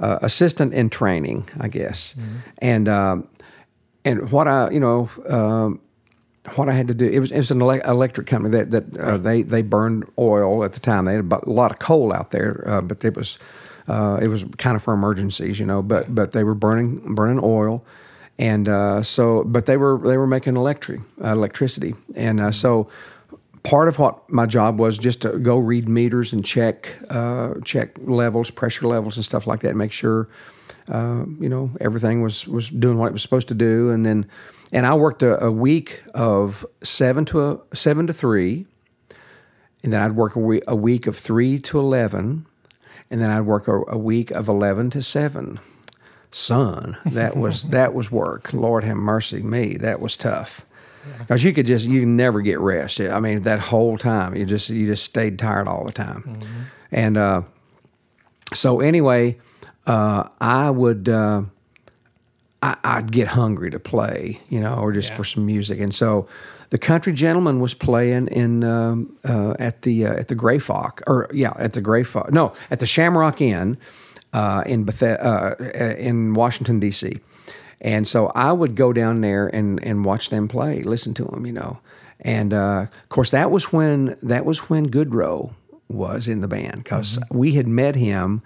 uh, 0.00 0.18
assistant 0.22 0.74
in 0.74 0.90
training, 0.90 1.48
I 1.58 1.68
guess. 1.68 2.14
And 2.58 2.88
um, 2.88 3.28
and 4.04 4.30
what 4.30 4.48
I 4.48 4.70
you 4.70 4.80
know. 4.80 5.08
Um, 5.28 5.80
what 6.56 6.68
I 6.68 6.72
had 6.74 6.88
to 6.88 6.94
do 6.94 7.06
it 7.08 7.20
was, 7.20 7.30
it 7.30 7.38
was 7.38 7.50
an 7.50 7.62
ele- 7.62 7.80
electric 7.88 8.26
company 8.26 8.58
that 8.58 8.70
that 8.70 8.98
uh, 8.98 9.16
they 9.16 9.40
they 9.40 9.62
burned 9.62 10.04
oil 10.18 10.62
at 10.62 10.74
the 10.74 10.78
time. 10.80 11.06
They 11.06 11.14
had 11.14 11.32
a 11.32 11.50
lot 11.50 11.72
of 11.72 11.78
coal 11.78 12.12
out 12.12 12.32
there, 12.32 12.62
uh, 12.68 12.80
but 12.82 13.02
it 13.02 13.16
was 13.16 13.38
uh, 13.88 14.18
it 14.20 14.28
was 14.28 14.44
kind 14.58 14.76
of 14.76 14.82
for 14.82 14.92
emergencies, 14.92 15.58
you 15.58 15.64
know. 15.64 15.80
But 15.82 16.14
but 16.14 16.32
they 16.32 16.44
were 16.44 16.54
burning 16.54 17.14
burning 17.14 17.40
oil, 17.42 17.82
and 18.38 18.68
uh, 18.68 19.02
so 19.02 19.44
but 19.44 19.66
they 19.66 19.76
were 19.76 19.98
they 19.98 20.16
were 20.16 20.26
making 20.26 20.56
electric 20.56 21.00
uh, 21.22 21.28
electricity, 21.28 21.94
and 22.14 22.40
uh, 22.40 22.52
so 22.52 22.88
part 23.62 23.88
of 23.88 23.98
what 23.98 24.28
my 24.30 24.46
job 24.46 24.78
was 24.78 24.98
just 24.98 25.22
to 25.22 25.38
go 25.38 25.56
read 25.56 25.88
meters 25.88 26.32
and 26.32 26.44
check 26.44 26.96
uh, 27.10 27.54
check 27.64 27.96
levels, 28.02 28.50
pressure 28.50 28.86
levels, 28.86 29.16
and 29.16 29.24
stuff 29.24 29.46
like 29.46 29.60
that, 29.60 29.70
and 29.70 29.78
make 29.78 29.92
sure 29.92 30.28
uh, 30.88 31.24
you 31.40 31.48
know 31.48 31.70
everything 31.80 32.22
was 32.22 32.46
was 32.48 32.68
doing 32.70 32.98
what 32.98 33.06
it 33.06 33.12
was 33.12 33.22
supposed 33.22 33.48
to 33.48 33.54
do, 33.54 33.90
and 33.90 34.04
then 34.04 34.26
and 34.72 34.86
I 34.86 34.94
worked 34.94 35.22
a, 35.22 35.42
a 35.42 35.52
week 35.52 36.02
of 36.12 36.66
seven 36.82 37.24
to 37.26 37.40
a, 37.40 37.58
seven 37.74 38.06
to 38.08 38.12
three, 38.12 38.66
and 39.84 39.92
then 39.92 40.00
I'd 40.00 40.16
work 40.16 40.34
a 40.34 40.40
week, 40.40 40.64
a 40.66 40.76
week 40.76 41.06
of 41.06 41.16
three 41.16 41.60
to 41.60 41.78
eleven, 41.78 42.46
and 43.10 43.22
then 43.22 43.30
I'd 43.30 43.42
work 43.42 43.68
a, 43.68 43.80
a 43.88 43.98
week 43.98 44.32
of 44.32 44.48
eleven 44.48 44.90
to 44.90 45.02
seven. 45.02 45.60
Son, 46.36 46.96
that 47.06 47.36
was 47.44 47.62
that 47.70 47.94
was 47.94 48.10
work. 48.10 48.52
Lord 48.52 48.82
have 48.84 48.96
mercy, 48.96 49.40
me. 49.42 49.76
That 49.76 50.00
was 50.00 50.16
tough. 50.16 50.62
Because 51.18 51.44
you 51.44 51.52
could 51.52 51.66
just 51.66 51.86
you 51.86 52.04
never 52.06 52.40
get 52.40 52.58
rest. 52.58 52.98
I 53.00 53.20
mean, 53.20 53.42
that 53.42 53.60
whole 53.60 53.96
time 53.98 54.34
you 54.34 54.44
just 54.46 54.68
you 54.70 54.86
just 54.86 55.04
stayed 55.04 55.38
tired 55.38 55.68
all 55.68 55.84
the 55.84 55.92
time, 55.92 56.40
and 56.90 57.16
uh, 57.18 57.42
so 58.52 58.80
anyway, 58.80 59.36
uh, 59.86 60.28
I 60.40 60.70
would 60.70 61.08
uh, 61.08 61.42
I, 62.62 62.76
I'd 62.82 63.12
get 63.12 63.28
hungry 63.28 63.70
to 63.70 63.78
play, 63.78 64.40
you 64.48 64.60
know, 64.60 64.74
or 64.76 64.92
just 64.92 65.10
Yeah. 65.10 65.16
for 65.18 65.24
some 65.24 65.44
music, 65.46 65.78
and 65.78 65.94
so 65.94 66.26
the 66.70 66.78
Country 66.78 67.12
Gentlemen 67.12 67.60
was 67.60 67.74
playing 67.74 68.28
in 68.28 68.64
um, 68.64 69.14
uh, 69.24 69.54
at 69.58 69.82
the 69.82 70.06
uh, 70.06 70.14
at 70.14 70.28
the 70.28 70.34
Gray 70.34 70.58
Fox, 70.58 71.02
or 71.06 71.28
yeah, 71.34 71.52
at 71.58 71.74
the 71.74 71.80
Gray 71.82 72.02
Fox, 72.02 72.32
no, 72.32 72.54
at 72.70 72.80
the 72.80 72.86
Shamrock 72.86 73.40
Inn 73.42 73.76
uh, 74.34 74.64
in 74.66 74.84
Beth- 74.84 75.02
uh, 75.02 75.54
in 75.96 76.34
Washington 76.34 76.80
D.C. 76.80 77.20
And 77.80 78.08
so 78.08 78.32
I 78.34 78.52
would 78.52 78.74
go 78.74 78.92
down 78.92 79.20
there 79.20 79.46
and, 79.46 79.82
and 79.84 80.04
watch 80.04 80.30
them 80.30 80.48
play, 80.48 80.82
listen 80.82 81.14
to 81.14 81.24
them, 81.24 81.46
you 81.46 81.52
know. 81.52 81.78
And 82.20 82.52
uh, 82.52 82.86
of 82.90 83.08
course, 83.08 83.30
that 83.30 83.50
was 83.50 83.72
when 83.72 84.16
that 84.22 84.44
was 84.44 84.70
when 84.70 84.90
Gaudreau 84.90 85.54
was 85.88 86.26
in 86.26 86.40
the 86.40 86.48
band 86.48 86.82
because 86.82 87.18
we 87.30 87.52
had 87.52 87.68
met 87.68 87.94
him 87.94 88.42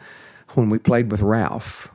when 0.55 0.68
we 0.68 0.78
played 0.78 1.11
with 1.11 1.22
Ralph. 1.22 1.89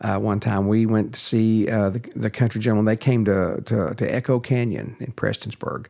Uh, 0.00 0.18
one 0.18 0.40
time 0.40 0.68
we 0.68 0.86
went 0.86 1.14
to 1.14 1.20
see 1.20 1.68
uh, 1.68 1.90
the, 1.90 1.98
the 2.14 2.30
country 2.30 2.60
gentlemen. 2.60 2.84
They 2.84 2.96
came 2.96 3.24
to, 3.24 3.62
to, 3.64 3.94
to 3.94 4.14
Echo 4.14 4.38
Canyon 4.38 4.94
in 5.00 5.12
Prestonsburg. 5.12 5.86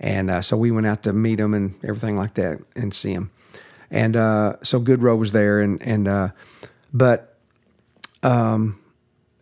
And 0.00 0.30
uh, 0.30 0.40
so 0.40 0.56
we 0.56 0.70
went 0.70 0.86
out 0.86 1.02
to 1.04 1.12
meet 1.12 1.36
them 1.36 1.52
and 1.52 1.74
everything 1.84 2.16
like 2.16 2.34
that 2.34 2.58
and 2.74 2.94
see 2.94 3.14
them. 3.14 3.30
And 3.90 4.16
uh, 4.16 4.56
so 4.62 4.80
Gaudreau 4.80 5.16
was 5.16 5.32
there. 5.32 5.60
And, 5.60 5.80
and 5.82 6.08
uh, 6.08 6.28
but, 6.92 7.36
um, 8.22 8.78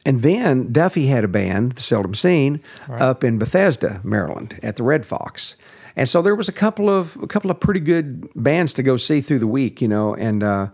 and 0.06 0.22
then 0.22 0.72
Duffey 0.72 1.08
had 1.08 1.24
a 1.24 1.28
band, 1.28 1.72
the 1.72 1.82
Seldom 1.82 2.14
Scene, 2.14 2.60
up 2.88 3.24
in 3.24 3.38
Bethesda, 3.38 4.00
Maryland, 4.02 4.58
at 4.62 4.76
the 4.76 4.82
Red 4.82 5.04
Fox. 5.04 5.56
And 5.96 6.08
so 6.08 6.22
there 6.22 6.36
was 6.36 6.48
a 6.48 6.52
couple 6.52 6.88
of 6.88 7.16
a 7.20 7.26
couple 7.26 7.50
of 7.50 7.58
pretty 7.58 7.80
good 7.80 8.28
bands 8.34 8.72
to 8.74 8.84
go 8.84 8.96
see 8.96 9.20
through 9.20 9.40
the 9.40 9.48
week, 9.48 9.82
you 9.82 9.88
know. 9.88 10.14
And 10.14 10.44
uh, 10.44 10.68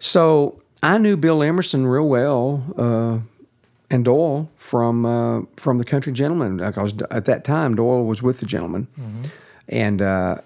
so 0.00 0.60
I 0.82 0.98
knew 0.98 1.16
Bill 1.16 1.40
Emerson 1.42 1.86
real 1.86 2.08
well 2.08 2.64
uh, 2.76 3.18
and 3.90 4.04
Doyle 4.04 4.50
from 4.56 5.06
uh, 5.06 5.42
from 5.56 5.78
the 5.78 5.84
Country 5.84 6.12
Gentlemen. 6.12 6.56
Because 6.56 6.94
at 7.12 7.26
that 7.26 7.44
time 7.44 7.76
Doyle 7.76 8.04
was 8.04 8.22
with 8.22 8.40
the 8.40 8.46
Gentlemen, 8.46 8.88
and 9.68 10.02
uh, 10.02 10.38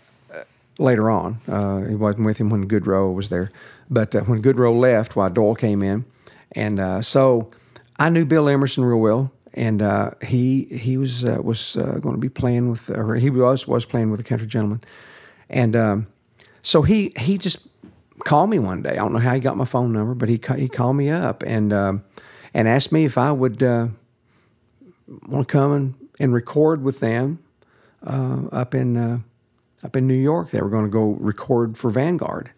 later 0.78 1.08
on 1.08 1.40
uh, 1.48 1.80
he 1.88 1.94
wasn't 1.94 2.26
with 2.26 2.36
him 2.36 2.50
when 2.50 2.68
Gaudreau 2.68 3.14
was 3.14 3.30
there. 3.30 3.50
But 3.90 4.14
uh, 4.14 4.20
when 4.22 4.42
Gaudreau 4.42 4.78
left, 4.78 5.16
while 5.16 5.30
Doyle 5.30 5.54
came 5.54 5.82
in, 5.82 6.04
and 6.52 6.80
uh, 6.80 7.02
so 7.02 7.50
I 7.98 8.10
knew 8.10 8.24
Bill 8.24 8.48
Emerson 8.48 8.84
real 8.84 9.00
well. 9.00 9.30
And 9.56 9.82
uh, 9.82 10.10
he 10.20 10.64
he 10.64 10.96
was 10.96 11.24
uh, 11.24 11.38
was 11.40 11.76
uh, 11.76 11.98
going 12.00 12.16
to 12.16 12.20
be 12.20 12.28
playing 12.28 12.70
with, 12.70 12.90
or 12.90 13.14
he 13.14 13.30
was 13.30 13.68
was 13.68 13.84
playing 13.84 14.10
with 14.10 14.18
the 14.18 14.24
Country 14.24 14.48
Gentlemen, 14.48 14.80
and 15.48 15.76
um, 15.76 16.06
so 16.64 16.82
he 16.82 17.12
he 17.16 17.38
just 17.38 17.68
called 18.24 18.50
me 18.50 18.58
one 18.58 18.82
day. 18.82 18.90
I 18.90 18.96
don't 18.96 19.12
know 19.12 19.20
how 19.20 19.32
he 19.32 19.38
got 19.38 19.56
my 19.56 19.64
phone 19.64 19.92
number, 19.92 20.14
but 20.14 20.28
he 20.28 20.40
he 20.56 20.68
called 20.68 20.96
me 20.96 21.08
up 21.08 21.44
and 21.44 21.72
um, 21.72 22.02
and 22.52 22.66
asked 22.66 22.90
me 22.90 23.04
if 23.04 23.16
I 23.16 23.30
would 23.30 23.62
uh, 23.62 23.86
want 25.28 25.46
to 25.46 25.52
come 25.52 25.72
and, 25.72 25.94
and 26.18 26.34
record 26.34 26.82
with 26.82 26.98
them 26.98 27.38
up 28.02 28.74
in 28.74 29.22
up 29.84 29.94
in 29.94 30.08
New 30.08 30.14
York. 30.14 30.50
They 30.50 30.60
were 30.60 30.70
going 30.70 30.84
to 30.84 30.90
go 30.90 31.10
record 31.20 31.76
for 31.78 31.90
Vanguard, 31.90 32.50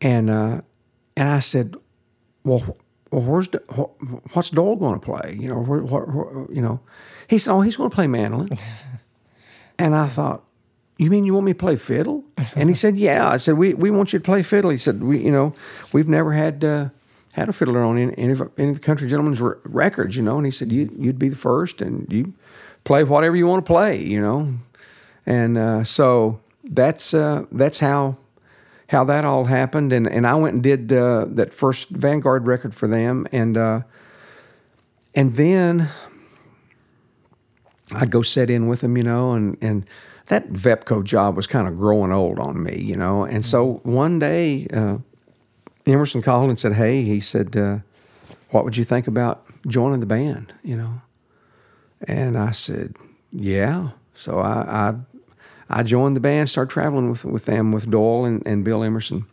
and 0.00 0.30
uh, 0.30 0.60
and 1.16 1.28
I 1.28 1.38
said, 1.40 1.76
well. 2.44 2.76
Well, 3.10 3.22
where's 3.22 3.46
the, 3.46 3.58
what's 4.32 4.50
Doyle 4.50 4.74
going 4.74 4.98
to 4.98 5.06
play? 5.06 5.36
You 5.38 5.48
know, 5.48 5.60
where, 5.60 5.78
where, 5.84 6.02
where- 6.02 6.52
you 6.52 6.60
know. 6.60 6.80
He 7.28 7.38
said, 7.38 7.52
"Oh, 7.52 7.60
he's 7.60 7.76
going 7.76 7.88
to 7.88 7.94
play 7.94 8.08
mandolin." 8.08 8.48
and 9.78 9.94
I 9.94 10.08
thought, 10.08 10.42
you 10.98 11.10
mean 11.10 11.24
you 11.24 11.32
want 11.34 11.46
me 11.46 11.52
to 11.52 11.58
play 11.58 11.76
fiddle? 11.76 12.24
And 12.56 12.68
he 12.68 12.74
said, 12.74 12.96
yeah. 12.96 13.28
I 13.28 13.36
said, 13.36 13.54
we, 13.56 13.72
we 13.72 13.88
want 13.92 14.12
you 14.12 14.18
to 14.18 14.24
play 14.24 14.42
fiddle. 14.42 14.70
He 14.70 14.78
said, 14.78 15.00
we, 15.04 15.20
you 15.20 15.30
know, 15.30 15.54
we've 15.92 16.08
never 16.08 16.32
had 16.32 16.64
uh, 16.64 16.88
had 17.34 17.48
a 17.48 17.52
fiddler 17.52 17.84
on 17.84 17.98
any, 17.98 18.14
any, 18.18 18.32
of, 18.32 18.50
any 18.58 18.70
of 18.70 18.74
the 18.76 18.80
country 18.82 19.06
gentlemen's 19.08 19.40
r- 19.40 19.58
records, 19.62 20.16
you 20.16 20.22
know. 20.24 20.36
And 20.36 20.44
he 20.46 20.50
said, 20.50 20.72
you, 20.72 20.92
you'd 20.98 21.18
be 21.18 21.28
the 21.28 21.36
first 21.36 21.80
and 21.80 22.12
you 22.12 22.32
play 22.82 23.04
whatever 23.04 23.36
you 23.36 23.46
want 23.46 23.64
to 23.64 23.70
play, 23.70 24.02
you 24.02 24.20
know. 24.20 24.54
And 25.24 25.56
uh, 25.56 25.84
so 25.84 26.40
that's 26.64 27.14
uh, 27.14 27.44
that's 27.52 27.78
how 27.78 28.16
how 28.88 29.04
that 29.04 29.24
all 29.24 29.44
happened. 29.44 29.92
And, 29.92 30.06
and 30.06 30.26
I 30.26 30.34
went 30.34 30.54
and 30.54 30.62
did 30.62 30.92
uh, 30.92 31.26
that 31.28 31.52
first 31.52 31.88
Vanguard 31.88 32.46
record 32.46 32.74
for 32.74 32.86
them. 32.86 33.26
And, 33.32 33.56
uh, 33.56 33.80
and 35.14 35.34
then 35.34 35.90
I'd 37.92 38.10
go 38.10 38.22
sit 38.22 38.50
in 38.50 38.66
with 38.66 38.80
them, 38.80 38.96
you 38.96 39.04
know, 39.04 39.32
and, 39.32 39.56
and 39.60 39.86
that 40.26 40.50
Vepco 40.50 41.04
job 41.04 41.36
was 41.36 41.46
kind 41.46 41.68
of 41.68 41.76
growing 41.76 42.12
old 42.12 42.38
on 42.38 42.62
me, 42.62 42.80
you 42.80 42.96
know. 42.96 43.24
And 43.24 43.44
so 43.44 43.80
one 43.82 44.18
day, 44.18 44.66
uh, 44.72 44.98
Emerson 45.86 46.22
called 46.22 46.48
and 46.48 46.58
said, 46.58 46.74
Hey, 46.74 47.02
he 47.02 47.20
said, 47.20 47.56
uh, 47.56 47.78
What 48.50 48.64
would 48.64 48.76
you 48.76 48.84
think 48.84 49.06
about 49.06 49.44
joining 49.66 50.00
the 50.00 50.06
band, 50.06 50.54
you 50.62 50.76
know? 50.76 51.02
And 52.06 52.38
I 52.38 52.52
said, 52.52 52.96
Yeah. 53.30 53.90
So 54.14 54.38
I, 54.38 54.88
I, 54.88 54.94
I 55.74 55.82
joined 55.82 56.14
the 56.14 56.20
band, 56.20 56.48
started 56.48 56.70
traveling 56.70 57.10
with, 57.10 57.24
with 57.24 57.46
them, 57.46 57.72
with 57.72 57.90
Doyle 57.90 58.24
and, 58.24 58.46
and 58.46 58.64
Bill 58.64 58.84
Emerson. 58.84 59.26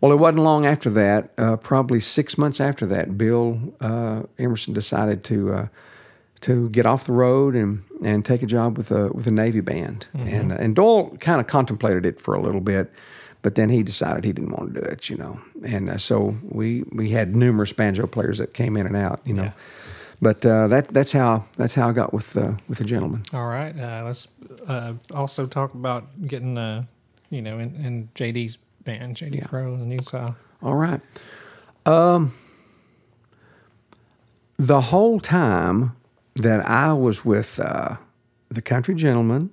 Well, 0.00 0.12
it 0.12 0.16
wasn't 0.16 0.42
long 0.42 0.64
after 0.64 0.90
that, 0.90 1.30
uh, 1.38 1.56
probably 1.56 2.00
six 2.00 2.38
months 2.38 2.60
after 2.60 2.86
that, 2.86 3.16
Bill 3.18 3.58
uh, 3.80 4.22
Emerson 4.38 4.72
decided 4.74 5.22
to 5.24 5.52
uh, 5.52 5.66
to 6.42 6.68
get 6.70 6.86
off 6.86 7.06
the 7.06 7.12
road 7.12 7.54
and, 7.54 7.84
and 8.04 8.24
take 8.24 8.42
a 8.42 8.46
job 8.46 8.76
with 8.76 8.90
a 8.90 9.08
with 9.12 9.26
a 9.26 9.30
Navy 9.30 9.60
band. 9.60 10.06
And 10.14 10.52
and 10.52 10.74
Doyle 10.76 11.16
kind 11.18 11.40
of 11.40 11.46
contemplated 11.46 12.04
it 12.04 12.20
for 12.20 12.34
a 12.34 12.40
little 12.40 12.60
bit, 12.60 12.92
but 13.42 13.54
then 13.54 13.68
he 13.68 13.82
decided 13.82 14.24
he 14.24 14.32
didn't 14.32 14.50
want 14.50 14.74
to 14.74 14.80
do 14.80 14.86
it, 14.86 15.08
you 15.08 15.16
know. 15.16 15.40
And 15.64 15.90
uh, 15.90 15.98
so 15.98 16.36
we 16.48 16.84
we 16.92 17.10
had 17.10 17.36
numerous 17.36 17.72
banjo 17.72 18.06
players 18.06 18.38
that 18.38 18.54
came 18.54 18.76
in 18.76 18.86
and 18.86 18.96
out, 18.96 19.20
you 19.24 19.34
know. 19.34 19.44
Yeah. 19.44 19.52
But 20.22 20.46
uh, 20.46 20.68
that 20.68 20.86
that's 20.88 21.10
how 21.10 21.44
that's 21.56 21.74
how 21.74 21.88
I 21.88 21.92
got 21.92 22.14
with 22.14 22.36
uh, 22.36 22.52
with 22.68 22.78
the 22.78 22.84
gentleman. 22.84 23.24
All 23.32 23.48
right. 23.48 23.76
Uh, 23.76 24.04
let's 24.06 24.28
uh, 24.68 24.92
also 25.12 25.46
talk 25.46 25.74
about 25.74 26.06
getting, 26.28 26.56
uh, 26.56 26.84
you 27.28 27.42
know, 27.42 27.58
in, 27.58 27.74
in 27.74 28.08
JD's 28.14 28.56
band, 28.84 29.16
JD 29.16 29.34
Yeah. 29.34 29.44
Crowe, 29.46 29.76
the 29.76 29.84
New 29.84 29.98
South. 29.98 30.36
All 30.62 30.76
right. 30.76 31.00
Um, 31.84 32.32
the 34.56 34.80
whole 34.80 35.18
time 35.18 35.96
that 36.36 36.64
I 36.68 36.92
was 36.92 37.24
with 37.24 37.58
uh, 37.58 37.96
the 38.48 38.62
Country 38.62 38.94
Gentlemen 38.94 39.50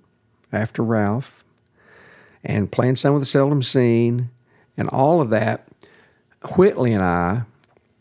after 0.53 0.83
Ralph 0.83 1.43
and 2.43 2.71
playing 2.71 2.97
some 2.97 3.15
of 3.15 3.21
the 3.21 3.25
Seldom 3.25 3.63
Scene 3.63 4.29
and 4.77 4.87
all 4.89 5.19
of 5.19 5.31
that, 5.31 5.67
Whitley 6.57 6.93
and 6.93 7.03
I 7.03 7.41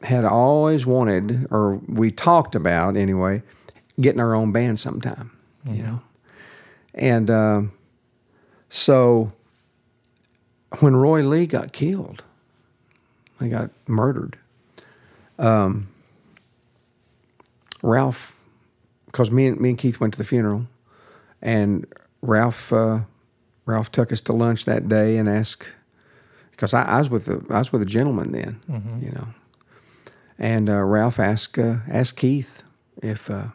had 0.03 0.25
always 0.25 0.87
wanted, 0.87 1.47
or 1.51 1.77
we 1.89 2.11
talked 2.11 2.55
about 2.55 2.97
anyway, 2.97 3.43
getting 4.01 4.21
our 4.21 4.35
own 4.35 4.53
band 4.53 4.79
sometime, 4.79 5.31
you 5.69 5.83
know. 5.83 6.01
And 6.95 7.31
um 7.31 7.73
so 8.71 9.33
when 10.81 10.95
Roy 10.97 11.23
Lee 11.23 11.47
got 11.47 11.73
killed, 11.73 12.23
he 13.41 13.49
got 13.49 13.71
murdered. 13.87 14.37
Um, 15.39 15.89
Ralph, 17.83 18.35
because 19.07 19.31
me 19.31 19.47
and 19.47 19.61
me 19.61 19.71
and 19.71 19.79
Keith 19.79 20.01
went 20.01 20.13
to 20.15 20.19
the 20.19 20.25
funeral, 20.25 20.67
and 21.41 21.87
Ralph 22.23 22.73
uh, 22.73 23.01
Ralph 23.67 23.91
took 23.93 24.13
us 24.13 24.21
to 24.23 24.33
lunch 24.33 24.65
that 24.65 24.89
day 24.89 25.17
and 25.17 25.29
asked 25.29 25.69
because 26.51 26.75
I, 26.75 26.83
I 26.83 26.99
was 26.99 27.09
with 27.09 27.27
the 27.27 27.45
I 27.51 27.59
was 27.61 27.73
with 27.73 27.83
a 27.83 27.87
gentleman 27.87 28.33
then, 28.33 28.61
you 29.01 29.11
know, 29.13 29.29
and 30.39 30.69
uh, 30.69 30.83
Ralph 30.83 31.19
asked 31.19 31.59
uh, 31.59 31.77
asked 31.89 32.17
Keith 32.17 32.63
if 33.03 33.31
uh, 33.31 33.49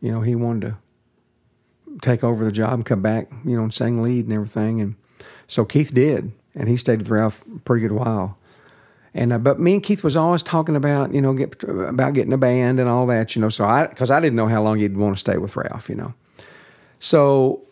you 0.00 0.12
know 0.12 0.20
he 0.20 0.34
wanted 0.34 0.68
to 0.68 1.98
take 2.00 2.24
over 2.24 2.44
the 2.44 2.52
job 2.52 2.74
and 2.74 2.86
come 2.86 3.02
back, 3.02 3.30
you 3.44 3.56
know, 3.56 3.64
and 3.64 3.74
sing 3.74 4.02
lead 4.02 4.24
and 4.24 4.32
everything, 4.32 4.80
and 4.80 4.94
so 5.46 5.64
Keith 5.64 5.92
did, 5.92 6.32
and 6.54 6.68
he 6.68 6.76
stayed 6.76 6.98
with 6.98 7.08
Ralph 7.08 7.44
a 7.54 7.58
pretty 7.60 7.86
good 7.86 7.92
while. 7.92 8.38
And 9.14 9.32
uh, 9.32 9.38
but 9.38 9.60
me 9.60 9.74
and 9.74 9.82
Keith 9.82 10.02
was 10.02 10.16
always 10.16 10.42
talking 10.42 10.76
about 10.76 11.12
you 11.12 11.20
know 11.20 11.34
get 11.34 11.62
about 11.64 12.14
getting 12.14 12.32
a 12.32 12.38
band 12.38 12.80
and 12.80 12.88
all 12.88 13.06
that 13.08 13.34
you 13.36 13.42
know 13.42 13.50
so 13.50 13.64
I 13.64 13.86
because 13.86 14.10
I 14.10 14.20
didn't 14.20 14.36
know 14.36 14.48
how 14.48 14.62
long 14.62 14.78
he'd 14.78 14.96
want 14.96 15.16
to 15.16 15.20
stay 15.20 15.36
with 15.36 15.56
Ralph 15.56 15.88
you 15.88 15.96
know, 15.96 16.14
so 16.98 17.62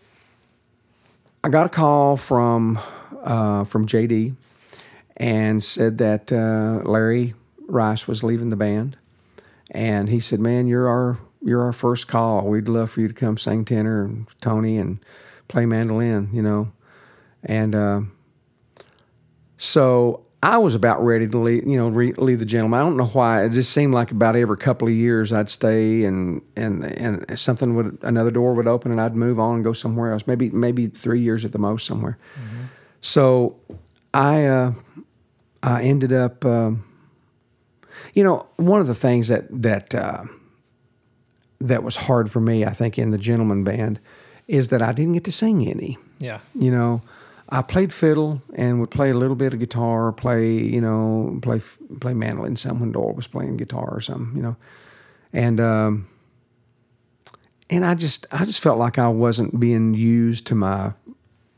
I 1.43 1.49
got 1.49 1.67
a 1.67 1.71
call 1.71 2.17
from 2.17 2.79
uh, 3.23 3.65
from 3.65 3.87
JD 3.87 4.35
and 5.17 5.63
said 5.63 5.99
that 5.99 6.33
uh, 6.33 6.87
Larry 6.89 7.35
Rice 7.73 8.07
was 8.07 8.23
leaving 8.23 8.51
the 8.51 8.57
band, 8.57 8.97
and 9.71 10.09
he 10.09 10.21
said, 10.21 10.41
"Man, 10.41 10.67
you're 10.67 10.89
our 10.89 11.19
you're 11.43 11.63
our 11.63 11.73
first 11.73 12.09
call. 12.09 12.47
We'd 12.47 12.69
love 12.69 12.91
for 12.91 13.01
you 13.01 13.09
to 13.09 13.15
come 13.15 13.39
sing 13.39 13.65
tenor 13.65 14.05
and 14.05 14.27
Tony 14.41 14.79
and 14.79 14.99
play 15.49 15.67
mandolin, 15.67 16.31
you 16.33 16.43
know." 16.43 16.73
And 17.43 17.75
uh, 17.75 18.01
so 19.57 20.25
I 20.43 20.59
was 20.59 20.75
about 20.75 21.03
ready 21.05 21.29
to 21.29 21.39
leave, 21.39 21.67
you 21.67 21.77
know, 21.77 21.89
re- 21.89 22.15
leave 22.15 22.39
the 22.39 22.47
gentleman. 22.47 22.81
I 22.81 22.83
don't 22.83 22.97
know 22.97 23.07
why. 23.07 23.45
It 23.45 23.51
just 23.53 23.73
seemed 23.73 23.95
like 23.95 24.11
about 24.11 24.37
every 24.37 24.57
couple 24.57 24.89
of 24.89 24.95
years 24.95 25.33
I'd 25.33 25.51
stay 25.51 26.05
and 26.05 26.43
and 26.57 26.85
and 26.85 27.39
something 27.39 27.75
would 27.77 27.99
another 28.03 28.31
door 28.31 28.55
would 28.55 28.67
open 28.67 28.91
and 28.91 29.01
I'd 29.01 29.15
move 29.15 29.39
on 29.39 29.57
and 29.57 29.65
go 29.65 29.73
somewhere 29.73 30.13
else. 30.13 30.27
Maybe 30.27 30.51
maybe 30.51 30.87
three 30.89 31.21
years 31.21 31.45
at 31.45 31.53
the 31.53 31.59
most 31.59 31.87
somewhere. 31.87 32.19
So 33.03 33.57
I 34.13 34.45
uh, 34.45 34.73
I 35.63 35.83
ended 35.83 36.13
up, 36.13 36.45
um, 36.45 36.85
you 38.15 38.25
know, 38.25 38.47
one 38.57 38.81
of 38.81 38.87
the 38.87 38.95
things 38.95 39.29
that 39.29 39.47
that 39.51 39.95
uh, 39.95 40.25
that 41.61 41.83
was 41.83 41.97
hard 41.97 42.31
for 42.31 42.41
me, 42.41 42.65
I 42.65 42.71
think, 42.73 42.99
in 42.99 43.11
the 43.11 43.19
gentleman 43.19 43.65
band, 43.65 44.01
is 44.49 44.69
that 44.69 44.83
I 44.83 44.93
didn't 44.93 45.13
get 45.15 45.25
to 45.25 45.33
sing 45.33 45.67
any 45.69 45.99
Yeah. 46.19 46.41
you 46.55 46.71
know 46.71 47.03
i 47.53 47.63
played 47.63 47.93
fiddle 47.93 48.41
and 48.55 48.79
would 48.81 48.91
play 48.93 49.11
a 49.11 49.15
little 49.15 49.35
bit 49.35 49.53
of 49.53 49.59
guitar 49.59 50.13
play 50.13 50.53
you 50.53 50.81
know 50.81 51.37
play 51.43 51.61
play 52.01 52.15
mandolin 52.15 52.55
some 52.57 52.79
when 52.79 52.93
doyle 52.93 53.13
was 53.13 53.27
playing 53.27 53.57
guitar 53.57 53.89
or 53.91 54.01
something 54.01 54.37
you 54.37 54.43
know 54.43 54.55
and 55.33 55.59
um 55.59 56.07
and 57.69 57.85
i 57.85 57.93
just 57.95 58.25
i 58.31 58.45
just 58.45 58.61
felt 58.63 58.79
like 58.79 58.99
i 59.01 59.09
wasn't 59.09 59.59
being 59.59 59.95
used 59.95 60.47
to 60.47 60.55
my 60.55 60.93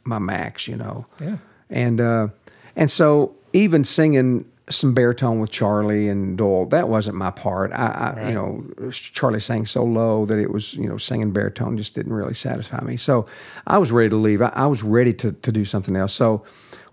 my 0.05 0.19
max 0.19 0.67
you 0.67 0.77
know 0.77 1.05
Yeah. 1.21 1.37
and 1.69 2.01
uh 2.01 2.29
and 2.75 2.91
so 2.91 3.35
even 3.53 3.85
singing 3.85 4.47
some 4.71 4.95
baritone 4.95 5.41
with 5.41 5.51
Charlie 5.51 6.09
and 6.09 6.39
Doyle. 6.39 6.67
That 6.67 6.89
wasn't 6.89 7.17
my 7.17 7.31
part. 7.31 7.73
I, 7.73 8.15
I 8.17 8.29
you 8.29 8.35
know, 8.35 8.91
Charlie 8.93 9.41
sang 9.41 9.67
so 9.67 9.85
low 9.85 10.25
that 10.27 10.39
it 10.39 10.51
was, 10.51 10.75
you 10.75 10.89
know, 10.89 10.97
singing 10.97 11.33
baritone 11.33 11.77
just 11.77 11.95
didn't 11.95 12.13
really 12.13 12.35
satisfy 12.35 12.83
me. 12.83 12.97
So 12.97 13.27
I 13.67 13.79
was 13.79 13.91
ready 13.91 14.11
to 14.11 14.17
leave. 14.17 14.41
I, 14.41 14.53
I 14.55 14.67
was 14.67 14.83
ready 14.83 15.13
to, 15.15 15.33
to 15.33 15.53
do 15.53 15.65
something 15.65 15.97
else. 15.97 16.13
So 16.15 16.45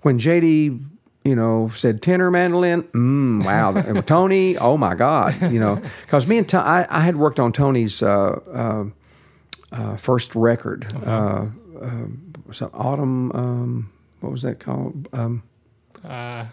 when 0.01 0.17
JD, 0.17 0.84
you 1.24 1.36
know, 1.36 1.70
said 1.76 2.01
tenor 2.01 2.32
mandolin, 2.32 2.84
mm, 2.84 3.45
wow, 3.45 3.76
And 3.76 4.05
Tony, 4.07 4.57
oh 4.57 4.78
my 4.78 4.95
God, 4.95 5.39
you 5.51 5.59
know, 5.59 5.82
because 6.05 6.26
me 6.26 6.39
and 6.39 6.49
Tony, 6.49 6.63
I, 6.63 6.88
I 6.89 7.01
had 7.01 7.17
worked 7.17 7.39
on 7.39 7.53
Tony's 7.53 8.01
uh, 8.01 8.39
uh, 8.51 8.86
uh, 9.72 9.95
first 9.97 10.34
record, 10.34 10.91
uh, 11.05 11.45
uh, 11.82 12.05
was 12.47 12.61
it 12.61 12.70
Autumn, 12.74 13.32
um, 13.34 13.91
what 14.22 14.32
was 14.32 14.41
that 14.41 14.59
called? 14.59 15.07
Um, 15.13 15.43
Uh, 16.03 16.45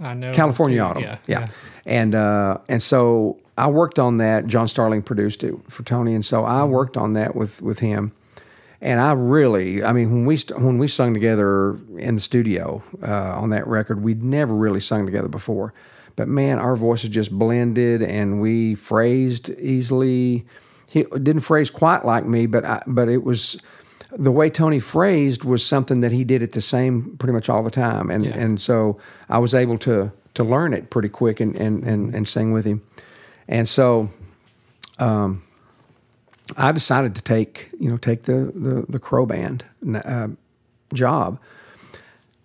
I 0.00 0.14
know. 0.14 0.32
California. 0.32 0.80
Autumn. 0.80 1.02
Yeah. 1.02 1.18
Yeah. 1.26 1.48
And 1.84 2.14
uh, 2.14 2.58
and 2.68 2.82
so 2.82 3.38
I 3.58 3.68
worked 3.68 3.98
on 3.98 4.16
that. 4.18 4.46
John 4.46 4.68
Starling 4.68 5.02
produced 5.02 5.44
it 5.44 5.54
for 5.68 5.82
Tony, 5.82 6.14
and 6.14 6.24
so 6.24 6.44
I 6.44 6.64
worked 6.64 6.96
on 6.96 7.12
that 7.14 7.36
with 7.36 7.60
with 7.62 7.80
him. 7.80 8.12
And 8.82 8.98
I 8.98 9.12
really, 9.12 9.84
I 9.84 9.92
mean, 9.92 10.10
when 10.10 10.24
we 10.24 10.38
st- 10.38 10.58
when 10.58 10.78
we 10.78 10.88
sung 10.88 11.12
together 11.12 11.78
in 11.98 12.14
the 12.14 12.20
studio 12.20 12.82
uh, 13.02 13.38
on 13.38 13.50
that 13.50 13.66
record, 13.66 14.02
we'd 14.02 14.22
never 14.22 14.54
really 14.54 14.80
sung 14.80 15.04
together 15.04 15.28
before. 15.28 15.74
But 16.16 16.28
man, 16.28 16.58
our 16.58 16.76
voices 16.76 17.10
just 17.10 17.30
blended, 17.30 18.02
and 18.02 18.40
we 18.40 18.74
phrased 18.74 19.50
easily. 19.58 20.46
He 20.88 21.02
didn't 21.02 21.40
phrase 21.42 21.70
quite 21.70 22.04
like 22.06 22.26
me, 22.26 22.46
but 22.46 22.64
I, 22.64 22.82
but 22.86 23.08
it 23.08 23.22
was 23.22 23.58
the 24.16 24.32
way 24.32 24.50
Tony 24.50 24.80
phrased 24.80 25.44
was 25.44 25.64
something 25.64 26.00
that 26.00 26.12
he 26.12 26.24
did 26.24 26.42
it 26.42 26.52
the 26.52 26.60
same 26.60 27.16
pretty 27.18 27.32
much 27.32 27.48
all 27.48 27.62
the 27.62 27.70
time, 27.70 28.10
and 28.10 28.24
Yeah. 28.24 28.36
and 28.36 28.60
so 28.60 28.98
I 29.28 29.38
was 29.38 29.54
able 29.54 29.78
to 29.78 30.10
to 30.34 30.44
learn 30.44 30.72
it 30.74 30.90
pretty 30.90 31.08
quick 31.08 31.40
and 31.40 31.56
and 31.56 31.82
and, 31.84 32.14
and 32.14 32.26
sing 32.28 32.52
with 32.52 32.64
him, 32.64 32.82
and 33.48 33.68
so 33.68 34.10
um, 34.98 35.42
I 36.56 36.72
decided 36.72 37.14
to 37.14 37.22
take 37.22 37.70
you 37.78 37.88
know 37.90 37.96
take 37.96 38.22
the 38.24 38.52
the, 38.54 38.84
the 38.88 38.98
Crowe 38.98 39.26
band 39.26 39.64
uh, 40.04 40.28
job. 40.92 41.38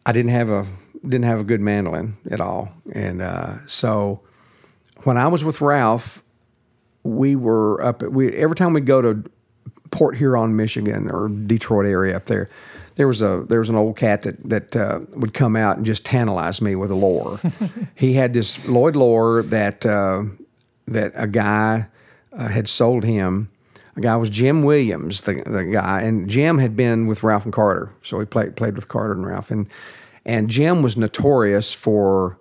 I 0.05 0.11
didn't 0.11 0.31
have 0.31 0.49
a 0.49 0.67
didn't 1.03 1.23
have 1.25 1.39
a 1.39 1.43
good 1.43 1.61
mandolin 1.61 2.17
at 2.29 2.39
all, 2.39 2.69
and 2.93 3.21
uh, 3.21 3.55
so 3.65 4.21
when 5.03 5.17
I 5.17 5.27
was 5.27 5.43
with 5.43 5.61
Ralph, 5.61 6.21
we 7.03 7.35
were 7.35 7.81
up. 7.83 8.03
At, 8.03 8.11
we 8.11 8.31
every 8.35 8.55
time 8.55 8.73
we 8.73 8.81
go 8.81 9.01
to 9.01 9.23
Port 9.95 10.17
Huron, 10.17 10.57
Michigan, 10.57 11.09
or 11.09 11.29
Detroit 11.29 11.85
area 11.85 12.17
up 12.17 12.25
there, 12.25 12.49
there 12.95 13.07
was 13.07 13.21
a 13.21 13.45
there 13.47 13.59
was 13.59 13.69
an 13.69 13.75
old 13.75 13.95
cat 13.95 14.23
that 14.23 14.49
that 14.49 14.75
uh, 14.75 14.99
would 15.11 15.33
come 15.33 15.55
out 15.55 15.77
and 15.77 15.85
just 15.85 16.05
tantalize 16.05 16.61
me 16.61 16.75
with 16.75 16.91
a 16.91 16.95
Loar. 16.95 17.39
he 17.95 18.13
had 18.13 18.33
this 18.33 18.65
Lloyd 18.67 18.97
Loar 18.97 19.43
that 19.43 19.85
uh, 19.85 20.23
that 20.85 21.13
a 21.15 21.27
guy 21.27 21.87
uh, 22.33 22.49
had 22.49 22.67
sold 22.67 23.05
him. 23.05 23.49
A 23.95 24.01
guy 24.01 24.17
was 24.17 24.29
Jim 24.29 24.63
Williams, 24.63 25.21
the 25.21 25.35
the 25.45 25.63
guy, 25.63 26.01
and 26.01 26.29
Jim 26.29 26.57
had 26.57 26.75
been 26.75 27.07
with 27.07 27.23
Ralph 27.23 27.45
and 27.45 27.53
Carter, 27.53 27.93
so 28.03 28.19
he 28.19 28.25
played 28.25 28.57
played 28.57 28.75
with 28.75 28.89
Carter 28.89 29.13
and 29.13 29.25
Ralph, 29.25 29.49
and 29.49 29.67
and 30.25 30.49
Jim 30.49 30.81
was 30.81 30.97
notorious 30.97 31.73
for 31.73 32.37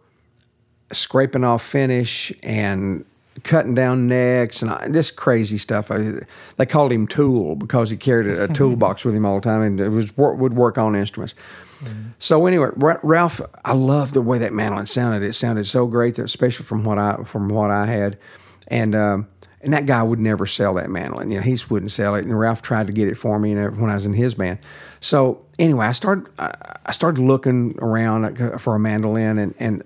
scraping 0.93 1.45
off 1.45 1.63
finish 1.63 2.33
and 2.43 3.05
cutting 3.43 3.75
down 3.75 4.07
necks 4.07 4.63
and 4.63 4.71
I- 4.71 4.89
just 4.89 5.17
crazy 5.17 5.59
stuff. 5.59 5.91
I, 5.91 6.21
they 6.57 6.67
called 6.67 6.93
him 6.93 7.07
Tool 7.07 7.57
because 7.57 7.91
he 7.91 7.97
carried 7.97 8.27
a, 8.27 8.45
a 8.45 8.49
toolbox 8.55 9.05
with 9.05 9.15
him 9.15 9.27
all 9.27 9.37
the 9.37 9.41
time 9.41 9.63
and 9.63 9.81
it 9.81 9.89
was 9.89 10.17
would 10.17 10.55
work 10.55 10.79
on 10.79 10.95
instruments. 10.95 11.35
Mm-hmm. 11.83 12.11
So 12.19 12.47
anyway, 12.47 12.71
Ra- 12.77 13.01
Ralph, 13.03 13.41
I 13.65 13.73
love 13.73 14.13
the 14.13 14.23
way 14.23 14.39
that 14.39 14.53
mandolin 14.53 14.87
sounded. 14.87 15.23
It 15.23 15.35
sounded 15.35 15.67
so 15.67 15.87
great, 15.87 16.17
that 16.17 16.25
especially 16.25 16.65
from 16.65 16.85
what 16.85 16.99
I 16.99 17.17
from 17.25 17.49
what 17.49 17.71
I 17.71 17.87
had, 17.87 18.19
and 18.69 18.95
um, 18.95 19.29
and 19.61 19.73
that 19.73 19.87
guy 19.87 20.03
would 20.03 20.21
never 20.21 20.47
sell 20.47 20.75
that 20.75 20.89
mandolin. 20.89 21.31
You 21.31 21.39
know, 21.39 21.43
he 21.43 21.53
just 21.53 21.71
wouldn't 21.71 21.91
sell 21.91 22.15
it. 22.15 22.25
And 22.25 22.39
Ralph 22.39 22.63
tried 22.63 22.87
to 22.87 22.93
get 22.93 23.09
it 23.09 23.17
for 23.17 23.39
me, 23.39 23.51
you 23.51 23.57
know, 23.57 23.69
when 23.69 23.91
I 23.91 23.95
was 23.95 24.07
in 24.07 24.13
his 24.13 24.35
band. 24.35 24.59
So 25.01 25.45
anyway, 25.59 25.87
I 25.87 25.93
started 25.93 26.29
I, 26.39 26.55
I 26.87 26.93
started 26.93 27.21
looking 27.21 27.77
around 27.79 28.41
uh, 28.41 28.59
for 28.59 28.77
a 28.77 28.79
mandolin, 28.79 29.39
and 29.39 29.55
and 29.59 29.83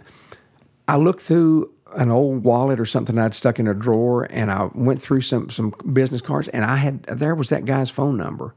I 0.87 0.97
looked 0.97 1.21
through 1.21 1.71
an 1.97 2.11
old 2.11 2.45
wallet 2.45 2.79
or 2.79 2.87
something 2.87 3.19
I'd 3.19 3.35
stuck 3.35 3.59
in 3.59 3.67
a 3.67 3.75
drawer, 3.75 4.27
and 4.31 4.51
I 4.51 4.69
went 4.75 5.01
through 5.01 5.23
some 5.23 5.51
some 5.51 5.75
business 5.93 6.21
cards, 6.21 6.49
and 6.49 6.65
I 6.65 6.77
had 6.77 7.03
there 7.05 7.35
was 7.35 7.49
that 7.49 7.65
guy's 7.65 7.91
phone 7.91 8.17
number. 8.17 8.55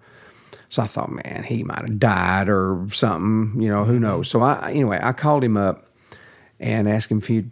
So 0.69 0.82
I 0.84 0.88
thought, 0.88 1.11
man, 1.11 1.43
he 1.43 1.63
might 1.63 1.82
have 1.82 1.99
died 1.99 2.47
or 2.47 2.88
something, 2.93 3.61
you 3.61 3.67
know, 3.67 3.84
who 3.84 3.93
mm-hmm. 3.93 4.03
knows. 4.03 4.29
So 4.29 4.41
I 4.41 4.71
anyway, 4.71 4.99
I 5.01 5.11
called 5.11 5.43
him 5.43 5.57
up 5.57 5.86
and 6.59 6.88
asked 6.88 7.11
him 7.11 7.17
if 7.17 7.27
he'd 7.27 7.51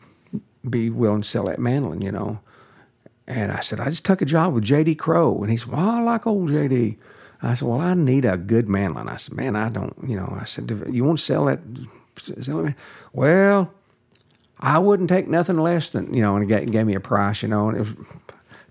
be 0.67 0.89
willing 0.89 1.21
to 1.21 1.27
sell 1.27 1.45
that 1.45 1.59
mandolin, 1.59 2.01
you 2.01 2.11
know. 2.11 2.39
And 3.27 3.51
I 3.51 3.59
said, 3.59 3.79
I 3.79 3.89
just 3.89 4.05
took 4.05 4.21
a 4.21 4.25
job 4.25 4.53
with 4.53 4.63
JD 4.63 4.97
Crowe. 4.97 5.41
And 5.41 5.51
he 5.51 5.57
said, 5.57 5.69
Well, 5.69 5.87
I 5.87 6.01
like 6.01 6.25
old 6.25 6.49
JD. 6.49 6.97
I 7.41 7.53
said, 7.53 7.67
Well, 7.67 7.79
I 7.79 7.93
need 7.93 8.25
a 8.25 8.37
good 8.37 8.67
mandolin. 8.67 9.09
I 9.09 9.17
said, 9.17 9.35
Man, 9.35 9.55
I 9.55 9.69
don't, 9.69 9.95
you 10.07 10.15
know, 10.15 10.37
I 10.39 10.45
said, 10.45 10.69
You 10.89 11.03
want 11.03 11.19
to 11.19 11.23
sell 11.23 11.45
that? 11.45 11.59
Well, 13.13 13.73
I 14.59 14.79
wouldn't 14.79 15.09
take 15.09 15.27
nothing 15.27 15.57
less 15.57 15.89
than, 15.89 16.13
you 16.13 16.21
know, 16.21 16.35
and 16.35 16.49
he 16.49 16.65
gave, 16.65 16.85
me 16.85 16.95
a 16.95 16.99
price, 16.99 17.41
you 17.43 17.49
know, 17.49 17.69
and 17.69 17.77
it 17.77 17.81
was 17.81 17.93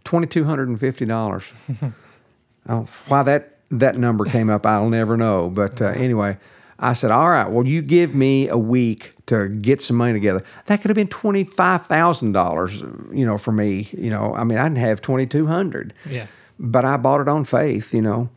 $2,250. 0.04 1.92
oh, 2.68 2.86
why 3.08 3.22
that, 3.22 3.56
that 3.70 3.96
number 3.96 4.24
came 4.24 4.50
up, 4.50 4.66
I'll 4.66 4.90
never 4.90 5.16
know. 5.16 5.48
But 5.48 5.80
uh, 5.80 5.86
anyway, 5.86 6.36
I 6.78 6.92
said, 6.92 7.10
all 7.10 7.30
right, 7.30 7.50
well, 7.50 7.66
you 7.66 7.80
give 7.82 8.14
me 8.14 8.48
a 8.48 8.58
week 8.58 9.12
to 9.26 9.48
get 9.48 9.80
some 9.80 9.96
money 9.96 10.12
together. 10.12 10.42
That 10.66 10.80
could 10.82 10.90
have 10.90 10.96
been 10.96 11.08
$25,000, 11.08 13.16
you 13.16 13.26
know, 13.26 13.38
for 13.38 13.52
me. 13.52 13.88
You 13.92 14.10
know, 14.10 14.34
I 14.34 14.44
mean, 14.44 14.58
I 14.58 14.64
didn't 14.64 14.78
have 14.78 15.00
2200 15.00 15.94
Yeah. 16.08 16.26
but 16.58 16.84
I 16.84 16.96
bought 16.96 17.20
it 17.20 17.28
on 17.28 17.44
faith, 17.44 17.94
you 17.94 18.02
know. 18.02 18.28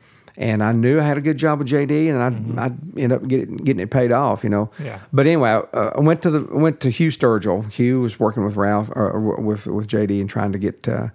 And 0.41 0.63
I 0.63 0.71
knew 0.71 0.99
I 0.99 1.03
had 1.03 1.19
a 1.19 1.21
good 1.21 1.37
job 1.37 1.59
with 1.59 1.67
JD, 1.67 2.09
and 2.09 2.57
I'd, 2.57 2.59
I'd 2.59 2.97
end 2.97 3.13
up 3.13 3.27
getting 3.27 3.57
getting 3.57 3.79
it 3.79 3.91
paid 3.91 4.11
off, 4.11 4.43
you 4.43 4.49
know. 4.49 4.71
Yeah. 4.83 4.97
But 5.13 5.27
anyway, 5.27 5.61
uh, 5.71 5.91
I 5.95 5.99
went 5.99 6.23
to 6.23 6.31
the 6.31 6.41
went 6.45 6.79
to 6.79 6.89
Hugh 6.89 7.09
Sturgill. 7.09 7.71
Hugh 7.71 8.01
was 8.01 8.19
working 8.19 8.43
with 8.43 8.55
Ralph 8.55 8.89
or 8.95 9.19
with 9.19 9.67
with 9.67 9.87
JD 9.87 10.19
and 10.19 10.27
trying 10.27 10.51
to 10.51 10.57
get 10.57 10.87
uh, 10.87 11.09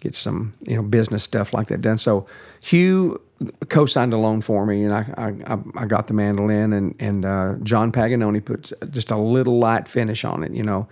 get 0.00 0.16
some 0.16 0.54
you 0.62 0.76
know 0.76 0.82
business 0.82 1.22
stuff 1.22 1.52
like 1.52 1.66
that 1.66 1.82
done. 1.82 1.98
So 1.98 2.26
Hugh 2.60 3.20
co-signed 3.68 4.14
a 4.14 4.16
loan 4.16 4.40
for 4.40 4.64
me, 4.64 4.82
and 4.82 4.94
I 4.94 5.34
I, 5.46 5.58
I 5.76 5.84
got 5.84 6.06
the 6.06 6.14
mandolin, 6.14 6.72
and 6.72 6.94
and 6.98 7.26
uh, 7.26 7.56
John 7.62 7.92
Paganoni 7.92 8.42
put 8.42 8.72
just 8.90 9.10
a 9.10 9.18
little 9.18 9.58
light 9.58 9.88
finish 9.88 10.24
on 10.24 10.42
it, 10.42 10.52
you 10.52 10.62
know, 10.62 10.88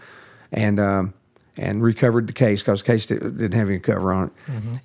and. 0.53 0.79
Um, 0.79 1.15
and 1.61 1.83
recovered 1.83 2.29
the 2.29 2.33
case 2.33 2.63
because 2.63 2.83
the 2.83 2.87
case 2.87 3.07
didn't 3.07 3.51
have 3.51 3.69
any 3.69 3.81
cover 3.81 4.13
on 4.13 4.29
it. 4.29 4.33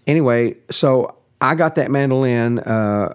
Anyway, 0.08 0.56
so 0.72 1.16
I 1.44 1.56
got 1.56 1.76
that 1.76 1.92
mandolin 1.92 2.60
uh, 2.60 3.14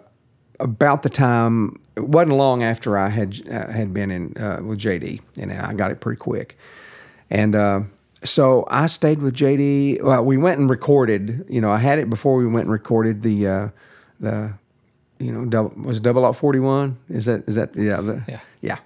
about 0.60 1.02
the 1.02 1.08
time. 1.08 1.80
It 1.96 2.06
wasn't 2.06 2.36
long 2.36 2.62
after 2.62 2.98
I 2.98 3.08
had 3.08 3.40
uh, 3.50 3.72
had 3.72 3.94
been 3.94 4.10
in 4.10 4.36
uh, 4.36 4.60
with 4.62 4.78
JD, 4.78 5.20
and 5.38 5.50
I 5.50 5.72
got 5.72 5.90
it 5.90 6.00
pretty 6.00 6.18
quick. 6.18 6.58
And 7.30 7.54
uh, 7.54 7.80
so 8.22 8.66
I 8.70 8.86
stayed 8.86 9.22
with 9.22 9.34
JD. 9.34 10.02
Well, 10.02 10.22
we 10.24 10.36
went 10.36 10.60
and 10.60 10.68
recorded. 10.68 11.46
You 11.48 11.62
know, 11.62 11.70
I 11.72 11.78
had 11.78 11.98
it 11.98 12.10
before 12.10 12.36
we 12.36 12.46
went 12.46 12.64
and 12.66 12.72
recorded 12.72 13.22
the 13.22 13.46
uh, 13.46 13.68
the 14.20 14.52
you 15.18 15.32
know 15.32 15.46
double, 15.46 15.72
was 15.82 15.96
it 15.96 16.02
double 16.02 16.26
out 16.26 16.36
forty 16.36 16.60
one? 16.60 16.98
Is 17.08 17.24
that 17.24 17.48
is 17.48 17.54
that 17.54 17.74
yeah 17.76 18.02
the, 18.02 18.22
Yeah. 18.28 18.40
yeah 18.60 18.78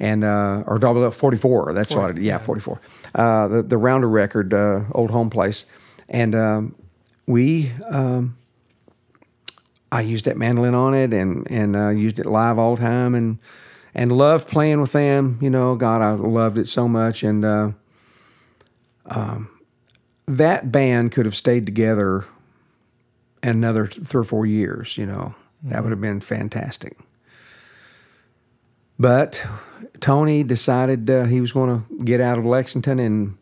and 0.00 0.24
uh, 0.24 0.64
or 0.66 0.78
double 0.78 1.04
up 1.04 1.12
44 1.14 1.74
that's 1.74 1.94
what 1.94 2.10
it 2.10 2.22
yeah 2.22 2.38
44 2.38 2.80
uh, 3.14 3.46
the, 3.48 3.62
the 3.62 3.76
rounder 3.76 4.08
record 4.08 4.52
uh, 4.54 4.80
old 4.92 5.10
home 5.10 5.28
place 5.28 5.66
and 6.08 6.34
um, 6.34 6.74
we 7.26 7.70
um, 7.90 8.36
i 9.92 10.00
used 10.00 10.24
that 10.24 10.36
mandolin 10.36 10.74
on 10.74 10.94
it 10.94 11.14
and 11.14 11.48
and 11.50 11.76
uh, 11.76 11.90
used 11.90 12.18
it 12.18 12.26
live 12.26 12.58
all 12.58 12.74
the 12.74 12.82
time 12.82 13.14
and 13.14 13.38
and 13.94 14.10
loved 14.10 14.48
playing 14.48 14.80
with 14.80 14.92
them. 14.92 15.38
You 15.40 15.50
know 15.50 15.76
god 15.76 16.02
i 16.02 16.10
loved 16.12 16.58
it 16.58 16.68
so 16.68 16.88
much. 16.88 17.22
And 17.22 17.44
uh, 17.44 17.70
um, 19.06 19.50
that 20.26 20.72
band 20.72 21.12
could 21.12 21.26
have 21.26 21.36
stayed 21.36 21.66
together 21.66 22.24
another 23.42 23.86
three 23.86 24.20
or 24.20 24.24
four 24.24 24.46
years 24.46 24.98
you 24.98 25.06
know. 25.06 25.34
That 25.62 25.84
would 25.84 25.90
have 25.90 26.00
been 26.00 26.20
fantastic. 26.20 26.98
But 28.98 29.46
Tony 30.00 30.42
decided 30.42 31.08
uh, 31.08 31.24
he 31.24 31.40
was 31.40 31.52
going 31.52 31.70
to 31.70 32.04
get 32.04 32.20
out 32.20 32.38
of 32.38 32.44
Lexington, 32.44 32.98
and 32.98 33.38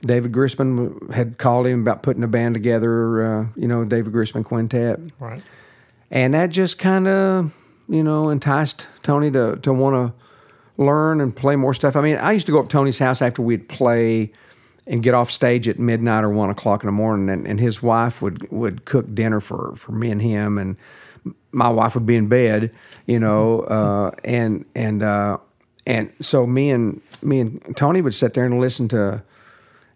David 0.00 0.32
Grisman 0.32 1.12
had 1.12 1.38
called 1.38 1.66
him 1.66 1.82
about 1.82 2.02
putting 2.02 2.22
a 2.22 2.28
band 2.28 2.54
together, 2.54 3.22
uh, 3.22 3.46
you 3.56 3.68
know, 3.68 3.84
David 3.84 4.12
Grisman 4.12 4.44
Quintet. 4.44 4.98
Right. 5.18 5.42
And 6.12 6.34
that 6.34 6.50
just 6.50 6.78
kind 6.78 7.08
of, 7.08 7.56
you 7.88 8.04
know, 8.04 8.28
enticed 8.28 8.86
Tony 9.02 9.30
to, 9.30 9.56
to 9.56 9.72
want 9.72 9.96
to 9.96 10.82
learn 10.82 11.22
and 11.22 11.34
play 11.34 11.56
more 11.56 11.72
stuff. 11.72 11.96
I 11.96 12.02
mean, 12.02 12.18
I 12.18 12.32
used 12.32 12.46
to 12.46 12.52
go 12.52 12.58
up 12.58 12.66
to 12.66 12.70
Tony's 12.70 12.98
house 12.98 13.22
after 13.22 13.40
we'd 13.40 13.68
play 13.68 14.30
and 14.86 15.02
get 15.02 15.14
off 15.14 15.30
stage 15.30 15.68
at 15.68 15.78
midnight 15.78 16.22
or 16.22 16.28
one 16.28 16.50
o'clock 16.50 16.82
in 16.82 16.86
the 16.88 16.92
morning, 16.92 17.30
and, 17.30 17.46
and 17.46 17.58
his 17.58 17.82
wife 17.82 18.20
would, 18.20 18.50
would 18.52 18.84
cook 18.84 19.14
dinner 19.14 19.40
for, 19.40 19.74
for 19.76 19.92
me 19.92 20.10
and 20.10 20.20
him, 20.20 20.58
and 20.58 20.76
my 21.50 21.70
wife 21.70 21.94
would 21.94 22.04
be 22.04 22.16
in 22.16 22.28
bed, 22.28 22.74
you 23.06 23.18
know, 23.18 23.60
uh, 23.62 24.10
and 24.24 24.64
and 24.74 25.02
uh, 25.02 25.38
and 25.86 26.12
so 26.20 26.46
me 26.46 26.70
and 26.70 27.00
me 27.22 27.40
and 27.40 27.76
Tony 27.76 28.02
would 28.02 28.14
sit 28.14 28.34
there 28.34 28.44
and 28.44 28.60
listen 28.60 28.88
to, 28.88 29.22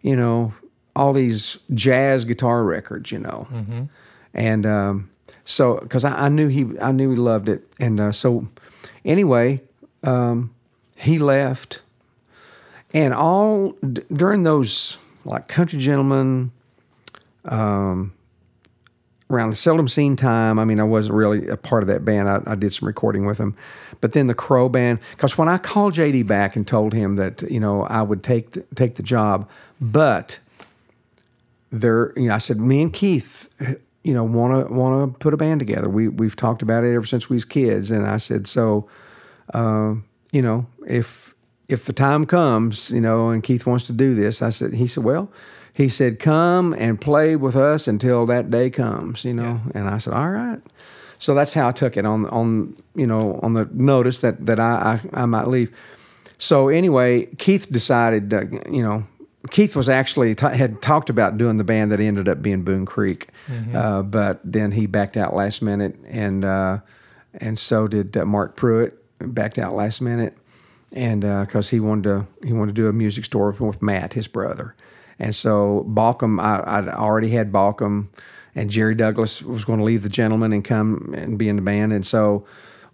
you 0.02 0.14
know, 0.14 0.54
all 0.94 1.12
these 1.12 1.58
jazz 1.74 2.24
guitar 2.24 2.62
records, 2.62 3.10
you 3.10 3.18
know, 3.18 3.48
and 4.32 4.64
um, 4.64 5.10
so 5.46 5.78
because 5.78 6.04
I, 6.04 6.26
I 6.26 6.28
knew 6.28 6.48
he 6.48 6.66
I 6.82 6.92
knew 6.92 7.10
he 7.10 7.16
loved 7.16 7.48
it, 7.48 7.66
and 7.80 7.98
uh, 7.98 8.12
so 8.12 8.48
anyway, 9.04 9.62
um, 10.02 10.54
he 10.96 11.18
left, 11.18 11.80
and 12.92 13.14
all 13.14 13.70
d- 13.80 14.02
during 14.12 14.42
those 14.42 14.98
like 15.24 15.48
country 15.48 15.78
gentlemen. 15.78 16.52
Um, 17.46 18.12
around 19.30 19.50
the 19.50 19.56
Seldom 19.56 19.88
Scene 19.88 20.16
time. 20.16 20.58
I 20.58 20.64
mean, 20.64 20.78
I 20.78 20.84
wasn't 20.84 21.16
really 21.16 21.48
a 21.48 21.56
part 21.56 21.82
of 21.82 21.88
that 21.88 22.04
band. 22.04 22.28
I, 22.28 22.40
I 22.46 22.54
did 22.54 22.72
some 22.72 22.86
recording 22.86 23.26
with 23.26 23.38
them, 23.38 23.56
but 24.00 24.12
then 24.12 24.26
the 24.26 24.34
Crowe 24.34 24.68
band. 24.68 25.00
Because 25.12 25.36
when 25.36 25.48
I 25.48 25.58
called 25.58 25.94
JD 25.94 26.26
back 26.26 26.54
and 26.56 26.66
told 26.66 26.92
him 26.92 27.16
that 27.16 27.42
you 27.50 27.60
know 27.60 27.82
I 27.84 28.02
would 28.02 28.22
take 28.22 28.52
the, 28.52 28.64
take 28.74 28.94
the 28.94 29.02
job, 29.02 29.48
but 29.80 30.38
there, 31.70 32.12
you 32.16 32.28
know, 32.28 32.34
I 32.34 32.38
said 32.38 32.58
me 32.58 32.82
and 32.82 32.92
Keith, 32.92 33.48
you 34.06 34.14
know, 34.14 34.22
want 34.22 34.68
to 34.68 34.72
want 34.72 35.12
to 35.12 35.18
put 35.18 35.34
a 35.34 35.36
band 35.36 35.58
together. 35.58 35.88
We 35.88 36.06
we've 36.06 36.36
talked 36.36 36.62
about 36.62 36.84
it 36.84 36.94
ever 36.94 37.04
since 37.04 37.28
we 37.28 37.34
was 37.34 37.44
kids, 37.44 37.90
and 37.90 38.06
I 38.06 38.18
said 38.18 38.46
so. 38.46 38.88
Uh, 39.52 39.96
you 40.30 40.42
know, 40.42 40.66
if 40.86 41.34
if 41.68 41.86
the 41.86 41.92
time 41.92 42.24
comes, 42.24 42.90
you 42.92 43.00
know, 43.00 43.30
and 43.30 43.42
Keith 43.42 43.66
wants 43.66 43.86
to 43.86 43.92
do 43.92 44.14
this, 44.14 44.42
I 44.42 44.50
said, 44.50 44.74
he 44.74 44.86
said, 44.86 45.02
well, 45.02 45.28
he 45.72 45.88
said, 45.88 46.20
come 46.20 46.72
and 46.74 47.00
play 47.00 47.34
with 47.34 47.56
us 47.56 47.88
until 47.88 48.26
that 48.26 48.48
day 48.48 48.70
comes, 48.70 49.24
you 49.24 49.34
know. 49.34 49.60
And 49.74 49.88
I 49.88 49.98
said, 49.98 50.12
all 50.12 50.30
right. 50.30 50.60
So 51.18 51.34
that's 51.34 51.54
how 51.54 51.68
I 51.68 51.72
took 51.72 51.96
it 51.96 52.06
on 52.06 52.26
on 52.26 52.76
you 52.94 53.06
know 53.06 53.40
on 53.42 53.54
the 53.54 53.68
notice 53.72 54.20
that 54.20 54.46
that 54.46 54.60
I 54.60 55.00
I, 55.12 55.22
I 55.22 55.26
might 55.26 55.48
leave. 55.48 55.74
So 56.38 56.68
anyway, 56.68 57.26
Keith 57.38 57.72
decided, 57.72 58.32
uh, 58.32 58.44
you 58.70 58.82
know, 58.82 59.04
Keith 59.50 59.76
was 59.76 59.88
actually 59.88 60.34
t- 60.34 60.46
had 60.46 60.80
talked 60.82 61.10
about 61.10 61.36
doing 61.38 61.56
the 61.56 61.64
band 61.64 61.92
that 61.92 62.00
ended 62.00 62.28
up 62.28 62.42
being 62.42 62.62
Boone 62.62 62.86
Creek, 62.86 63.28
uh, 63.74 64.02
but 64.02 64.40
then 64.44 64.72
he 64.72 64.86
backed 64.86 65.16
out 65.16 65.34
last 65.34 65.62
minute, 65.62 65.96
and 66.06 66.44
uh, 66.44 66.78
and 67.34 67.58
so 67.58 67.86
did 67.88 68.16
uh, 68.16 68.24
Marc 68.24 68.56
Pruett 68.56 68.92
backed 69.20 69.58
out 69.58 69.74
last 69.74 70.00
minute, 70.00 70.36
and 70.92 71.20
because 71.20 71.70
he 71.70 71.80
wanted 71.80 72.04
to 72.04 72.26
he 72.46 72.52
wanted 72.52 72.74
to 72.74 72.82
do 72.82 72.88
a 72.88 72.92
music 72.92 73.24
store 73.24 73.50
with 73.50 73.82
Matt, 73.82 74.14
his 74.14 74.28
brother, 74.28 74.74
and 75.18 75.34
so 75.34 75.84
Baucom 75.88 76.40
I, 76.40 76.62
I'd 76.78 76.88
already 76.88 77.30
had 77.30 77.52
Baucom, 77.52 78.08
and 78.54 78.70
Jerry 78.70 78.94
Douglas 78.94 79.42
was 79.42 79.64
going 79.64 79.78
to 79.78 79.84
leave 79.84 80.02
the 80.02 80.08
Gentleman 80.08 80.52
and 80.52 80.64
come 80.64 81.14
and 81.16 81.38
be 81.38 81.48
in 81.48 81.56
the 81.56 81.62
band, 81.62 81.92
and 81.92 82.06
so 82.06 82.44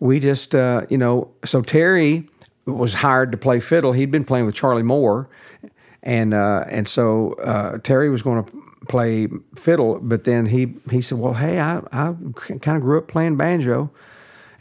we 0.01 0.19
just 0.21 0.55
uh, 0.55 0.83
you 0.89 0.99
know 0.99 1.31
so 1.45 1.63
Terry 1.63 2.29
was 2.65 2.95
hired 2.95 3.33
to 3.33 3.39
play 3.39 3.61
fiddle. 3.61 3.93
He'd 3.93 4.11
been 4.11 4.25
playing 4.25 4.47
with 4.47 4.55
Charlie 4.55 4.83
Moore, 4.83 5.29
and 6.03 6.35
uh, 6.35 6.65
and 6.69 6.89
so 6.89 7.35
uh, 7.35 7.79
Terry 7.79 8.11
was 8.11 8.23
going 8.23 8.45
to 8.45 8.53
play 8.89 9.29
fiddle, 9.55 9.99
but 10.01 10.25
then 10.25 10.47
he 10.47 10.75
he 10.91 11.01
said, 11.01 11.19
"Well, 11.19 11.35
hey, 11.35 11.61
I 11.61 11.79
I 11.93 12.15
kind 12.35 12.77
of 12.77 12.83
grew 12.83 12.99
up 12.99 13.09
playing 13.09 13.37
banjo." 13.37 13.91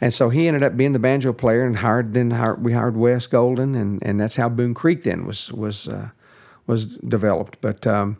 And 0.00 0.12
so 0.12 0.30
he 0.30 0.48
ended 0.48 0.64
up 0.64 0.76
being 0.76 0.92
the 0.92 0.98
banjo 0.98 1.32
player 1.32 1.62
and 1.62 1.76
hired. 1.76 2.12
Then 2.12 2.32
hired, 2.32 2.64
we 2.64 2.72
hired 2.72 2.96
Wes 2.96 3.28
Golden, 3.28 3.76
and, 3.76 4.02
and 4.02 4.18
that's 4.18 4.34
how 4.34 4.48
Boone 4.48 4.74
Creek 4.74 5.04
then 5.04 5.24
was 5.26 5.52
was 5.52 5.88
uh, 5.88 6.08
was 6.66 6.86
developed. 6.96 7.58
But 7.60 7.86
um, 7.86 8.16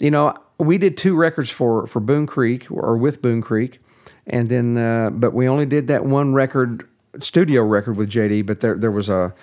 you 0.00 0.10
know, 0.10 0.34
we 0.58 0.78
did 0.78 0.96
two 0.96 1.14
records 1.14 1.50
for 1.50 1.86
for 1.86 2.00
Boone 2.00 2.26
Creek 2.26 2.66
or 2.70 2.96
with 2.96 3.20
Boone 3.20 3.42
Creek, 3.42 3.78
and 4.26 4.48
then 4.48 4.78
uh, 4.78 5.10
but 5.10 5.34
we 5.34 5.46
only 5.46 5.66
did 5.66 5.86
that 5.88 6.06
one 6.06 6.32
record, 6.32 6.88
studio 7.20 7.62
record 7.62 7.98
with 7.98 8.10
JD. 8.10 8.46
But 8.46 8.60
there 8.60 8.76
there 8.76 8.90
was 8.90 9.10
a 9.10 9.34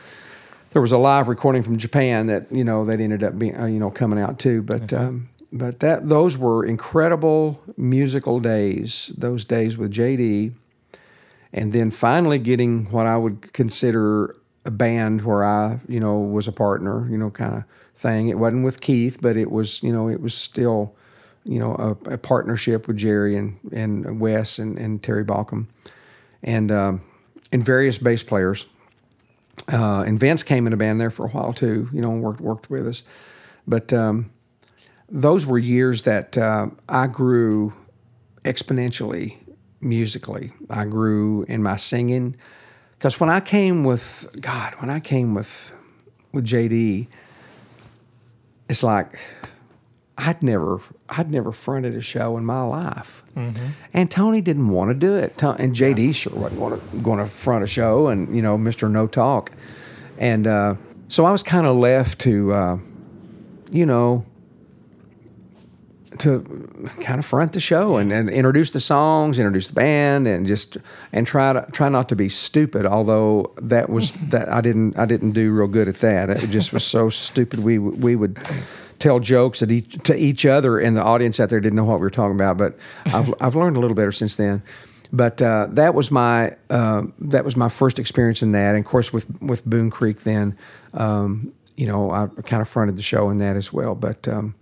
there 0.72 0.82
was 0.82 0.91
a 0.91 0.97
live 0.97 1.28
recording 1.28 1.63
from 1.63 1.78
Japan 1.78 2.28
that 2.28 2.51
you 2.51 2.63
know 2.63 2.86
that 2.86 2.99
ended 2.99 3.24
up 3.24 3.38
being 3.38 3.59
uh, 3.59 3.65
you 3.65 3.80
know 3.80 3.91
coming 3.91 4.20
out 4.20 4.39
too. 4.39 4.61
But 4.61 4.93
um, 4.93 5.30
but 5.51 5.80
that 5.80 6.09
those 6.09 6.38
were 6.38 6.65
incredible 6.65 7.61
musical 7.78 8.39
days. 8.39 9.11
Those 9.17 9.45
days 9.45 9.78
with 9.78 9.91
JD 9.91 10.53
and 11.51 11.74
then 11.74 11.91
finally 11.91 12.39
getting 12.39 12.86
what 12.91 13.07
I 13.07 13.17
would 13.17 13.53
consider 13.53 14.36
a 14.65 14.72
band 14.72 15.24
where 15.24 15.43
I, 15.43 15.80
you 15.88 15.99
know, 15.99 16.17
was 16.17 16.47
a 16.47 16.51
partner, 16.51 17.09
you 17.09 17.17
know, 17.17 17.30
kind 17.30 17.55
of 17.55 17.63
thing. 17.95 18.30
It 18.30 18.38
wasn't 18.38 18.65
with 18.65 18.82
Keith, 18.82 19.17
but 19.22 19.36
it 19.38 19.49
was, 19.49 19.82
you 19.82 19.91
know, 19.91 20.09
it 20.09 20.22
was 20.22 20.34
still, 20.34 20.93
you 21.43 21.59
know, 21.59 21.97
a, 22.05 22.13
a 22.13 22.17
partnership 22.17 22.88
with 22.88 22.97
Jerry 22.97 23.36
and 23.36 23.57
and 23.72 24.20
Wes 24.20 24.59
and, 24.59 24.78
and 24.78 25.01
Terry 25.01 25.26
Baucom, 25.26 25.67
and 26.43 26.72
um, 26.72 27.01
and 27.51 27.63
various 27.63 27.97
bass 27.97 28.24
players. 28.24 28.67
Uh, 29.72 30.01
and 30.01 30.20
Vince 30.20 30.43
came 30.43 30.68
in 30.68 30.74
a 30.74 30.78
band 30.78 30.99
there 30.99 31.10
for 31.10 31.26
a 31.26 31.30
while 31.30 31.53
too, 31.53 31.89
you 31.93 32.01
know, 32.01 32.12
worked 32.12 32.41
worked 32.41 32.70
with 32.70 32.88
us. 32.88 33.03
But 33.68 33.93
um, 33.93 34.32
those 35.10 35.45
were 35.45 35.57
years 35.57 36.03
that 36.03 36.38
uh, 36.38 36.68
I 36.88 37.07
grew 37.07 37.74
exponentially 38.43 39.38
musically. 39.82 40.53
I 40.70 40.86
grew 40.86 41.43
in 41.43 41.62
my 41.64 41.76
singing 41.76 42.36
because 42.97 43.20
when 43.20 43.30
I 43.30 43.39
came 43.39 43.84
with 43.84 44.30
God, 44.39 44.76
when 44.80 44.89
I 44.89 44.99
came 44.99 45.34
with 45.34 45.72
with 46.32 46.45
JD, 46.45 47.07
it's 48.70 48.84
like 48.84 49.20
I'd 50.20 50.43
never 50.43 50.82
I'd 51.07 51.32
never 51.32 51.51
fronted 51.53 51.95
a 51.95 52.01
show 52.01 52.38
in 52.38 52.45
my 52.45 52.61
life, 52.61 53.24
and 53.93 54.11
Tony 54.11 54.41
didn't 54.41 54.67
want 54.67 54.89
to 54.89 54.93
do 54.93 55.15
it, 55.15 55.41
and 55.41 55.74
JD 55.74 56.13
sure 56.13 56.34
wasn't 56.36 56.59
going 56.59 56.80
to, 56.80 56.97
going 56.97 57.20
to 57.20 57.26
front 57.26 57.63
a 57.63 57.67
show, 57.67 58.07
and 58.07 58.36
you 58.36 58.41
know 58.41 58.57
Mister 58.57 58.89
No 58.89 59.07
Talk, 59.07 59.51
and 60.17 60.45
uh, 60.45 60.76
so 61.07 61.26
I 61.26 61.32
was 61.32 61.41
kind 61.41 61.65
of 61.65 61.76
left 61.76 62.20
to, 62.20 62.53
uh, 62.53 62.78
you 63.72 63.86
know, 63.86 64.26
to 66.20 66.80
kind 67.01 67.17
of 67.17 67.26
front 67.26 67.53
the 67.53 67.59
show 67.59 67.97
and, 67.97 68.11
and 68.11 68.30
introduce 68.30 68.72
the 68.72 68.80
songs, 68.80 69.39
introduce 69.39 69.70
the 69.70 69.74
band, 69.74 70.28
and 70.28 70.45
just 70.45 70.78
and 71.13 71.26
try 71.26 71.53
to 71.53 71.65
try 71.72 71.88
not 71.88 72.09
to 72.09 72.15
be 72.15 72.30
stupid. 72.30 72.86
Although 72.86 73.53
that 73.55 73.89
was 73.89 74.11
that 74.30 74.49
I 74.49 74.61
didn't 74.61 74.99
I 74.99 75.05
didn't 75.05 75.32
do 75.32 75.51
real 75.51 75.67
good 75.67 75.88
at 75.88 75.99
that. 75.99 76.30
It 76.30 76.49
just 76.49 76.74
was 76.74 76.84
so 76.84 77.09
stupid. 77.09 77.59
We 77.59 77.80
we 77.80 78.15
would 78.15 78.38
tell 78.99 79.19
jokes 79.19 79.61
at 79.61 79.71
each, 79.71 79.97
to 80.03 80.15
each 80.15 80.45
other, 80.45 80.79
and 80.79 80.95
the 80.95 81.03
audience 81.03 81.39
out 81.39 81.49
there 81.49 81.59
didn't 81.59 81.75
know 81.75 81.83
what 81.83 81.99
we 81.99 82.01
were 82.01 82.09
talking 82.09 82.35
about. 82.35 82.57
But 82.57 82.77
I've 83.05 83.33
I've 83.41 83.55
learned 83.55 83.77
a 83.77 83.79
little 83.79 83.95
better 83.95 84.11
since 84.11 84.35
then. 84.35 84.61
But 85.11 85.41
uh, 85.41 85.67
that 85.71 85.95
was 85.95 86.11
my 86.11 86.55
uh, 86.69 87.03
that 87.19 87.43
was 87.43 87.55
my 87.55 87.69
first 87.69 87.97
experience 87.97 88.43
in 88.43 88.51
that, 88.51 88.75
and 88.75 88.85
of 88.85 88.85
course 88.85 89.11
with 89.11 89.41
with 89.41 89.65
Boone 89.65 89.89
Creek. 89.89 90.21
Then, 90.21 90.55
um, 90.93 91.51
you 91.75 91.87
know, 91.87 92.11
I 92.11 92.27
kind 92.43 92.61
of 92.61 92.69
fronted 92.69 92.95
the 92.95 93.01
show 93.01 93.29
in 93.29 93.39
that 93.39 93.55
as 93.55 93.73
well. 93.73 93.95
But 93.95 94.27
um, 94.27 94.53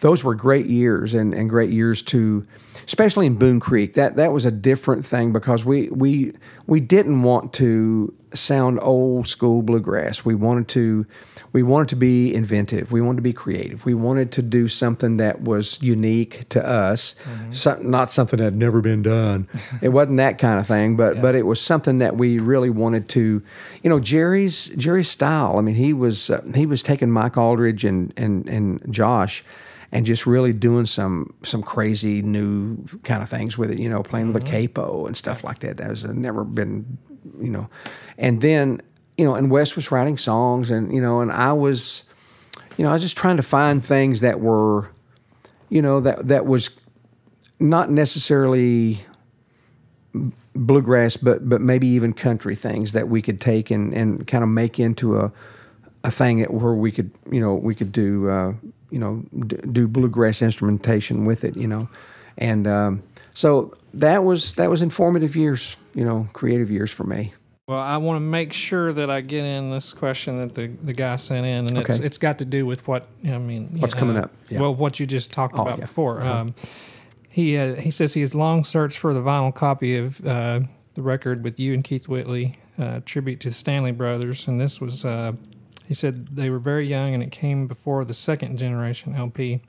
those 0.00 0.24
were 0.24 0.34
great 0.34 0.66
years 0.66 1.14
and, 1.14 1.34
and 1.34 1.48
great 1.48 1.70
years 1.70 2.02
to 2.02 2.46
especially 2.86 3.26
in 3.26 3.36
Boone 3.36 3.60
Creek. 3.60 3.94
That 3.94 4.16
that 4.16 4.32
was 4.32 4.44
a 4.44 4.50
different 4.50 5.06
thing 5.06 5.32
because 5.32 5.64
we 5.64 5.88
we 5.90 6.32
we 6.66 6.80
didn't 6.80 7.22
want 7.22 7.52
to 7.54 8.12
sound 8.34 8.78
old 8.82 9.28
school 9.28 9.62
bluegrass. 9.62 10.24
We 10.24 10.34
wanted 10.34 10.68
to 10.68 11.06
we 11.52 11.62
wanted 11.62 11.88
to 11.88 11.96
be 11.96 12.32
inventive. 12.34 12.92
We 12.92 13.00
wanted 13.00 13.16
to 13.16 13.22
be 13.22 13.32
creative. 13.32 13.84
We 13.84 13.94
wanted 13.94 14.30
to 14.32 14.42
do 14.42 14.68
something 14.68 15.16
that 15.16 15.40
was 15.42 15.80
unique 15.82 16.48
to 16.50 16.64
us. 16.64 17.14
Some, 17.50 17.90
not 17.90 18.12
something 18.12 18.38
that 18.38 18.44
had 18.44 18.56
never 18.56 18.80
been 18.80 19.02
done. 19.02 19.48
It 19.82 19.90
wasn't 19.90 20.18
that 20.18 20.38
kind 20.38 20.58
of 20.58 20.66
thing 20.66 20.96
but 20.96 21.22
but 21.22 21.34
it 21.34 21.46
was 21.46 21.60
something 21.60 21.98
that 21.98 22.16
we 22.16 22.38
really 22.38 22.70
wanted 22.70 23.08
to 23.10 23.42
you 23.82 23.90
know 23.90 24.00
Jerry's 24.00 24.68
Jerry's 24.70 25.08
style. 25.08 25.58
I 25.58 25.60
mean 25.60 25.76
he 25.76 25.92
was 25.92 26.30
uh, 26.30 26.42
he 26.54 26.66
was 26.66 26.82
taking 26.82 27.10
Mike 27.10 27.34
Auldridge 27.34 27.84
and 27.84 28.12
and 28.16 28.48
and 28.48 28.92
Josh 28.92 29.44
and 29.92 30.06
just 30.06 30.26
really 30.26 30.52
doing 30.52 30.86
some 30.86 31.34
some 31.42 31.62
crazy 31.62 32.22
new 32.22 32.84
kind 33.02 33.22
of 33.22 33.28
things 33.28 33.58
with 33.58 33.70
it, 33.70 33.78
you 33.78 33.88
know, 33.88 34.02
playing 34.02 34.32
with 34.32 34.42
a 34.42 34.46
capo 34.46 35.06
and 35.06 35.16
stuff 35.16 35.42
like 35.42 35.60
that. 35.60 35.78
That 35.78 35.90
was 35.90 36.04
never 36.04 36.44
been, 36.44 36.98
you 37.40 37.50
know, 37.50 37.68
and 38.18 38.40
then 38.40 38.82
you 39.20 39.24
know, 39.24 39.34
and 39.34 39.50
Wes 39.50 39.76
was 39.76 39.90
writing 39.90 40.16
songs, 40.16 40.70
and 40.70 40.94
you 40.94 41.00
know, 41.00 41.20
and 41.20 41.30
I 41.30 41.52
was, 41.52 42.04
you 42.78 42.84
know, 42.84 42.90
I 42.90 42.94
was 42.94 43.02
just 43.02 43.18
trying 43.18 43.36
to 43.36 43.42
find 43.42 43.84
things 43.84 44.22
that 44.22 44.40
were, 44.40 44.90
you 45.68 45.82
know, 45.82 46.00
that 46.00 46.28
that 46.28 46.46
was 46.46 46.70
not 47.58 47.90
necessarily 47.90 49.04
bluegrass, 50.54 51.16
but 51.16 51.48
but 51.48 51.60
maybe 51.60 51.86
even 51.88 52.12
country 52.12 52.54
things 52.54 52.92
that 52.92 53.08
we 53.08 53.20
could 53.20 53.40
take 53.40 53.70
and 53.70 53.92
and 53.92 54.26
kind 54.26 54.42
of 54.42 54.48
make 54.48 54.78
into 54.78 55.18
a 55.18 55.32
a 56.02 56.10
thing 56.10 56.38
that 56.40 56.52
where 56.52 56.72
we 56.72 56.90
could 56.90 57.10
you 57.30 57.40
know 57.40 57.54
we 57.54 57.74
could 57.74 57.92
do 57.92 58.30
uh, 58.30 58.54
you 58.90 58.98
know 58.98 59.22
d- 59.46 59.56
do 59.72 59.86
bluegrass 59.88 60.42
instrumentation 60.42 61.24
with 61.24 61.44
it 61.44 61.56
you 61.56 61.66
know 61.68 61.88
and 62.38 62.66
um, 62.66 63.02
so 63.34 63.72
that 63.94 64.24
was 64.24 64.54
that 64.54 64.70
was 64.70 64.82
informative 64.82 65.34
years 65.36 65.76
you 65.94 66.04
know 66.04 66.28
creative 66.32 66.70
years 66.70 66.90
for 66.90 67.04
me 67.04 67.32
Well, 67.66 67.78
I 67.80 67.98
want 67.98 68.16
to 68.16 68.20
make 68.20 68.52
sure 68.52 68.92
that 68.92 69.10
I 69.10 69.20
get 69.20 69.44
in 69.44 69.70
this 69.70 69.92
question 69.92 70.38
that 70.38 70.54
the, 70.54 70.66
the 70.82 70.92
guy 70.92 71.16
sent 71.16 71.46
in, 71.46 71.68
and 71.68 71.78
it's 71.78 72.00
it's 72.00 72.18
got 72.18 72.38
to 72.38 72.44
do 72.44 72.66
with 72.66 72.86
what 72.88 73.06
I 73.24 73.38
mean. 73.38 73.76
What's 73.78 73.94
coming 73.94 74.16
up, 74.16 74.30
yeah. 74.48 74.60
Well, 74.60 74.74
what 74.74 74.98
you 74.98 75.06
just 75.06 75.30
talked 75.32 75.54
Oh, 75.56 75.62
about 75.62 75.78
yeah. 75.78 75.86
before. 75.86 76.20
Uh-huh. 76.20 76.32
Um, 76.40 76.54
he 77.28 77.56
uh, 77.56 77.76
he 77.76 77.90
says 77.92 78.12
he 78.14 78.22
has 78.22 78.34
long 78.34 78.64
searched 78.64 78.98
for 78.98 79.14
the 79.14 79.20
vinyl 79.20 79.54
copy 79.54 79.96
of 79.96 80.20
uh, 80.26 80.60
the 80.94 81.02
record 81.02 81.44
with 81.44 81.60
you 81.60 81.72
and 81.74 81.84
Keith 81.84 82.08
Whitley 82.08 82.58
uh, 82.76 83.00
tribute 83.04 83.38
to 83.40 83.50
Stanley 83.52 83.92
Brothers, 83.92 84.48
and 84.48 84.60
this 84.60 84.80
was. 84.80 85.04
He 85.90 85.94
said 85.94 86.36
they 86.36 86.50
were 86.50 86.60
very 86.60 86.86
young, 86.86 87.14
and 87.14 87.20
it 87.20 87.32
came 87.32 87.66
before 87.66 88.04
the 88.04 88.14
second 88.14 88.58
generation 88.58 89.16
LP. 89.16 89.60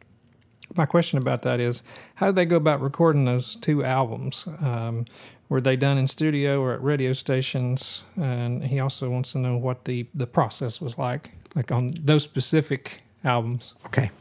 My 0.75 0.85
question 0.85 1.17
about 1.17 1.41
that 1.41 1.59
is, 1.59 1.81
how 2.13 2.27
did 2.27 2.35
they 2.35 2.45
go 2.45 2.57
about 2.57 2.79
recording 2.79 3.25
those 3.25 3.55
two 3.55 3.83
albums? 3.83 4.45
Um, 4.59 5.05
were 5.49 5.59
they 5.59 5.75
done 5.75 5.97
in 5.97 6.05
studio 6.05 6.61
or 6.61 6.73
at 6.73 6.83
radio 6.83 7.13
stations? 7.13 8.03
And 8.17 8.63
he 8.63 8.79
also 8.79 9.09
wants 9.09 9.31
to 9.31 9.39
know 9.39 9.57
what 9.57 9.85
the 9.85 10.05
the 10.13 10.27
process 10.27 10.79
was 10.79 10.95
like, 10.99 11.31
like 11.55 11.71
on 11.71 11.89
those 11.99 12.21
specific 12.21 13.01
albums. 13.23 13.73
Okay. 13.87 14.11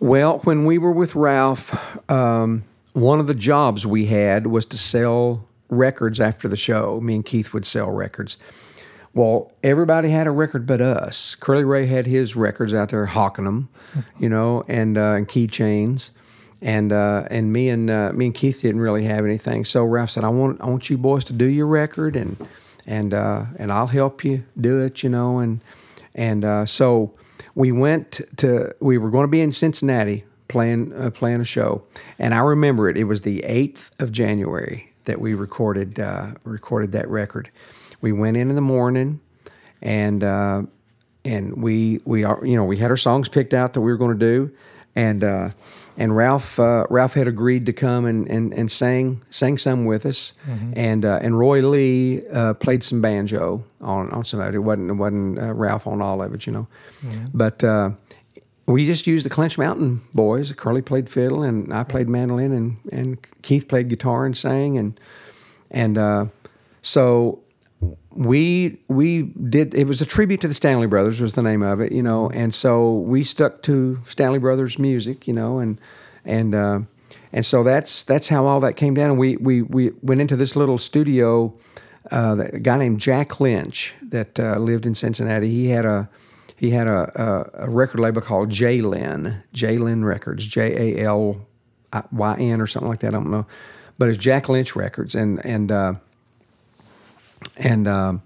Well, 0.00 0.40
when 0.40 0.66
we 0.66 0.76
were 0.76 0.92
with 0.92 1.14
Ralph, 1.14 1.74
um, 2.10 2.64
one 2.92 3.20
of 3.20 3.26
the 3.26 3.34
jobs 3.34 3.86
we 3.86 4.04
had 4.04 4.48
was 4.48 4.66
to 4.66 4.76
sell 4.76 5.48
records 5.70 6.20
after 6.20 6.46
the 6.46 6.58
show. 6.58 7.00
Me 7.00 7.14
and 7.14 7.24
Keith 7.24 7.54
would 7.54 7.64
sell 7.64 7.90
records. 7.90 8.36
Well, 9.12 9.50
everybody 9.62 10.10
had 10.10 10.26
a 10.26 10.30
record 10.30 10.66
but 10.66 10.80
us. 10.80 11.34
Curly 11.34 11.64
Ray 11.64 11.86
had 11.86 12.06
his 12.06 12.36
records 12.36 12.72
out 12.72 12.90
there 12.90 13.06
hawking 13.06 13.44
them, 13.44 13.68
you 14.18 14.28
know, 14.28 14.64
and 14.68 14.96
uh, 14.96 15.14
and 15.14 15.28
keychains, 15.28 16.10
and 16.62 16.92
uh, 16.92 17.24
and 17.28 17.52
me 17.52 17.68
and 17.68 17.90
uh, 17.90 18.12
me 18.12 18.26
and 18.26 18.34
Keith 18.34 18.62
didn't 18.62 18.80
really 18.80 19.04
have 19.04 19.24
anything. 19.24 19.64
So 19.64 19.84
Ralph 19.84 20.10
said, 20.10 20.22
"I 20.22 20.28
want 20.28 20.60
I 20.60 20.66
want 20.66 20.88
you 20.90 20.96
boys 20.96 21.24
to 21.24 21.32
do 21.32 21.46
your 21.46 21.66
record, 21.66 22.14
and 22.14 22.36
and 22.86 23.12
uh, 23.12 23.46
and 23.58 23.72
I'll 23.72 23.88
help 23.88 24.24
you 24.24 24.44
do 24.60 24.80
it, 24.80 25.02
you 25.02 25.08
know." 25.08 25.38
And 25.38 25.60
and 26.14 26.44
uh, 26.44 26.66
so 26.66 27.12
we 27.54 27.72
went 27.72 28.20
to 28.36 28.74
we 28.80 28.96
were 28.96 29.10
going 29.10 29.24
to 29.24 29.28
be 29.28 29.40
in 29.40 29.50
Cincinnati 29.50 30.24
playing 30.46 30.92
uh, 30.92 31.10
playing 31.10 31.40
a 31.40 31.44
show, 31.44 31.82
and 32.18 32.32
I 32.32 32.38
remember 32.38 32.88
it. 32.88 32.96
It 32.96 33.04
was 33.04 33.22
the 33.22 33.40
eighth 33.40 33.90
of 33.98 34.12
January 34.12 34.92
that 35.06 35.20
we 35.20 35.34
recorded 35.34 35.98
uh, 35.98 36.34
recorded 36.44 36.92
that 36.92 37.08
record. 37.08 37.50
We 38.00 38.12
went 38.12 38.36
in 38.36 38.48
in 38.48 38.54
the 38.54 38.60
morning, 38.60 39.20
and 39.82 40.22
uh, 40.24 40.62
and 41.24 41.62
we 41.62 42.00
we 42.04 42.24
are 42.24 42.44
you 42.44 42.56
know 42.56 42.64
we 42.64 42.78
had 42.78 42.90
our 42.90 42.96
songs 42.96 43.28
picked 43.28 43.54
out 43.54 43.72
that 43.74 43.80
we 43.80 43.90
were 43.90 43.98
going 43.98 44.18
to 44.18 44.26
do, 44.26 44.50
and 44.96 45.22
uh, 45.22 45.50
and 45.96 46.16
Ralph 46.16 46.58
uh, 46.58 46.86
Ralph 46.88 47.14
had 47.14 47.28
agreed 47.28 47.66
to 47.66 47.72
come 47.72 48.06
and 48.06 48.28
and, 48.28 48.54
and 48.54 48.70
sang 48.70 49.22
sang 49.30 49.58
some 49.58 49.84
with 49.84 50.06
us, 50.06 50.32
and 50.74 51.04
uh, 51.04 51.18
and 51.22 51.38
Roy 51.38 51.60
Lee 51.60 52.26
uh, 52.28 52.54
played 52.54 52.82
some 52.84 53.00
banjo 53.00 53.64
on 53.80 54.10
on 54.10 54.24
some 54.24 54.40
of 54.40 54.48
it. 54.48 54.54
It 54.54 54.60
wasn't 54.60 54.90
it 54.90 54.94
wasn't 54.94 55.38
uh, 55.38 55.52
Ralph 55.52 55.86
on 55.86 56.00
all 56.00 56.22
of 56.22 56.34
it, 56.34 56.46
you 56.46 56.52
know, 56.52 56.66
but. 57.32 57.62
Uh, 57.64 57.90
we 58.66 58.86
just 58.86 59.04
used 59.04 59.26
the 59.26 59.30
Clinch 59.30 59.58
Mountain 59.58 60.00
boys. 60.14 60.52
Curly 60.52 60.80
played 60.80 61.08
fiddle, 61.08 61.42
and 61.42 61.74
I 61.74 61.82
played 61.82 62.08
mandolin, 62.08 62.52
and, 62.52 62.76
and 62.92 63.42
Keith 63.42 63.66
played 63.66 63.88
guitar 63.88 64.24
and 64.24 64.38
sang, 64.38 64.78
and 64.78 65.00
and 65.72 65.98
uh, 65.98 66.26
so 66.80 67.40
we 68.10 68.78
we 68.88 69.22
did. 69.22 69.74
It 69.74 69.86
was 69.86 70.00
a 70.00 70.06
tribute 70.06 70.40
to 70.42 70.48
the 70.48 70.54
Stanley 70.54 70.86
Brothers, 70.86 71.20
was 71.20 71.34
the 71.34 71.42
name 71.42 71.62
of 71.62 71.80
it, 71.80 71.92
you 71.92 72.02
know, 72.02 72.28
and 72.30 72.54
so 72.54 72.92
we 72.92 73.24
stuck 73.24 73.62
to 73.62 74.00
Stanley 74.08 74.38
Brothers 74.38 74.78
music, 74.78 75.26
you 75.26 75.32
know, 75.32 75.58
and 75.58 75.80
and 76.24 76.54
uh, 76.54 76.80
and 77.32 77.46
so 77.46 77.62
that's 77.62 78.02
that's 78.02 78.28
how 78.28 78.46
all 78.46 78.60
that 78.60 78.74
came 78.74 78.94
down. 78.94 79.10
And 79.10 79.18
we 79.18 79.36
we 79.36 79.62
we 79.62 79.92
went 80.02 80.20
into 80.20 80.36
this 80.36 80.56
little 80.56 80.78
studio. 80.78 81.54
Uh, 82.10 82.46
a 82.52 82.58
guy 82.58 82.76
named 82.76 82.98
Jack 82.98 83.40
Lynch 83.40 83.94
that 84.02 84.40
uh, 84.40 84.56
lived 84.56 84.86
in 84.86 84.94
Cincinnati. 84.94 85.50
He 85.50 85.68
had 85.68 85.84
a 85.84 86.08
he 86.56 86.70
had 86.70 86.88
a, 86.88 87.50
a, 87.54 87.66
a 87.66 87.70
record 87.70 88.00
label 88.00 88.20
called 88.20 88.50
J 88.50 88.82
Lyn, 88.82 89.42
J 89.52 89.78
Records, 89.78 90.46
J 90.46 90.96
A 90.98 91.04
L 91.04 91.46
Y 92.12 92.36
N 92.38 92.60
or 92.60 92.66
something 92.66 92.88
like 92.88 93.00
that. 93.00 93.08
I 93.08 93.10
don't 93.12 93.30
know, 93.30 93.46
but 93.96 94.08
it's 94.08 94.18
Jack 94.18 94.48
Lynch 94.48 94.74
Records, 94.74 95.14
and 95.14 95.44
and 95.44 95.70
uh, 95.70 95.94
and 97.56 97.86
um, 97.88 98.22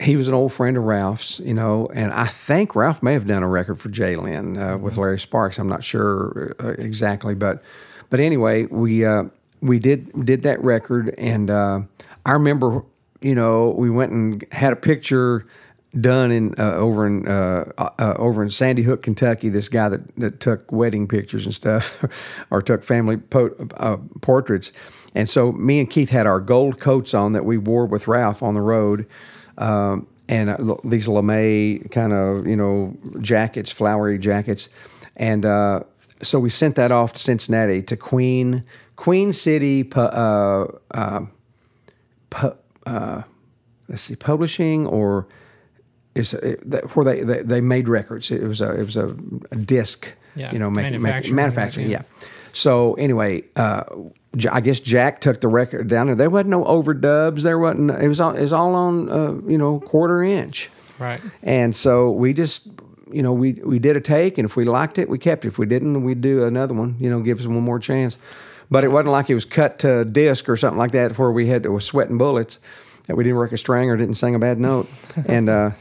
he 0.00 0.16
was 0.16 0.28
an 0.28 0.34
old 0.34 0.52
friend 0.52 0.76
of 0.76 0.84
Ralph's, 0.84 1.38
you 1.40 1.54
know, 1.54 1.88
and 1.94 2.12
I 2.12 2.26
think 2.26 2.74
Ralph 2.74 3.02
may 3.02 3.14
have 3.14 3.26
done 3.26 3.42
a 3.42 3.48
record 3.48 3.80
for 3.80 3.88
J 3.88 4.16
Lyn 4.16 4.58
uh, 4.58 4.76
with 4.76 4.96
Larry 4.96 5.18
Sparks. 5.18 5.58
I'm 5.58 5.68
not 5.68 5.82
sure 5.82 6.54
uh, 6.60 6.74
exactly, 6.78 7.34
but 7.34 7.62
but 8.10 8.20
anyway, 8.20 8.66
we 8.66 9.04
uh, 9.04 9.24
we 9.60 9.78
did 9.78 10.24
did 10.24 10.42
that 10.42 10.62
record, 10.62 11.14
and 11.18 11.50
uh, 11.50 11.80
I 12.24 12.32
remember, 12.32 12.82
you 13.20 13.34
know, 13.34 13.70
we 13.70 13.90
went 13.90 14.12
and 14.12 14.44
had 14.52 14.72
a 14.72 14.76
picture 14.76 15.46
done 16.00 16.30
in 16.30 16.54
uh, 16.58 16.74
over 16.74 17.06
in 17.06 17.26
uh, 17.26 17.72
uh, 17.78 18.14
over 18.18 18.42
in 18.42 18.50
Sandy 18.50 18.82
Hook, 18.82 19.02
Kentucky. 19.02 19.48
This 19.48 19.68
guy 19.68 19.88
that, 19.88 20.16
that 20.16 20.40
took 20.40 20.70
wedding 20.70 21.08
pictures 21.08 21.46
and 21.46 21.54
stuff, 21.54 22.04
or 22.50 22.62
took 22.62 22.84
family 22.84 23.16
po- 23.16 23.54
uh, 23.76 23.96
portraits. 24.20 24.72
And 25.16 25.30
so 25.30 25.50
me 25.52 25.80
and 25.80 25.88
Keith 25.88 26.10
had 26.10 26.26
our 26.26 26.38
gold 26.40 26.78
coats 26.78 27.14
on 27.14 27.32
that 27.32 27.46
we 27.46 27.56
wore 27.56 27.86
with 27.86 28.06
Ralph 28.06 28.42
on 28.42 28.54
the 28.54 28.60
road, 28.60 29.06
um, 29.56 30.06
and 30.28 30.50
uh, 30.50 30.76
these 30.84 31.08
lame 31.08 31.88
kind 31.90 32.12
of 32.12 32.46
you 32.46 32.54
know 32.54 32.94
jackets, 33.22 33.72
flowery 33.72 34.18
jackets, 34.18 34.68
and 35.16 35.46
uh, 35.46 35.80
so 36.22 36.38
we 36.38 36.50
sent 36.50 36.74
that 36.74 36.92
off 36.92 37.14
to 37.14 37.22
Cincinnati 37.22 37.82
to 37.84 37.96
Queen 37.96 38.62
Queen 38.96 39.32
City. 39.32 39.90
Uh, 39.96 40.66
uh, 40.90 41.20
pu- 42.28 42.56
uh, 42.84 43.22
let's 43.88 44.02
see, 44.02 44.16
publishing 44.16 44.86
or 44.86 45.26
is 46.14 46.34
it, 46.34 46.60
where 46.94 47.04
they, 47.04 47.22
they 47.22 47.40
they 47.40 47.60
made 47.62 47.88
records. 47.88 48.30
It 48.30 48.46
was 48.46 48.60
a 48.60 48.70
it 48.72 48.84
was 48.84 48.98
a, 48.98 49.14
disc, 49.64 50.08
Yeah, 50.34 50.52
you 50.52 50.58
know, 50.58 50.70
manufacturing, 50.70 51.34
manufacturing, 51.34 51.88
yeah. 51.88 52.02
yeah. 52.20 52.28
So 52.56 52.94
anyway, 52.94 53.42
uh, 53.54 53.84
I 54.50 54.60
guess 54.62 54.80
Jack 54.80 55.20
took 55.20 55.42
the 55.42 55.48
record 55.48 55.88
down 55.88 56.06
there. 56.06 56.16
There 56.16 56.30
wasn't 56.30 56.50
no 56.50 56.64
overdubs. 56.64 57.42
There 57.42 57.58
wasn't. 57.58 57.90
It 57.90 58.08
was 58.08 58.18
all, 58.18 58.34
it 58.34 58.40
was 58.40 58.52
all 58.52 58.74
on 58.74 59.10
uh, 59.10 59.32
you 59.46 59.58
know 59.58 59.78
quarter 59.80 60.22
inch. 60.22 60.70
Right. 60.98 61.20
And 61.42 61.76
so 61.76 62.10
we 62.10 62.32
just, 62.32 62.66
you 63.12 63.22
know, 63.22 63.34
we 63.34 63.52
we 63.52 63.78
did 63.78 63.94
a 63.94 64.00
take, 64.00 64.38
and 64.38 64.46
if 64.46 64.56
we 64.56 64.64
liked 64.64 64.96
it, 64.96 65.10
we 65.10 65.18
kept 65.18 65.44
it. 65.44 65.48
If 65.48 65.58
we 65.58 65.66
didn't, 65.66 66.02
we'd 66.02 66.22
do 66.22 66.44
another 66.44 66.72
one. 66.72 66.96
You 66.98 67.10
know, 67.10 67.20
give 67.20 67.38
us 67.38 67.46
one 67.46 67.60
more 67.60 67.78
chance. 67.78 68.16
But 68.70 68.84
it 68.84 68.88
wasn't 68.88 69.10
like 69.10 69.28
it 69.28 69.34
was 69.34 69.44
cut 69.44 69.78
to 69.80 70.06
disc 70.06 70.48
or 70.48 70.56
something 70.56 70.78
like 70.78 70.92
that, 70.92 71.18
where 71.18 71.30
we 71.30 71.48
had 71.48 71.62
to 71.64 71.70
was 71.70 71.84
sweating 71.84 72.16
bullets 72.16 72.58
that 73.06 73.16
we 73.16 73.24
didn't 73.24 73.36
work 73.36 73.52
a 73.52 73.58
string 73.58 73.90
or 73.90 73.98
didn't 73.98 74.14
sing 74.14 74.34
a 74.34 74.38
bad 74.38 74.58
note. 74.58 74.88
and 75.26 75.50
uh, 75.50 75.72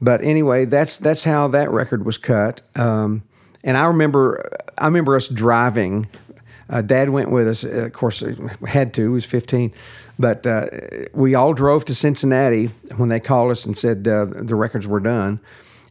but 0.00 0.22
anyway, 0.22 0.64
that's 0.64 0.96
that's 0.96 1.24
how 1.24 1.48
that 1.48 1.70
record 1.70 2.06
was 2.06 2.16
cut. 2.16 2.62
Um, 2.76 3.24
and 3.64 3.78
I 3.78 3.86
remember, 3.86 4.50
I 4.78 4.84
remember 4.84 5.16
us 5.16 5.26
driving. 5.26 6.06
Uh, 6.68 6.82
Dad 6.82 7.10
went 7.10 7.30
with 7.30 7.48
us. 7.48 7.64
Uh, 7.64 7.86
of 7.86 7.94
course, 7.94 8.22
uh, 8.22 8.34
had 8.66 8.92
to. 8.94 9.02
He 9.02 9.08
was 9.08 9.24
15, 9.24 9.72
but 10.18 10.46
uh, 10.46 10.66
we 11.14 11.34
all 11.34 11.54
drove 11.54 11.84
to 11.86 11.94
Cincinnati 11.94 12.66
when 12.96 13.08
they 13.08 13.20
called 13.20 13.50
us 13.50 13.64
and 13.64 13.76
said 13.76 14.06
uh, 14.06 14.26
the 14.26 14.54
records 14.54 14.86
were 14.86 15.00
done. 15.00 15.40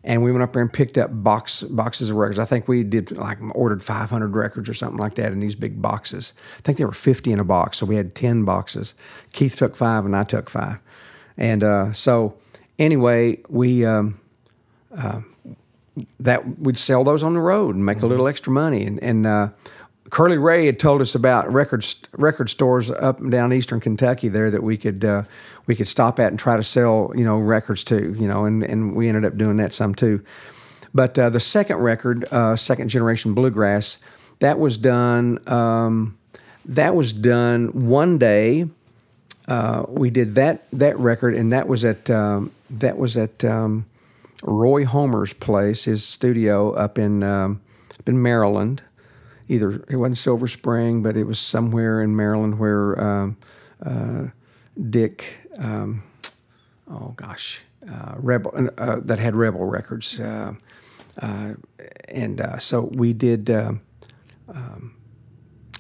And 0.05 0.21
we 0.21 0.31
went 0.31 0.43
up 0.43 0.51
there 0.51 0.61
and 0.61 0.71
picked 0.71 0.97
up 0.97 1.09
box 1.11 1.63
boxes 1.63 2.09
of 2.09 2.17
records. 2.17 2.37
I 2.37 2.43
think 2.43 2.67
we 2.67 2.83
did 2.83 3.11
like 3.11 3.37
ordered 3.55 3.81
500 3.83 4.35
records 4.35 4.67
or 4.67 4.73
something 4.73 4.97
like 4.97 5.15
that 5.15 5.31
in 5.31 5.39
these 5.39 5.55
big 5.55 5.81
boxes. 5.81 6.33
I 6.57 6.61
think 6.61 6.77
there 6.77 6.87
were 6.87 6.93
50 6.93 7.31
in 7.31 7.39
a 7.39 7.45
box, 7.45 7.77
so 7.77 7.85
we 7.85 7.95
had 7.95 8.13
10 8.13 8.43
boxes. 8.43 8.93
Keith 9.31 9.55
took 9.55 9.77
five 9.77 10.05
and 10.05 10.13
I 10.13 10.25
took 10.25 10.49
five. 10.49 10.79
And 11.37 11.63
uh, 11.63 11.93
so 11.93 12.35
anyway, 12.77 13.39
we 13.47 13.85
um, 13.85 14.19
that 16.19 16.59
we'd 16.59 16.79
sell 16.79 17.03
those 17.03 17.23
on 17.23 17.33
the 17.33 17.39
road 17.39 17.75
and 17.75 17.85
make 17.85 18.01
a 18.01 18.07
little 18.07 18.27
extra 18.27 18.51
money. 18.51 18.85
And, 18.85 19.01
and 19.03 19.27
uh, 19.27 19.49
Curly 20.09 20.37
Ray 20.37 20.65
had 20.65 20.79
told 20.79 21.01
us 21.01 21.15
about 21.15 21.51
record 21.51 21.85
record 22.13 22.49
stores 22.49 22.91
up 22.91 23.19
and 23.19 23.31
down 23.31 23.53
eastern 23.53 23.79
Kentucky 23.79 24.27
there 24.27 24.51
that 24.51 24.63
we 24.63 24.77
could 24.77 25.03
uh, 25.05 25.23
we 25.65 25.75
could 25.75 25.87
stop 25.87 26.19
at 26.19 26.27
and 26.27 26.39
try 26.39 26.57
to 26.57 26.63
sell 26.63 27.11
you 27.15 27.23
know 27.23 27.37
records 27.37 27.83
to 27.85 28.13
you 28.19 28.27
know 28.27 28.45
and 28.45 28.63
and 28.63 28.95
we 28.95 29.07
ended 29.07 29.25
up 29.25 29.37
doing 29.37 29.57
that 29.57 29.73
some 29.73 29.95
too. 29.95 30.23
But 30.93 31.17
uh, 31.17 31.29
the 31.31 31.39
second 31.39 31.77
record, 31.77 32.25
uh, 32.31 32.55
second 32.55 32.89
generation 32.89 33.33
bluegrass, 33.33 33.97
that 34.39 34.59
was 34.59 34.77
done. 34.77 35.39
Um, 35.49 36.17
that 36.65 36.95
was 36.95 37.11
done 37.11 37.87
one 37.87 38.17
day. 38.17 38.67
Uh, 39.47 39.85
we 39.87 40.09
did 40.09 40.35
that 40.35 40.69
that 40.71 40.97
record, 40.97 41.33
and 41.33 41.51
that 41.51 41.67
was 41.67 41.83
at 41.83 42.09
um, 42.09 42.51
that 42.69 42.97
was 42.97 43.17
at 43.17 43.43
um, 43.43 43.85
Roy 44.43 44.85
Homer's 44.85 45.33
place, 45.33 45.85
his 45.85 46.03
studio 46.03 46.71
up 46.73 46.97
in 46.97 47.23
um, 47.23 47.61
up 47.99 48.07
in 48.07 48.21
Maryland. 48.21 48.83
Either 49.47 49.83
it 49.89 49.97
wasn't 49.97 50.17
Silver 50.17 50.47
Spring, 50.47 51.03
but 51.03 51.17
it 51.17 51.25
was 51.25 51.39
somewhere 51.39 52.01
in 52.01 52.15
Maryland 52.15 52.59
where 52.59 52.99
um, 53.01 53.37
uh, 53.85 54.27
Dick, 54.89 55.49
um, 55.57 56.03
oh 56.89 57.13
gosh, 57.15 57.61
uh, 57.89 58.13
Rebel 58.17 58.69
uh, 58.77 58.99
that 59.03 59.19
had 59.19 59.35
Rebel 59.35 59.65
Records, 59.65 60.19
uh, 60.19 60.53
uh, 61.21 61.53
and 62.07 62.41
uh, 62.41 62.57
so 62.59 62.89
we 62.93 63.13
did. 63.13 63.49
um 63.51 63.81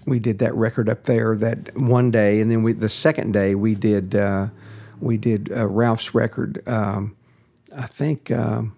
we 0.05 0.19
did 0.19 0.39
that 0.39 0.53
record 0.55 0.89
up 0.89 1.03
there 1.03 1.35
that 1.37 1.77
one 1.77 2.11
day, 2.11 2.39
and 2.41 2.51
then 2.51 2.63
we 2.63 2.73
the 2.73 2.89
second 2.89 3.31
day 3.31 3.55
we 3.55 3.75
did 3.75 4.15
uh, 4.15 4.47
we 4.99 5.17
did 5.17 5.51
uh, 5.51 5.67
Ralph's 5.67 6.13
record. 6.13 6.61
Um, 6.67 7.15
I 7.75 7.85
think 7.87 8.31
um, 8.31 8.75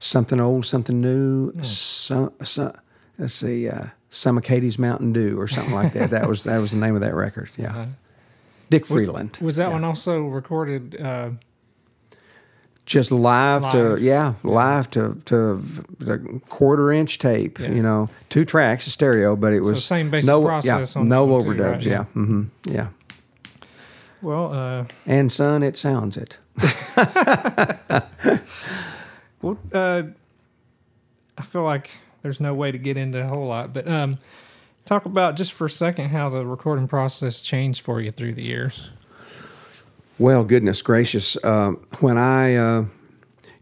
something 0.00 0.40
old, 0.40 0.66
something 0.66 1.00
new. 1.00 1.52
Some, 1.62 2.32
some, 2.42 2.72
let's 3.18 3.34
see, 3.34 3.68
uh, 3.68 3.86
some 4.10 4.38
of 4.38 4.44
Katie's 4.44 4.78
Mountain 4.78 5.12
Dew 5.12 5.38
or 5.38 5.48
something 5.48 5.74
like 5.74 5.92
that. 5.94 6.10
that 6.10 6.28
was 6.28 6.44
that 6.44 6.58
was 6.58 6.70
the 6.72 6.76
name 6.78 6.94
of 6.94 7.00
that 7.02 7.14
record. 7.14 7.50
Yeah. 7.56 7.86
Dick 8.70 8.86
Freeland. 8.86 9.38
Was 9.40 9.56
that 9.56 9.70
one 9.72 9.84
also 9.84 10.22
recorded? 10.26 11.00
Uh, 11.00 11.30
just 12.86 13.12
live, 13.12 13.70
to 13.70 13.98
yeah, 14.00 14.34
live 14.42 14.90
to 14.90 15.20
to 15.26 15.62
the 15.98 16.40
quarter 16.48 16.92
inch 16.92 17.18
tape. 17.20 17.58
Yeah. 17.60 17.70
You 17.72 17.82
know, 17.82 18.08
two 18.30 18.44
tracks, 18.44 18.86
stereo, 18.86 19.36
but 19.36 19.52
it 19.52 19.62
So 19.64 19.70
was 19.70 19.84
same 19.84 20.10
basic 20.10 20.26
no 20.28 20.42
process 20.42 20.94
Yeah, 20.96 21.00
on 21.02 21.08
no 21.08 21.24
one 21.24 21.42
too, 21.44 21.50
overdubs. 21.50 21.72
right? 21.72 21.82
Yeah, 21.86 22.04
hmm 22.04 22.42
yeah. 22.64 22.88
well, 24.22 24.52
uh, 24.52 24.84
And 25.06 25.30
son, 25.30 25.62
it 25.62 25.76
sounds 25.78 26.16
it. 26.16 26.38
Well, 29.42 29.58
uh, 29.72 30.02
I 31.38 31.42
feel 31.42 31.62
like 31.62 31.90
there's 32.22 32.40
no 32.40 32.52
way 32.52 32.70
to 32.72 32.78
get 32.78 32.96
into 32.96 33.22
a 33.22 33.26
whole 33.26 33.46
lot, 33.46 33.72
but 33.72 33.88
um, 33.88 34.18
talk 34.84 35.06
about 35.06 35.36
just 35.36 35.52
for 35.52 35.64
a 35.64 35.70
second 35.70 36.10
how 36.10 36.28
the 36.28 36.44
recording 36.44 36.86
process 36.86 37.40
changed 37.40 37.82
for 37.82 38.00
you 38.00 38.10
through 38.10 38.34
the 38.34 38.44
years. 38.44 38.90
Well, 40.18 40.44
goodness 40.44 40.82
gracious! 40.82 41.42
Um, 41.42 41.86
when 42.00 42.18
I, 42.18 42.54
uh, 42.54 42.84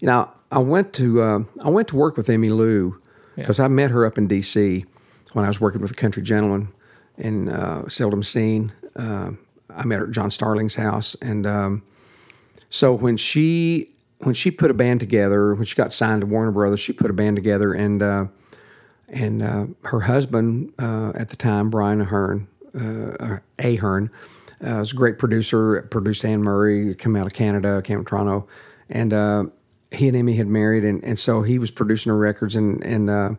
you 0.01 0.07
know, 0.07 0.28
I 0.51 0.59
went 0.59 0.92
to 0.94 1.22
uh, 1.22 1.38
I 1.62 1.70
went 1.70 1.86
to 1.88 1.96
work 1.96 2.16
with 2.16 2.26
Emmylou 2.26 2.99
because 3.36 3.61
I 3.61 3.68
met 3.68 3.92
her 3.92 4.05
up 4.05 4.18
in 4.18 4.26
D.C. 4.26 4.84
when 5.32 5.44
I 5.44 5.49
was 5.49 5.61
working 5.61 5.80
with 5.80 5.92
a 5.92 5.94
country 5.94 6.24
gentleman 6.24 6.72
in 7.16 7.49
uh, 7.49 7.88
Seldom 7.88 8.24
Scene. 8.24 8.72
Uh, 8.96 9.32
I 9.70 9.84
met 9.84 10.01
her 10.01 10.07
at 10.07 10.11
John 10.11 10.32
Starling's 10.32 10.74
house, 10.74 11.14
and 11.22 11.46
um, 11.46 11.82
so 12.70 12.92
when 12.92 13.16
she 13.16 13.90
when 14.18 14.34
she 14.34 14.50
put 14.50 14.70
a 14.70 14.74
band 14.74 15.00
together, 15.00 15.54
when 15.54 15.64
she 15.64 15.76
got 15.76 15.92
signed 15.92 16.22
to 16.22 16.26
Warner 16.26 16.50
Brothers, 16.50 16.80
she 16.80 16.92
put 16.92 17.10
a 17.10 17.14
band 17.14 17.36
together, 17.36 17.72
and 17.72 18.02
uh, 18.02 18.26
and 19.08 19.42
uh, 19.42 19.66
her 19.84 20.00
husband 20.00 20.72
uh, 20.78 21.12
at 21.14 21.30
the 21.30 21.36
time, 21.36 21.70
Brian 21.70 22.00
Ahern, 22.00 22.48
uh, 22.78 23.38
Ahern, 23.58 24.10
uh, 24.64 24.76
was 24.78 24.92
a 24.92 24.96
great 24.96 25.18
producer. 25.18 25.82
Produced 25.82 26.24
Anne 26.24 26.42
Murray, 26.42 26.94
come 26.94 27.16
out 27.16 27.26
of 27.26 27.32
Canada, 27.32 27.80
came 27.82 27.98
to 27.98 28.04
Toronto, 28.04 28.46
and 28.90 29.12
uh, 29.12 29.44
he 29.90 30.08
and 30.08 30.16
Emmy 30.16 30.36
had 30.36 30.48
married, 30.48 30.84
and, 30.84 31.02
and 31.04 31.18
so 31.18 31.42
he 31.42 31.58
was 31.58 31.70
producing 31.70 32.10
her 32.10 32.18
records, 32.18 32.56
and 32.56 32.84
and 32.84 33.08
uh, 33.08 33.30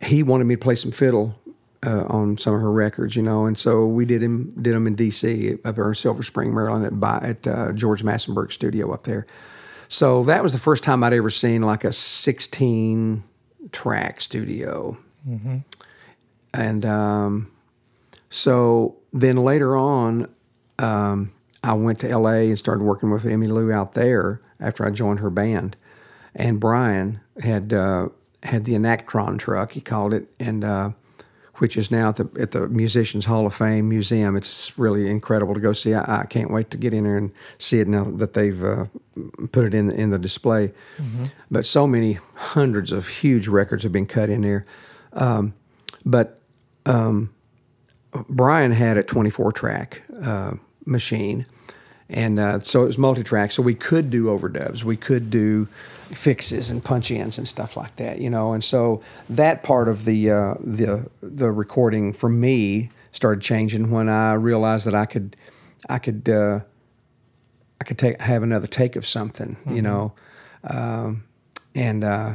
he 0.00 0.22
wanted 0.22 0.44
me 0.44 0.56
to 0.56 0.60
play 0.60 0.74
some 0.74 0.90
fiddle 0.90 1.38
uh, 1.84 2.04
on 2.08 2.38
some 2.38 2.54
of 2.54 2.60
her 2.60 2.70
records, 2.70 3.16
you 3.16 3.22
know, 3.22 3.46
and 3.46 3.58
so 3.58 3.86
we 3.86 4.04
did 4.04 4.22
him 4.22 4.52
did 4.60 4.74
them 4.74 4.86
in 4.86 4.94
D.C. 4.94 5.58
up 5.64 5.76
there 5.76 5.88
in 5.88 5.94
Silver 5.94 6.22
Spring, 6.22 6.54
Maryland, 6.54 6.86
at, 6.86 7.00
by, 7.00 7.18
at 7.18 7.46
uh, 7.46 7.72
George 7.72 8.02
Massenburg 8.02 8.52
studio 8.52 8.92
up 8.92 9.04
there. 9.04 9.26
So 9.88 10.22
that 10.24 10.42
was 10.42 10.52
the 10.52 10.58
first 10.58 10.82
time 10.82 11.02
I'd 11.04 11.12
ever 11.12 11.28
seen 11.28 11.62
like 11.62 11.84
a 11.84 11.92
16 11.92 13.24
track 13.72 14.20
studio. 14.20 14.96
And 16.54 16.84
um, 16.84 17.50
so 18.30 18.96
then 19.12 19.36
later 19.36 19.76
on, 19.76 20.28
um, 20.78 21.32
I 21.62 21.74
went 21.74 22.00
to 22.00 22.16
LA 22.16 22.30
and 22.30 22.58
started 22.58 22.82
working 22.82 23.10
with 23.10 23.24
Emmylou 23.24 23.72
out 23.72 23.92
there 23.92 24.40
after 24.58 24.86
I 24.86 24.90
joined 24.90 25.20
her 25.20 25.30
band. 25.30 25.76
And 26.34 26.58
Brian 26.58 27.20
had 27.42 27.72
uh, 27.72 28.08
had 28.42 28.64
the 28.64 28.72
Enactron 28.72 29.38
truck, 29.38 29.72
he 29.72 29.80
called 29.80 30.14
it, 30.14 30.32
and 30.40 30.64
uh, 30.64 30.90
which 31.56 31.76
is 31.76 31.90
now 31.90 32.08
at 32.08 32.16
the 32.16 32.28
at 32.40 32.50
the 32.52 32.68
Musicians 32.68 33.26
Hall 33.26 33.46
of 33.46 33.54
Fame 33.54 33.88
Museum. 33.88 34.36
It's 34.36 34.76
really 34.78 35.08
incredible 35.10 35.54
to 35.54 35.60
go 35.60 35.72
see. 35.72 35.94
I, 35.94 36.22
I 36.22 36.24
can't 36.26 36.50
wait 36.50 36.70
to 36.70 36.76
get 36.76 36.92
in 36.94 37.04
there 37.04 37.16
and 37.16 37.30
see 37.58 37.80
it 37.80 37.88
now 37.88 38.04
that 38.04 38.32
they've 38.32 38.62
uh, 38.64 38.86
put 39.52 39.66
it 39.66 39.74
in 39.74 39.90
in 39.90 40.10
the 40.10 40.18
display. 40.18 40.72
But 41.50 41.66
so 41.66 41.86
many 41.86 42.18
hundreds 42.34 42.92
of 42.92 43.08
huge 43.08 43.48
records 43.48 43.82
have 43.82 43.92
been 43.92 44.06
cut 44.06 44.30
in 44.30 44.42
there. 44.42 44.66
Um, 45.12 45.54
but 46.04 46.40
Brian 48.28 48.72
had 48.72 48.96
a 48.96 49.02
24 49.02 49.52
track 49.52 50.02
uh, 50.22 50.52
machine. 50.84 51.46
And 52.08 52.38
uh, 52.38 52.58
so 52.60 52.82
it 52.82 52.86
was 52.86 52.98
multi 52.98 53.22
track. 53.22 53.52
So 53.52 53.62
we 53.62 53.74
could 53.74 54.10
do 54.10 54.26
overdubs. 54.26 54.84
We 54.84 54.96
could 54.96 55.30
do 55.30 55.68
fixes 56.12 56.70
and 56.70 56.84
punch 56.84 57.10
ins 57.10 57.38
and 57.38 57.48
stuff 57.48 57.76
like 57.76 57.96
that, 57.96 58.20
you 58.20 58.30
know. 58.30 58.52
And 58.52 58.62
so 58.62 59.02
that 59.28 59.62
part 59.62 59.88
of 59.88 60.04
the, 60.04 60.30
uh, 60.30 60.54
the, 60.60 61.08
the 61.22 61.50
recording 61.50 62.12
for 62.12 62.28
me 62.28 62.90
started 63.12 63.42
changing 63.42 63.90
when 63.90 64.08
I 64.08 64.34
realized 64.34 64.86
that 64.86 64.94
I 64.94 65.06
could, 65.06 65.36
I 65.88 65.98
could, 65.98 66.28
uh, 66.28 66.60
I 67.80 67.84
could 67.84 67.98
take, 67.98 68.20
have 68.20 68.42
another 68.42 68.66
take 68.66 68.96
of 68.96 69.06
something, 69.06 69.56
you 69.68 69.82
know. 69.82 70.12
Um, 70.64 71.24
and, 71.74 72.04
uh, 72.04 72.34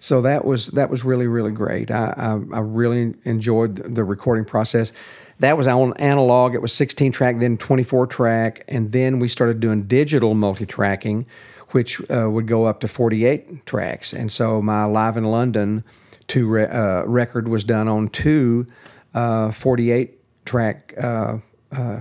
so 0.00 0.22
that 0.22 0.46
was 0.46 0.68
that 0.68 0.88
was 0.88 1.04
really 1.04 1.26
really 1.26 1.52
great. 1.52 1.90
I 1.90 2.14
I, 2.16 2.30
I 2.30 2.60
really 2.60 3.14
enjoyed 3.24 3.76
the, 3.76 3.88
the 3.88 4.04
recording 4.04 4.46
process. 4.46 4.92
That 5.38 5.56
was 5.56 5.66
on 5.66 5.94
analog. 5.96 6.54
It 6.54 6.60
was 6.60 6.72
16 6.72 7.12
track, 7.12 7.38
then 7.38 7.56
24 7.56 8.06
track, 8.08 8.64
and 8.68 8.92
then 8.92 9.18
we 9.18 9.28
started 9.28 9.60
doing 9.60 9.84
digital 9.84 10.34
multi 10.34 10.66
tracking, 10.66 11.26
which 11.70 12.00
uh, 12.10 12.28
would 12.30 12.46
go 12.46 12.64
up 12.64 12.80
to 12.80 12.88
48 12.88 13.66
tracks. 13.66 14.12
And 14.12 14.30
so 14.30 14.60
my 14.60 14.84
live 14.84 15.16
in 15.16 15.24
London 15.24 15.84
two 16.30 16.46
re- 16.46 16.66
uh, 16.66 17.02
record 17.04 17.48
was 17.48 17.64
done 17.64 17.88
on 17.88 18.08
two 18.08 18.66
uh, 19.14 19.50
48 19.50 20.16
track 20.44 20.94
uh, 20.96 21.38
uh, 21.72 22.00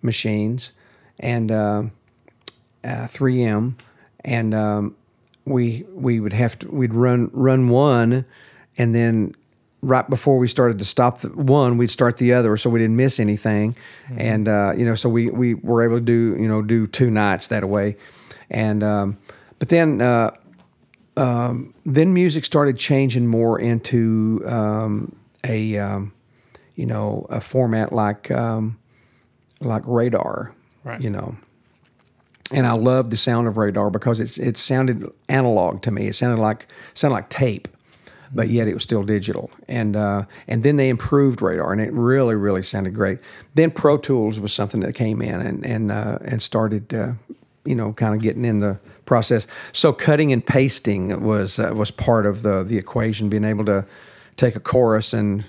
machines 0.00 0.72
and 1.18 1.50
uh, 1.50 1.82
uh, 2.84 3.06
3M, 3.08 3.74
and 4.24 4.54
um, 4.54 4.96
we 5.44 5.84
we 5.92 6.20
would 6.20 6.32
have 6.32 6.58
to 6.60 6.68
we'd 6.68 6.94
run 6.94 7.30
run 7.32 7.68
one, 7.68 8.24
and 8.76 8.94
then 8.94 9.34
right 9.82 10.08
before 10.08 10.38
we 10.38 10.46
started 10.46 10.78
to 10.78 10.84
stop 10.84 11.20
the 11.20 11.28
one, 11.28 11.76
we'd 11.76 11.90
start 11.90 12.18
the 12.18 12.32
other, 12.32 12.56
so 12.56 12.70
we 12.70 12.78
didn't 12.78 12.96
miss 12.96 13.18
anything, 13.18 13.76
and 14.16 14.46
uh, 14.46 14.72
you 14.76 14.84
know, 14.84 14.94
so 14.94 15.08
we 15.08 15.30
we 15.30 15.54
were 15.54 15.82
able 15.82 15.96
to 15.96 16.00
do 16.00 16.36
you 16.40 16.48
know 16.48 16.62
do 16.62 16.86
two 16.86 17.10
nights 17.10 17.48
that 17.48 17.68
way, 17.68 17.96
and 18.50 18.82
um, 18.82 19.18
but 19.58 19.68
then. 19.68 20.00
Uh, 20.00 20.30
um, 21.16 21.74
then 21.84 22.14
music 22.14 22.44
started 22.44 22.78
changing 22.78 23.26
more 23.26 23.58
into 23.58 24.40
um, 24.46 25.16
a 25.42 25.76
um, 25.76 26.12
you 26.76 26.86
know 26.86 27.26
a 27.28 27.40
format 27.40 27.92
like 27.92 28.30
um, 28.30 28.78
like 29.60 29.82
radar 29.84 30.54
Right. 30.84 31.00
you 31.00 31.10
know 31.10 31.36
and 32.52 32.66
I 32.66 32.72
loved 32.72 33.10
the 33.10 33.16
sound 33.16 33.46
of 33.48 33.56
radar 33.56 33.90
because 33.90 34.20
it's 34.20 34.38
it 34.38 34.56
sounded 34.56 35.10
analog 35.28 35.82
to 35.82 35.90
me. 35.90 36.06
It 36.06 36.14
sounded 36.14 36.40
like 36.40 36.66
sounded 36.94 37.14
like 37.14 37.28
tape, 37.28 37.68
but 38.32 38.48
yet 38.48 38.68
it 38.68 38.74
was 38.74 38.82
still 38.82 39.02
digital. 39.02 39.50
And 39.66 39.96
uh, 39.96 40.24
and 40.46 40.62
then 40.62 40.76
they 40.76 40.88
improved 40.88 41.42
radar, 41.42 41.72
and 41.72 41.80
it 41.80 41.92
really 41.92 42.36
really 42.36 42.62
sounded 42.62 42.94
great. 42.94 43.18
Then 43.54 43.70
Pro 43.70 43.98
Tools 43.98 44.40
was 44.40 44.52
something 44.52 44.80
that 44.80 44.94
came 44.94 45.20
in 45.20 45.40
and 45.40 45.66
and 45.66 45.92
uh, 45.92 46.18
and 46.24 46.40
started. 46.40 46.94
Uh, 46.94 47.12
you 47.68 47.74
know, 47.74 47.92
kind 47.92 48.14
of 48.14 48.20
getting 48.22 48.44
in 48.44 48.60
the 48.60 48.78
process. 49.04 49.46
So 49.72 49.92
cutting 49.92 50.32
and 50.32 50.44
pasting 50.44 51.22
was 51.22 51.58
uh, 51.58 51.72
was 51.74 51.90
part 51.90 52.26
of 52.26 52.42
the 52.42 52.62
the 52.64 52.78
equation. 52.78 53.28
Being 53.28 53.44
able 53.44 53.64
to 53.66 53.84
take 54.36 54.56
a 54.56 54.60
chorus 54.60 55.12
and, 55.14 55.44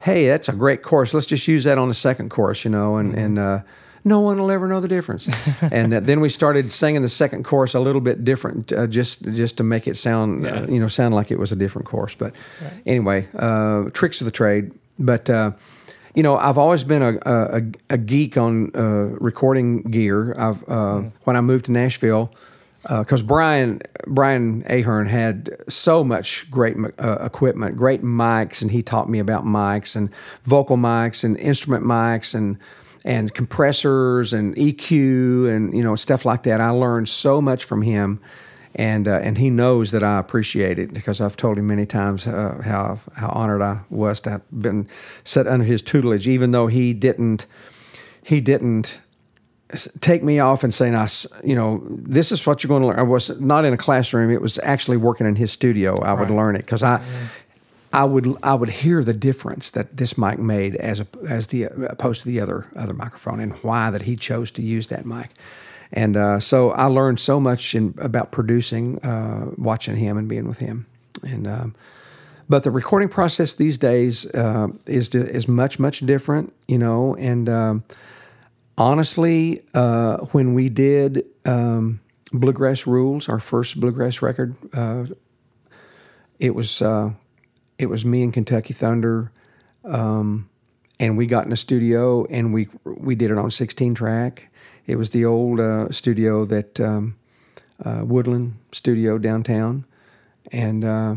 hey, 0.00 0.26
that's 0.26 0.48
a 0.48 0.52
great 0.52 0.82
chorus. 0.82 1.14
Let's 1.14 1.26
just 1.26 1.46
use 1.48 1.64
that 1.64 1.78
on 1.78 1.88
the 1.88 1.94
second 1.94 2.28
chorus, 2.30 2.64
you 2.64 2.70
know, 2.70 2.96
and 2.96 3.14
and 3.14 3.38
uh, 3.38 3.60
no 4.04 4.20
one 4.20 4.36
will 4.40 4.50
ever 4.50 4.66
know 4.66 4.80
the 4.80 4.88
difference. 4.88 5.28
and 5.60 5.94
uh, 5.94 6.00
then 6.00 6.20
we 6.20 6.28
started 6.28 6.72
singing 6.72 7.02
the 7.02 7.08
second 7.08 7.44
chorus 7.44 7.74
a 7.74 7.80
little 7.80 8.00
bit 8.00 8.24
different, 8.24 8.72
uh, 8.72 8.86
just 8.86 9.22
just 9.34 9.56
to 9.56 9.62
make 9.64 9.86
it 9.86 9.96
sound, 9.96 10.44
Yeah. 10.44 10.62
uh, 10.62 10.66
you 10.66 10.80
know, 10.80 10.88
sound 10.88 11.14
like 11.14 11.30
it 11.30 11.38
was 11.38 11.52
a 11.52 11.56
different 11.56 11.86
chorus. 11.86 12.14
But 12.18 12.32
anyway, 12.86 13.28
uh, 13.38 13.90
tricks 13.92 14.20
of 14.20 14.24
the 14.24 14.32
trade. 14.32 14.72
But 14.98 15.30
uh, 15.30 15.52
you 16.14 16.22
know, 16.22 16.36
I've 16.36 16.58
always 16.58 16.84
been 16.84 17.02
a 17.02 17.18
a, 17.24 17.62
a 17.90 17.98
geek 17.98 18.36
on 18.36 18.70
uh, 18.74 19.16
recording 19.20 19.82
gear. 19.82 20.34
I've 20.38 20.68
uh, 20.68 21.02
when 21.24 21.36
I 21.36 21.40
moved 21.40 21.66
to 21.66 21.72
Nashville. 21.72 22.32
Because 22.88 23.22
Brian 23.22 23.80
Brian 24.08 24.64
Ahern 24.68 25.06
had 25.06 25.50
so 25.68 26.02
much 26.02 26.50
great 26.50 26.76
uh, 26.98 27.18
equipment, 27.20 27.76
great 27.76 28.02
mics, 28.02 28.60
and 28.60 28.72
he 28.72 28.82
taught 28.82 29.08
me 29.08 29.20
about 29.20 29.44
mics 29.44 29.94
and 29.94 30.10
vocal 30.42 30.76
mics 30.76 31.22
and 31.22 31.36
instrument 31.38 31.84
mics 31.84 32.34
and 32.34 32.58
and 33.04 33.34
compressors 33.34 34.32
and 34.32 34.54
EQ 34.56 35.54
and 35.54 35.76
you 35.76 35.82
know 35.82 35.96
stuff 35.96 36.24
like 36.24 36.42
that. 36.44 36.60
I 36.60 36.70
learned 36.70 37.08
so 37.08 37.40
much 37.40 37.64
from 37.64 37.82
him, 37.82 38.20
and 38.74 39.06
uh, 39.06 39.20
and 39.22 39.38
he 39.38 39.50
knows 39.50 39.90
that 39.90 40.02
I 40.02 40.18
appreciate 40.18 40.78
it 40.78 40.92
because 40.94 41.20
I've 41.20 41.36
told 41.36 41.58
him 41.58 41.66
many 41.66 41.86
times 41.86 42.26
uh, 42.26 42.60
how 42.64 43.00
how 43.14 43.28
honored 43.28 43.62
I 43.62 43.80
was 43.90 44.20
to 44.20 44.30
have 44.30 44.42
been 44.50 44.88
set 45.24 45.46
under 45.46 45.64
his 45.64 45.82
tutelage, 45.82 46.26
even 46.28 46.50
though 46.52 46.66
he 46.68 46.94
didn't 46.94 47.46
he 48.22 48.40
didn't 48.40 49.00
take 50.00 50.22
me 50.22 50.38
off 50.38 50.62
and 50.64 50.74
say, 50.74 50.90
"Now, 50.90 51.04
s- 51.04 51.26
you 51.42 51.54
know, 51.54 51.82
this 51.88 52.30
is 52.32 52.46
what 52.46 52.62
you're 52.62 52.68
going 52.68 52.82
to 52.82 52.88
learn." 52.88 52.98
I 52.98 53.02
was 53.02 53.38
not 53.40 53.64
in 53.64 53.72
a 53.72 53.76
classroom; 53.78 54.30
it 54.30 54.40
was 54.42 54.58
actually 54.62 54.96
working 54.98 55.26
in 55.26 55.36
his 55.36 55.50
studio. 55.52 55.96
I 56.02 56.12
would 56.12 56.30
learn 56.30 56.56
it 56.56 56.60
because 56.66 56.82
I. 56.82 57.00
I 57.94 58.04
would 58.04 58.26
I 58.42 58.54
would 58.54 58.70
hear 58.70 59.04
the 59.04 59.12
difference 59.12 59.68
that 59.72 59.98
this 59.98 60.16
mic 60.16 60.38
made 60.38 60.76
as 60.76 61.00
a, 61.00 61.06
as 61.28 61.48
the 61.48 61.64
opposed 61.64 62.22
to 62.22 62.26
the 62.26 62.40
other 62.40 62.64
other 62.74 62.94
microphone 62.94 63.38
and 63.38 63.52
why 63.62 63.90
that 63.90 64.02
he 64.06 64.16
chose 64.16 64.50
to 64.52 64.62
use 64.62 64.86
that 64.86 65.04
mic, 65.04 65.28
and 65.92 66.16
uh, 66.16 66.40
so 66.40 66.70
I 66.70 66.86
learned 66.86 67.20
so 67.20 67.38
much 67.38 67.74
in, 67.74 67.94
about 67.98 68.32
producing, 68.32 68.98
uh, 69.04 69.50
watching 69.56 69.96
him 69.96 70.16
and 70.16 70.28
being 70.28 70.48
with 70.48 70.58
him, 70.58 70.86
and 71.22 71.46
um, 71.46 71.74
but 72.48 72.64
the 72.64 72.70
recording 72.70 73.08
process 73.08 73.54
these 73.54 73.78
days 73.78 74.26
uh, 74.34 74.68
is 74.86 75.14
is 75.14 75.48
much 75.48 75.78
much 75.78 76.00
different, 76.00 76.52
you 76.66 76.78
know, 76.78 77.14
and 77.16 77.48
um, 77.48 77.84
honestly, 78.76 79.62
uh, 79.74 80.18
when 80.32 80.54
we 80.54 80.68
did 80.68 81.24
um, 81.44 82.00
Bluegrass 82.32 82.86
Rules, 82.86 83.28
our 83.28 83.38
first 83.38 83.78
bluegrass 83.80 84.22
record, 84.22 84.56
uh, 84.72 85.06
it 86.38 86.54
was 86.54 86.82
uh, 86.82 87.10
it 87.78 87.86
was 87.86 88.04
me 88.04 88.22
and 88.22 88.32
Kentucky 88.32 88.74
Thunder, 88.74 89.30
um, 89.84 90.48
and 90.98 91.16
we 91.16 91.26
got 91.26 91.46
in 91.46 91.52
a 91.52 91.56
studio 91.56 92.24
and 92.26 92.52
we 92.52 92.68
we 92.84 93.14
did 93.14 93.30
it 93.30 93.38
on 93.38 93.50
16 93.50 93.94
track. 93.94 94.51
It 94.86 94.96
was 94.96 95.10
the 95.10 95.24
old 95.24 95.60
uh, 95.60 95.90
studio 95.90 96.44
that 96.46 96.80
um, 96.80 97.16
uh, 97.84 98.02
Woodland 98.04 98.56
Studio 98.72 99.18
downtown, 99.18 99.84
and 100.50 100.84
uh, 100.84 101.14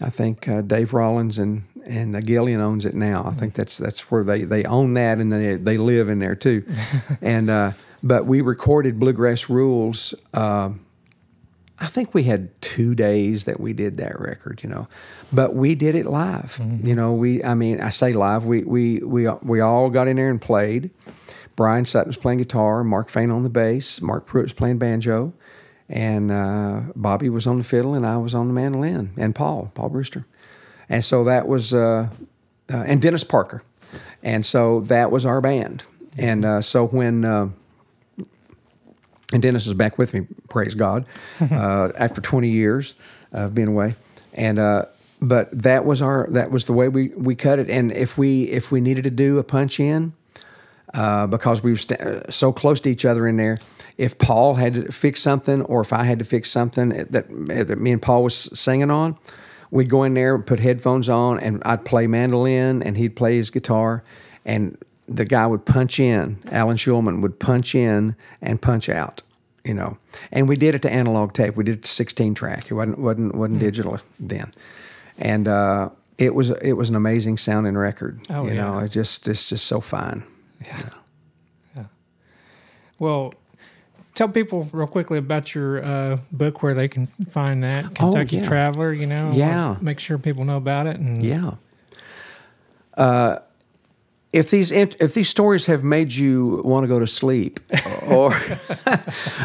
I 0.00 0.10
think 0.10 0.48
uh, 0.48 0.62
Dave 0.62 0.92
Rawlings 0.92 1.38
and 1.38 1.64
and 1.84 2.26
Gillian 2.26 2.60
owns 2.60 2.84
it 2.84 2.94
now. 2.94 3.24
I 3.26 3.32
think 3.32 3.54
that's 3.54 3.76
that's 3.76 4.10
where 4.10 4.24
they, 4.24 4.42
they 4.42 4.64
own 4.64 4.94
that 4.94 5.18
and 5.18 5.32
they 5.32 5.54
they 5.56 5.78
live 5.78 6.08
in 6.08 6.18
there 6.18 6.34
too. 6.34 6.64
and 7.22 7.48
uh, 7.48 7.72
but 8.02 8.26
we 8.26 8.40
recorded 8.40 8.98
Bluegrass 8.98 9.48
Rules. 9.48 10.14
Uh, 10.34 10.70
I 11.78 11.86
think 11.86 12.14
we 12.14 12.24
had 12.24 12.60
two 12.62 12.94
days 12.94 13.44
that 13.44 13.60
we 13.60 13.72
did 13.72 13.98
that 13.98 14.18
record, 14.18 14.62
you 14.62 14.68
know, 14.68 14.88
but 15.30 15.54
we 15.54 15.74
did 15.74 15.94
it 15.94 16.06
live. 16.06 16.58
You 16.86 16.94
know, 16.94 17.12
we 17.12 17.42
I 17.44 17.54
mean 17.54 17.80
I 17.80 17.90
say 17.90 18.12
live. 18.12 18.44
We 18.44 18.64
we 18.64 18.98
we 19.00 19.28
we 19.42 19.60
all 19.60 19.90
got 19.90 20.08
in 20.08 20.16
there 20.16 20.30
and 20.30 20.40
played. 20.40 20.90
Bryan 21.56 21.86
Sutton 21.86 22.08
was 22.08 22.16
playing 22.18 22.38
guitar, 22.38 22.84
Mark 22.84 23.08
Fain 23.08 23.30
on 23.30 23.42
the 23.42 23.48
bass, 23.48 24.00
Marc 24.00 24.28
Pruett 24.28 24.44
was 24.44 24.52
playing 24.52 24.78
banjo, 24.78 25.32
and 25.88 26.30
uh, 26.30 26.82
Bobby 26.94 27.30
was 27.30 27.46
on 27.46 27.58
the 27.58 27.64
fiddle, 27.64 27.94
and 27.94 28.06
I 28.06 28.18
was 28.18 28.34
on 28.34 28.48
the 28.48 28.54
mandolin, 28.54 29.12
and 29.16 29.34
Paul 29.34 29.72
Paul 29.74 29.88
Brewster. 29.88 30.26
And 30.88 31.04
so 31.04 31.24
that 31.24 31.48
was, 31.48 31.74
uh, 31.74 32.08
uh, 32.72 32.76
and 32.76 33.02
Dennis 33.02 33.24
Parker. 33.24 33.62
And 34.22 34.44
so 34.44 34.80
that 34.80 35.10
was 35.10 35.24
our 35.24 35.40
band. 35.40 35.82
And 36.16 36.44
uh, 36.44 36.62
so 36.62 36.86
when, 36.86 37.24
uh, 37.24 37.48
and 39.32 39.42
Dennis 39.42 39.66
is 39.66 39.74
back 39.74 39.98
with 39.98 40.14
me, 40.14 40.26
praise 40.48 40.74
God, 40.74 41.06
uh, 41.40 41.90
after 41.98 42.20
20 42.20 42.48
years 42.48 42.94
of 43.32 43.54
being 43.54 43.68
away. 43.68 43.96
And, 44.34 44.58
uh, 44.58 44.86
but 45.20 45.50
that 45.62 45.84
was 45.84 46.02
our, 46.02 46.28
that 46.30 46.50
was 46.50 46.66
the 46.66 46.72
way 46.72 46.88
we, 46.88 47.08
we 47.08 47.34
cut 47.34 47.58
it. 47.58 47.68
And 47.70 47.90
if 47.90 48.16
we, 48.18 48.44
if 48.44 48.70
we 48.70 48.80
needed 48.80 49.04
to 49.04 49.10
do 49.10 49.38
a 49.38 49.42
punch 49.42 49.80
in, 49.80 50.12
uh, 50.96 51.26
because 51.26 51.62
we 51.62 51.72
were 51.72 51.78
st- 51.78 52.32
so 52.32 52.52
close 52.52 52.80
to 52.80 52.90
each 52.90 53.04
other 53.04 53.28
in 53.28 53.36
there. 53.36 53.58
If 53.98 54.18
Paul 54.18 54.54
had 54.54 54.74
to 54.74 54.92
fix 54.92 55.20
something, 55.22 55.62
or 55.62 55.80
if 55.80 55.92
I 55.92 56.04
had 56.04 56.18
to 56.18 56.24
fix 56.24 56.50
something 56.50 56.88
that, 56.88 57.12
that 57.12 57.78
me 57.78 57.92
and 57.92 58.02
Paul 58.02 58.24
was 58.24 58.34
singing 58.58 58.90
on, 58.90 59.16
we'd 59.70 59.90
go 59.90 60.02
in 60.02 60.14
there, 60.14 60.38
put 60.38 60.60
headphones 60.60 61.08
on, 61.08 61.38
and 61.40 61.62
I'd 61.64 61.84
play 61.84 62.06
mandolin, 62.06 62.82
and 62.82 62.96
he'd 62.96 63.16
play 63.16 63.36
his 63.36 63.50
guitar, 63.50 64.04
and 64.44 64.76
the 65.08 65.24
guy 65.24 65.46
would 65.46 65.64
punch 65.64 66.00
in. 66.00 66.38
Alan 66.50 66.76
Schulman 66.76 67.22
would 67.22 67.38
punch 67.38 67.74
in 67.74 68.16
and 68.42 68.60
punch 68.60 68.88
out. 68.88 69.22
You 69.64 69.74
know, 69.74 69.98
and 70.30 70.48
we 70.48 70.54
did 70.54 70.76
it 70.76 70.82
to 70.82 70.92
analog 70.92 71.32
tape. 71.32 71.56
We 71.56 71.64
did 71.64 71.78
it 71.78 71.82
to 71.82 71.88
16 71.88 72.34
track. 72.34 72.70
It 72.70 72.74
wasn't 72.74 72.98
wasn't 73.00 73.34
wasn't 73.34 73.58
digital 73.58 73.98
then, 74.20 74.54
and 75.18 75.48
uh, 75.48 75.88
it 76.18 76.36
was 76.36 76.50
it 76.50 76.74
was 76.74 76.88
an 76.88 76.94
amazing 76.94 77.36
sounding 77.38 77.76
record. 77.76 78.20
Oh, 78.30 78.46
you 78.46 78.54
know, 78.54 78.78
it 78.78 78.90
just 78.92 79.26
it's 79.26 79.48
just 79.48 79.66
so 79.66 79.80
fine. 79.80 80.22
Well, 82.98 83.34
tell 84.14 84.28
people 84.28 84.68
real 84.72 84.86
quickly 84.86 85.18
about 85.18 85.54
your 85.54 85.84
uh, 85.84 86.18
book 86.32 86.62
where 86.62 86.72
they 86.74 86.88
can 86.88 87.08
find 87.30 87.62
that 87.62 87.94
Kentucky 87.94 88.38
Oh, 88.38 88.40
yeah. 88.42 88.48
Traveler. 88.48 88.92
You 88.92 89.06
know, 89.06 89.32
Yeah. 89.34 89.76
make 89.82 90.00
sure 90.00 90.16
people 90.18 90.44
know 90.44 90.56
about 90.56 90.86
it. 90.86 90.96
And 90.96 91.22
Yeah. 91.22 91.52
Uh, 92.96 93.40
if 94.32 94.50
these 94.50 94.70
if 94.72 95.12
these 95.14 95.28
stories 95.28 95.66
have 95.66 95.84
made 95.84 96.14
you 96.14 96.60
want 96.64 96.84
to 96.84 96.88
go 96.88 96.98
to 96.98 97.06
sleep, 97.06 97.60
or 98.06 98.34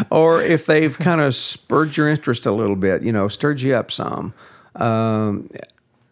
or 0.09 0.41
if 0.41 0.65
they've 0.65 0.97
kind 0.97 1.19
of 1.21 1.35
spurred 1.35 1.95
your 1.97 2.09
interest 2.09 2.45
a 2.45 2.51
little 2.51 2.75
bit, 2.77 3.01
you 3.03 3.11
know, 3.11 3.27
stirred 3.27 3.61
you 3.61 3.73
up 3.75 3.91
some, 3.91 4.33
um, 4.75 5.49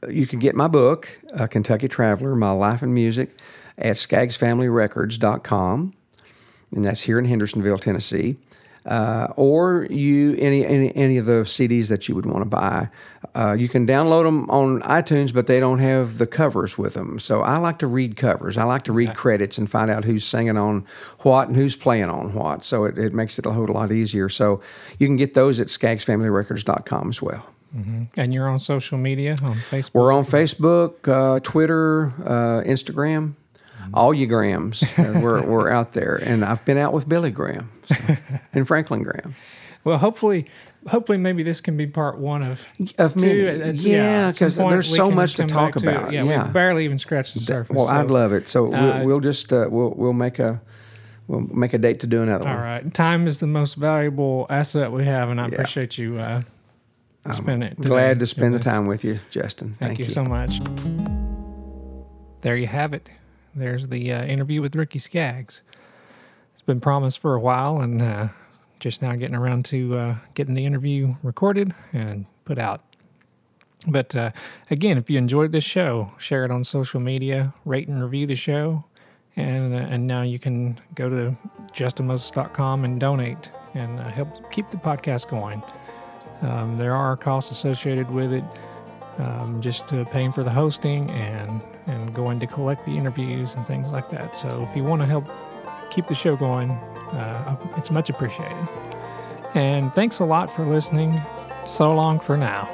you 0.09 0.27
can 0.27 0.39
get 0.39 0.55
my 0.55 0.67
book, 0.67 1.19
uh, 1.33 1.47
Kentucky 1.47 1.87
Traveler: 1.87 2.35
My 2.35 2.51
Life 2.51 2.81
and 2.81 2.93
Music, 2.93 3.37
at 3.79 3.95
SkaggsFamilyRecords.com, 3.95 5.93
and 6.75 6.85
that's 6.85 7.01
here 7.01 7.17
in 7.17 7.25
Hendersonville, 7.25 7.79
Tennessee. 7.79 8.37
Uh, 8.85 9.27
or 9.35 9.85
you 9.89 10.35
any, 10.39 10.65
any 10.65 10.95
any 10.95 11.17
of 11.17 11.25
the 11.25 11.41
CDs 11.43 11.89
that 11.89 12.07
you 12.07 12.15
would 12.15 12.25
want 12.25 12.39
to 12.39 12.45
buy. 12.45 12.89
Uh, 13.35 13.51
you 13.51 13.67
can 13.67 13.85
download 13.85 14.23
them 14.23 14.49
on 14.49 14.81
iTunes, 14.81 15.33
but 15.33 15.47
they 15.47 15.59
don't 15.59 15.79
have 15.79 16.17
the 16.17 16.25
covers 16.25 16.77
with 16.77 16.93
them. 16.93 17.19
So 17.19 17.41
I 17.41 17.57
like 17.57 17.77
to 17.79 17.87
read 17.87 18.15
covers. 18.15 18.57
I 18.57 18.63
like 18.63 18.83
to 18.83 18.93
read 18.93 19.15
credits 19.15 19.57
and 19.57 19.69
find 19.69 19.91
out 19.91 20.05
who's 20.05 20.25
singing 20.25 20.57
on 20.57 20.85
what 21.19 21.49
and 21.49 21.57
who's 21.57 21.75
playing 21.75 22.05
on 22.09 22.33
what. 22.33 22.63
So 22.63 22.85
it, 22.85 22.97
it 22.97 23.13
makes 23.13 23.37
it 23.37 23.45
a 23.45 23.51
whole 23.51 23.67
lot 23.67 23.91
easier. 23.91 24.29
So 24.29 24.61
you 24.97 25.07
can 25.07 25.17
get 25.17 25.33
those 25.33 25.59
at 25.59 25.67
SkaggsFamilyRecords.com 25.67 27.09
as 27.09 27.21
well. 27.21 27.45
and 28.17 28.33
you're 28.33 28.47
on 28.49 28.59
social 28.59 28.97
media 28.97 29.35
on 29.43 29.55
Facebook. 29.55 29.93
We're 29.93 30.11
on 30.11 30.23
Facebook, 30.25 31.07
uh, 31.07 31.39
Twitter, 31.41 32.07
uh, 32.25 32.63
Instagram, 32.65 33.35
all 33.93 34.13
you 34.13 34.27
Grahams. 34.27 34.83
Uh, 34.99 35.19
we're, 35.21 35.41
we're 35.43 35.69
out 35.69 35.93
there. 35.93 36.15
And 36.17 36.43
I've 36.43 36.63
been 36.65 36.77
out 36.77 36.93
with 36.93 37.07
Billy 37.07 37.31
Graham 37.31 37.69
so, 37.85 37.95
and 38.53 38.67
Franklin 38.67 39.03
Graham. 39.03 39.33
Well, 39.85 39.97
hopefully, 39.97 40.45
hopefully, 40.87 41.17
maybe 41.17 41.41
this 41.41 41.61
can 41.61 41.77
be 41.77 41.87
part 41.87 42.17
one 42.19 42.43
of 42.43 42.67
Of 42.97 43.15
two. 43.15 43.45
many. 43.45 43.77
Yeah, 43.79 44.27
because 44.31 44.37
some 44.37 44.45
'cause 44.47 44.57
point 44.57 44.71
there's 44.71 44.93
so 44.95 45.09
much 45.09 45.35
to 45.35 45.45
talk 45.45 45.77
about. 45.77 46.11
Yeah, 46.11 46.23
Yeah. 46.25 46.47
we 46.47 46.53
barely 46.53 46.83
even 46.85 46.97
scratched 46.97 47.33
the 47.33 47.39
surface. 47.39 47.73
Well, 47.75 47.87
I'd 47.87 48.11
love 48.11 48.33
it. 48.33 48.49
So 48.49 48.73
uh, 48.73 48.97
we'll, 48.97 49.05
we'll 49.05 49.19
just 49.21 49.53
uh, 49.53 49.67
we'll 49.69 49.91
we'll 49.91 50.13
make 50.13 50.37
a 50.39 50.59
we'll 51.27 51.39
make 51.41 51.73
a 51.73 51.77
date 51.77 52.01
to 52.01 52.07
do 52.07 52.21
another 52.21 52.43
All 52.43 52.49
one. 52.49 52.57
All 52.57 52.61
right, 52.63 52.93
time 52.93 53.25
is 53.25 53.39
the 53.39 53.47
most 53.47 53.75
valuable 53.75 54.45
asset 54.49 54.91
we 54.91 55.05
have, 55.05 55.29
and 55.29 55.39
I 55.39 55.47
appreciate 55.47 55.97
you 55.97 56.19
uh, 56.19 56.41
spending 57.31 57.69
it. 57.69 57.79
Glad 57.79 58.19
to 58.19 58.25
spend 58.27 58.53
the 58.53 58.59
time 58.59 58.85
with 58.85 59.05
you, 59.05 59.19
Justin. 59.31 59.77
Thank, 59.79 59.99
you, 59.99 60.09
so 60.09 60.23
much. 60.25 60.59
There 62.41 62.57
you 62.57 62.67
have 62.67 62.93
it. 62.93 63.09
There's 63.55 63.87
the 63.87 64.11
uh, 64.11 64.25
interview 64.25 64.61
with 64.61 64.75
Ricky 64.75 64.99
Skaggs. 64.99 65.63
It's 66.53 66.61
been 66.61 66.79
promised 66.79 67.19
for 67.19 67.35
a 67.35 67.39
while, 67.39 67.79
and 67.81 68.01
uh, 68.01 68.27
just 68.79 69.01
now 69.01 69.13
getting 69.15 69.35
around 69.35 69.65
to 69.65 69.97
uh, 69.97 70.15
getting 70.33 70.53
the 70.53 70.65
interview 70.65 71.15
recorded 71.23 71.73
and 71.93 72.25
put 72.45 72.57
out. 72.57 72.81
But 73.87 74.15
uh, 74.15 74.31
again, 74.69 74.97
if 74.97 75.09
you 75.09 75.17
enjoyed 75.17 75.51
this 75.51 75.63
show, 75.63 76.11
share 76.17 76.45
it 76.45 76.51
on 76.51 76.63
social 76.63 76.99
media, 76.99 77.53
rate 77.65 77.87
and 77.87 78.01
review 78.03 78.27
the 78.27 78.35
show, 78.35 78.85
and 79.35 79.73
uh, 79.73 79.77
and 79.77 80.05
now 80.05 80.21
you 80.21 80.37
can 80.37 80.79
go 80.95 81.09
to 81.09 81.37
justinmoses.com 81.71 82.83
and 82.83 82.99
donate 82.99 83.51
and 83.73 83.99
uh, 83.99 84.09
help 84.09 84.51
keep 84.51 84.69
the 84.69 84.77
podcast 84.77 85.29
going. 85.29 85.63
Um, 86.41 86.77
there 86.77 86.95
are 86.95 87.15
costs 87.17 87.51
associated 87.51 88.09
with 88.09 88.33
it, 88.33 88.43
um, 89.19 89.59
just 89.61 89.93
uh, 89.93 90.05
paying 90.05 90.31
for 90.31 90.43
the 90.43 90.49
hosting 90.49 91.09
and 91.11 91.61
and 91.87 92.13
going 92.13 92.39
to 92.39 92.47
collect 92.47 92.85
the 92.85 92.97
interviews 92.97 93.55
and 93.55 93.65
things 93.65 93.91
like 93.91 94.09
that. 94.09 94.37
So 94.37 94.65
if 94.69 94.75
you 94.75 94.83
want 94.83 95.01
to 95.01 95.05
help 95.05 95.27
keep 95.91 96.07
the 96.07 96.15
show 96.15 96.35
going, 96.35 96.71
uh, 96.71 97.57
it's 97.77 97.91
much 97.91 98.09
appreciated. 98.09 98.69
And 99.55 99.91
thanks 99.93 100.19
a 100.19 100.25
lot 100.25 100.51
for 100.51 100.65
listening. 100.65 101.19
So 101.65 101.93
long 101.93 102.19
for 102.19 102.37
now. 102.37 102.67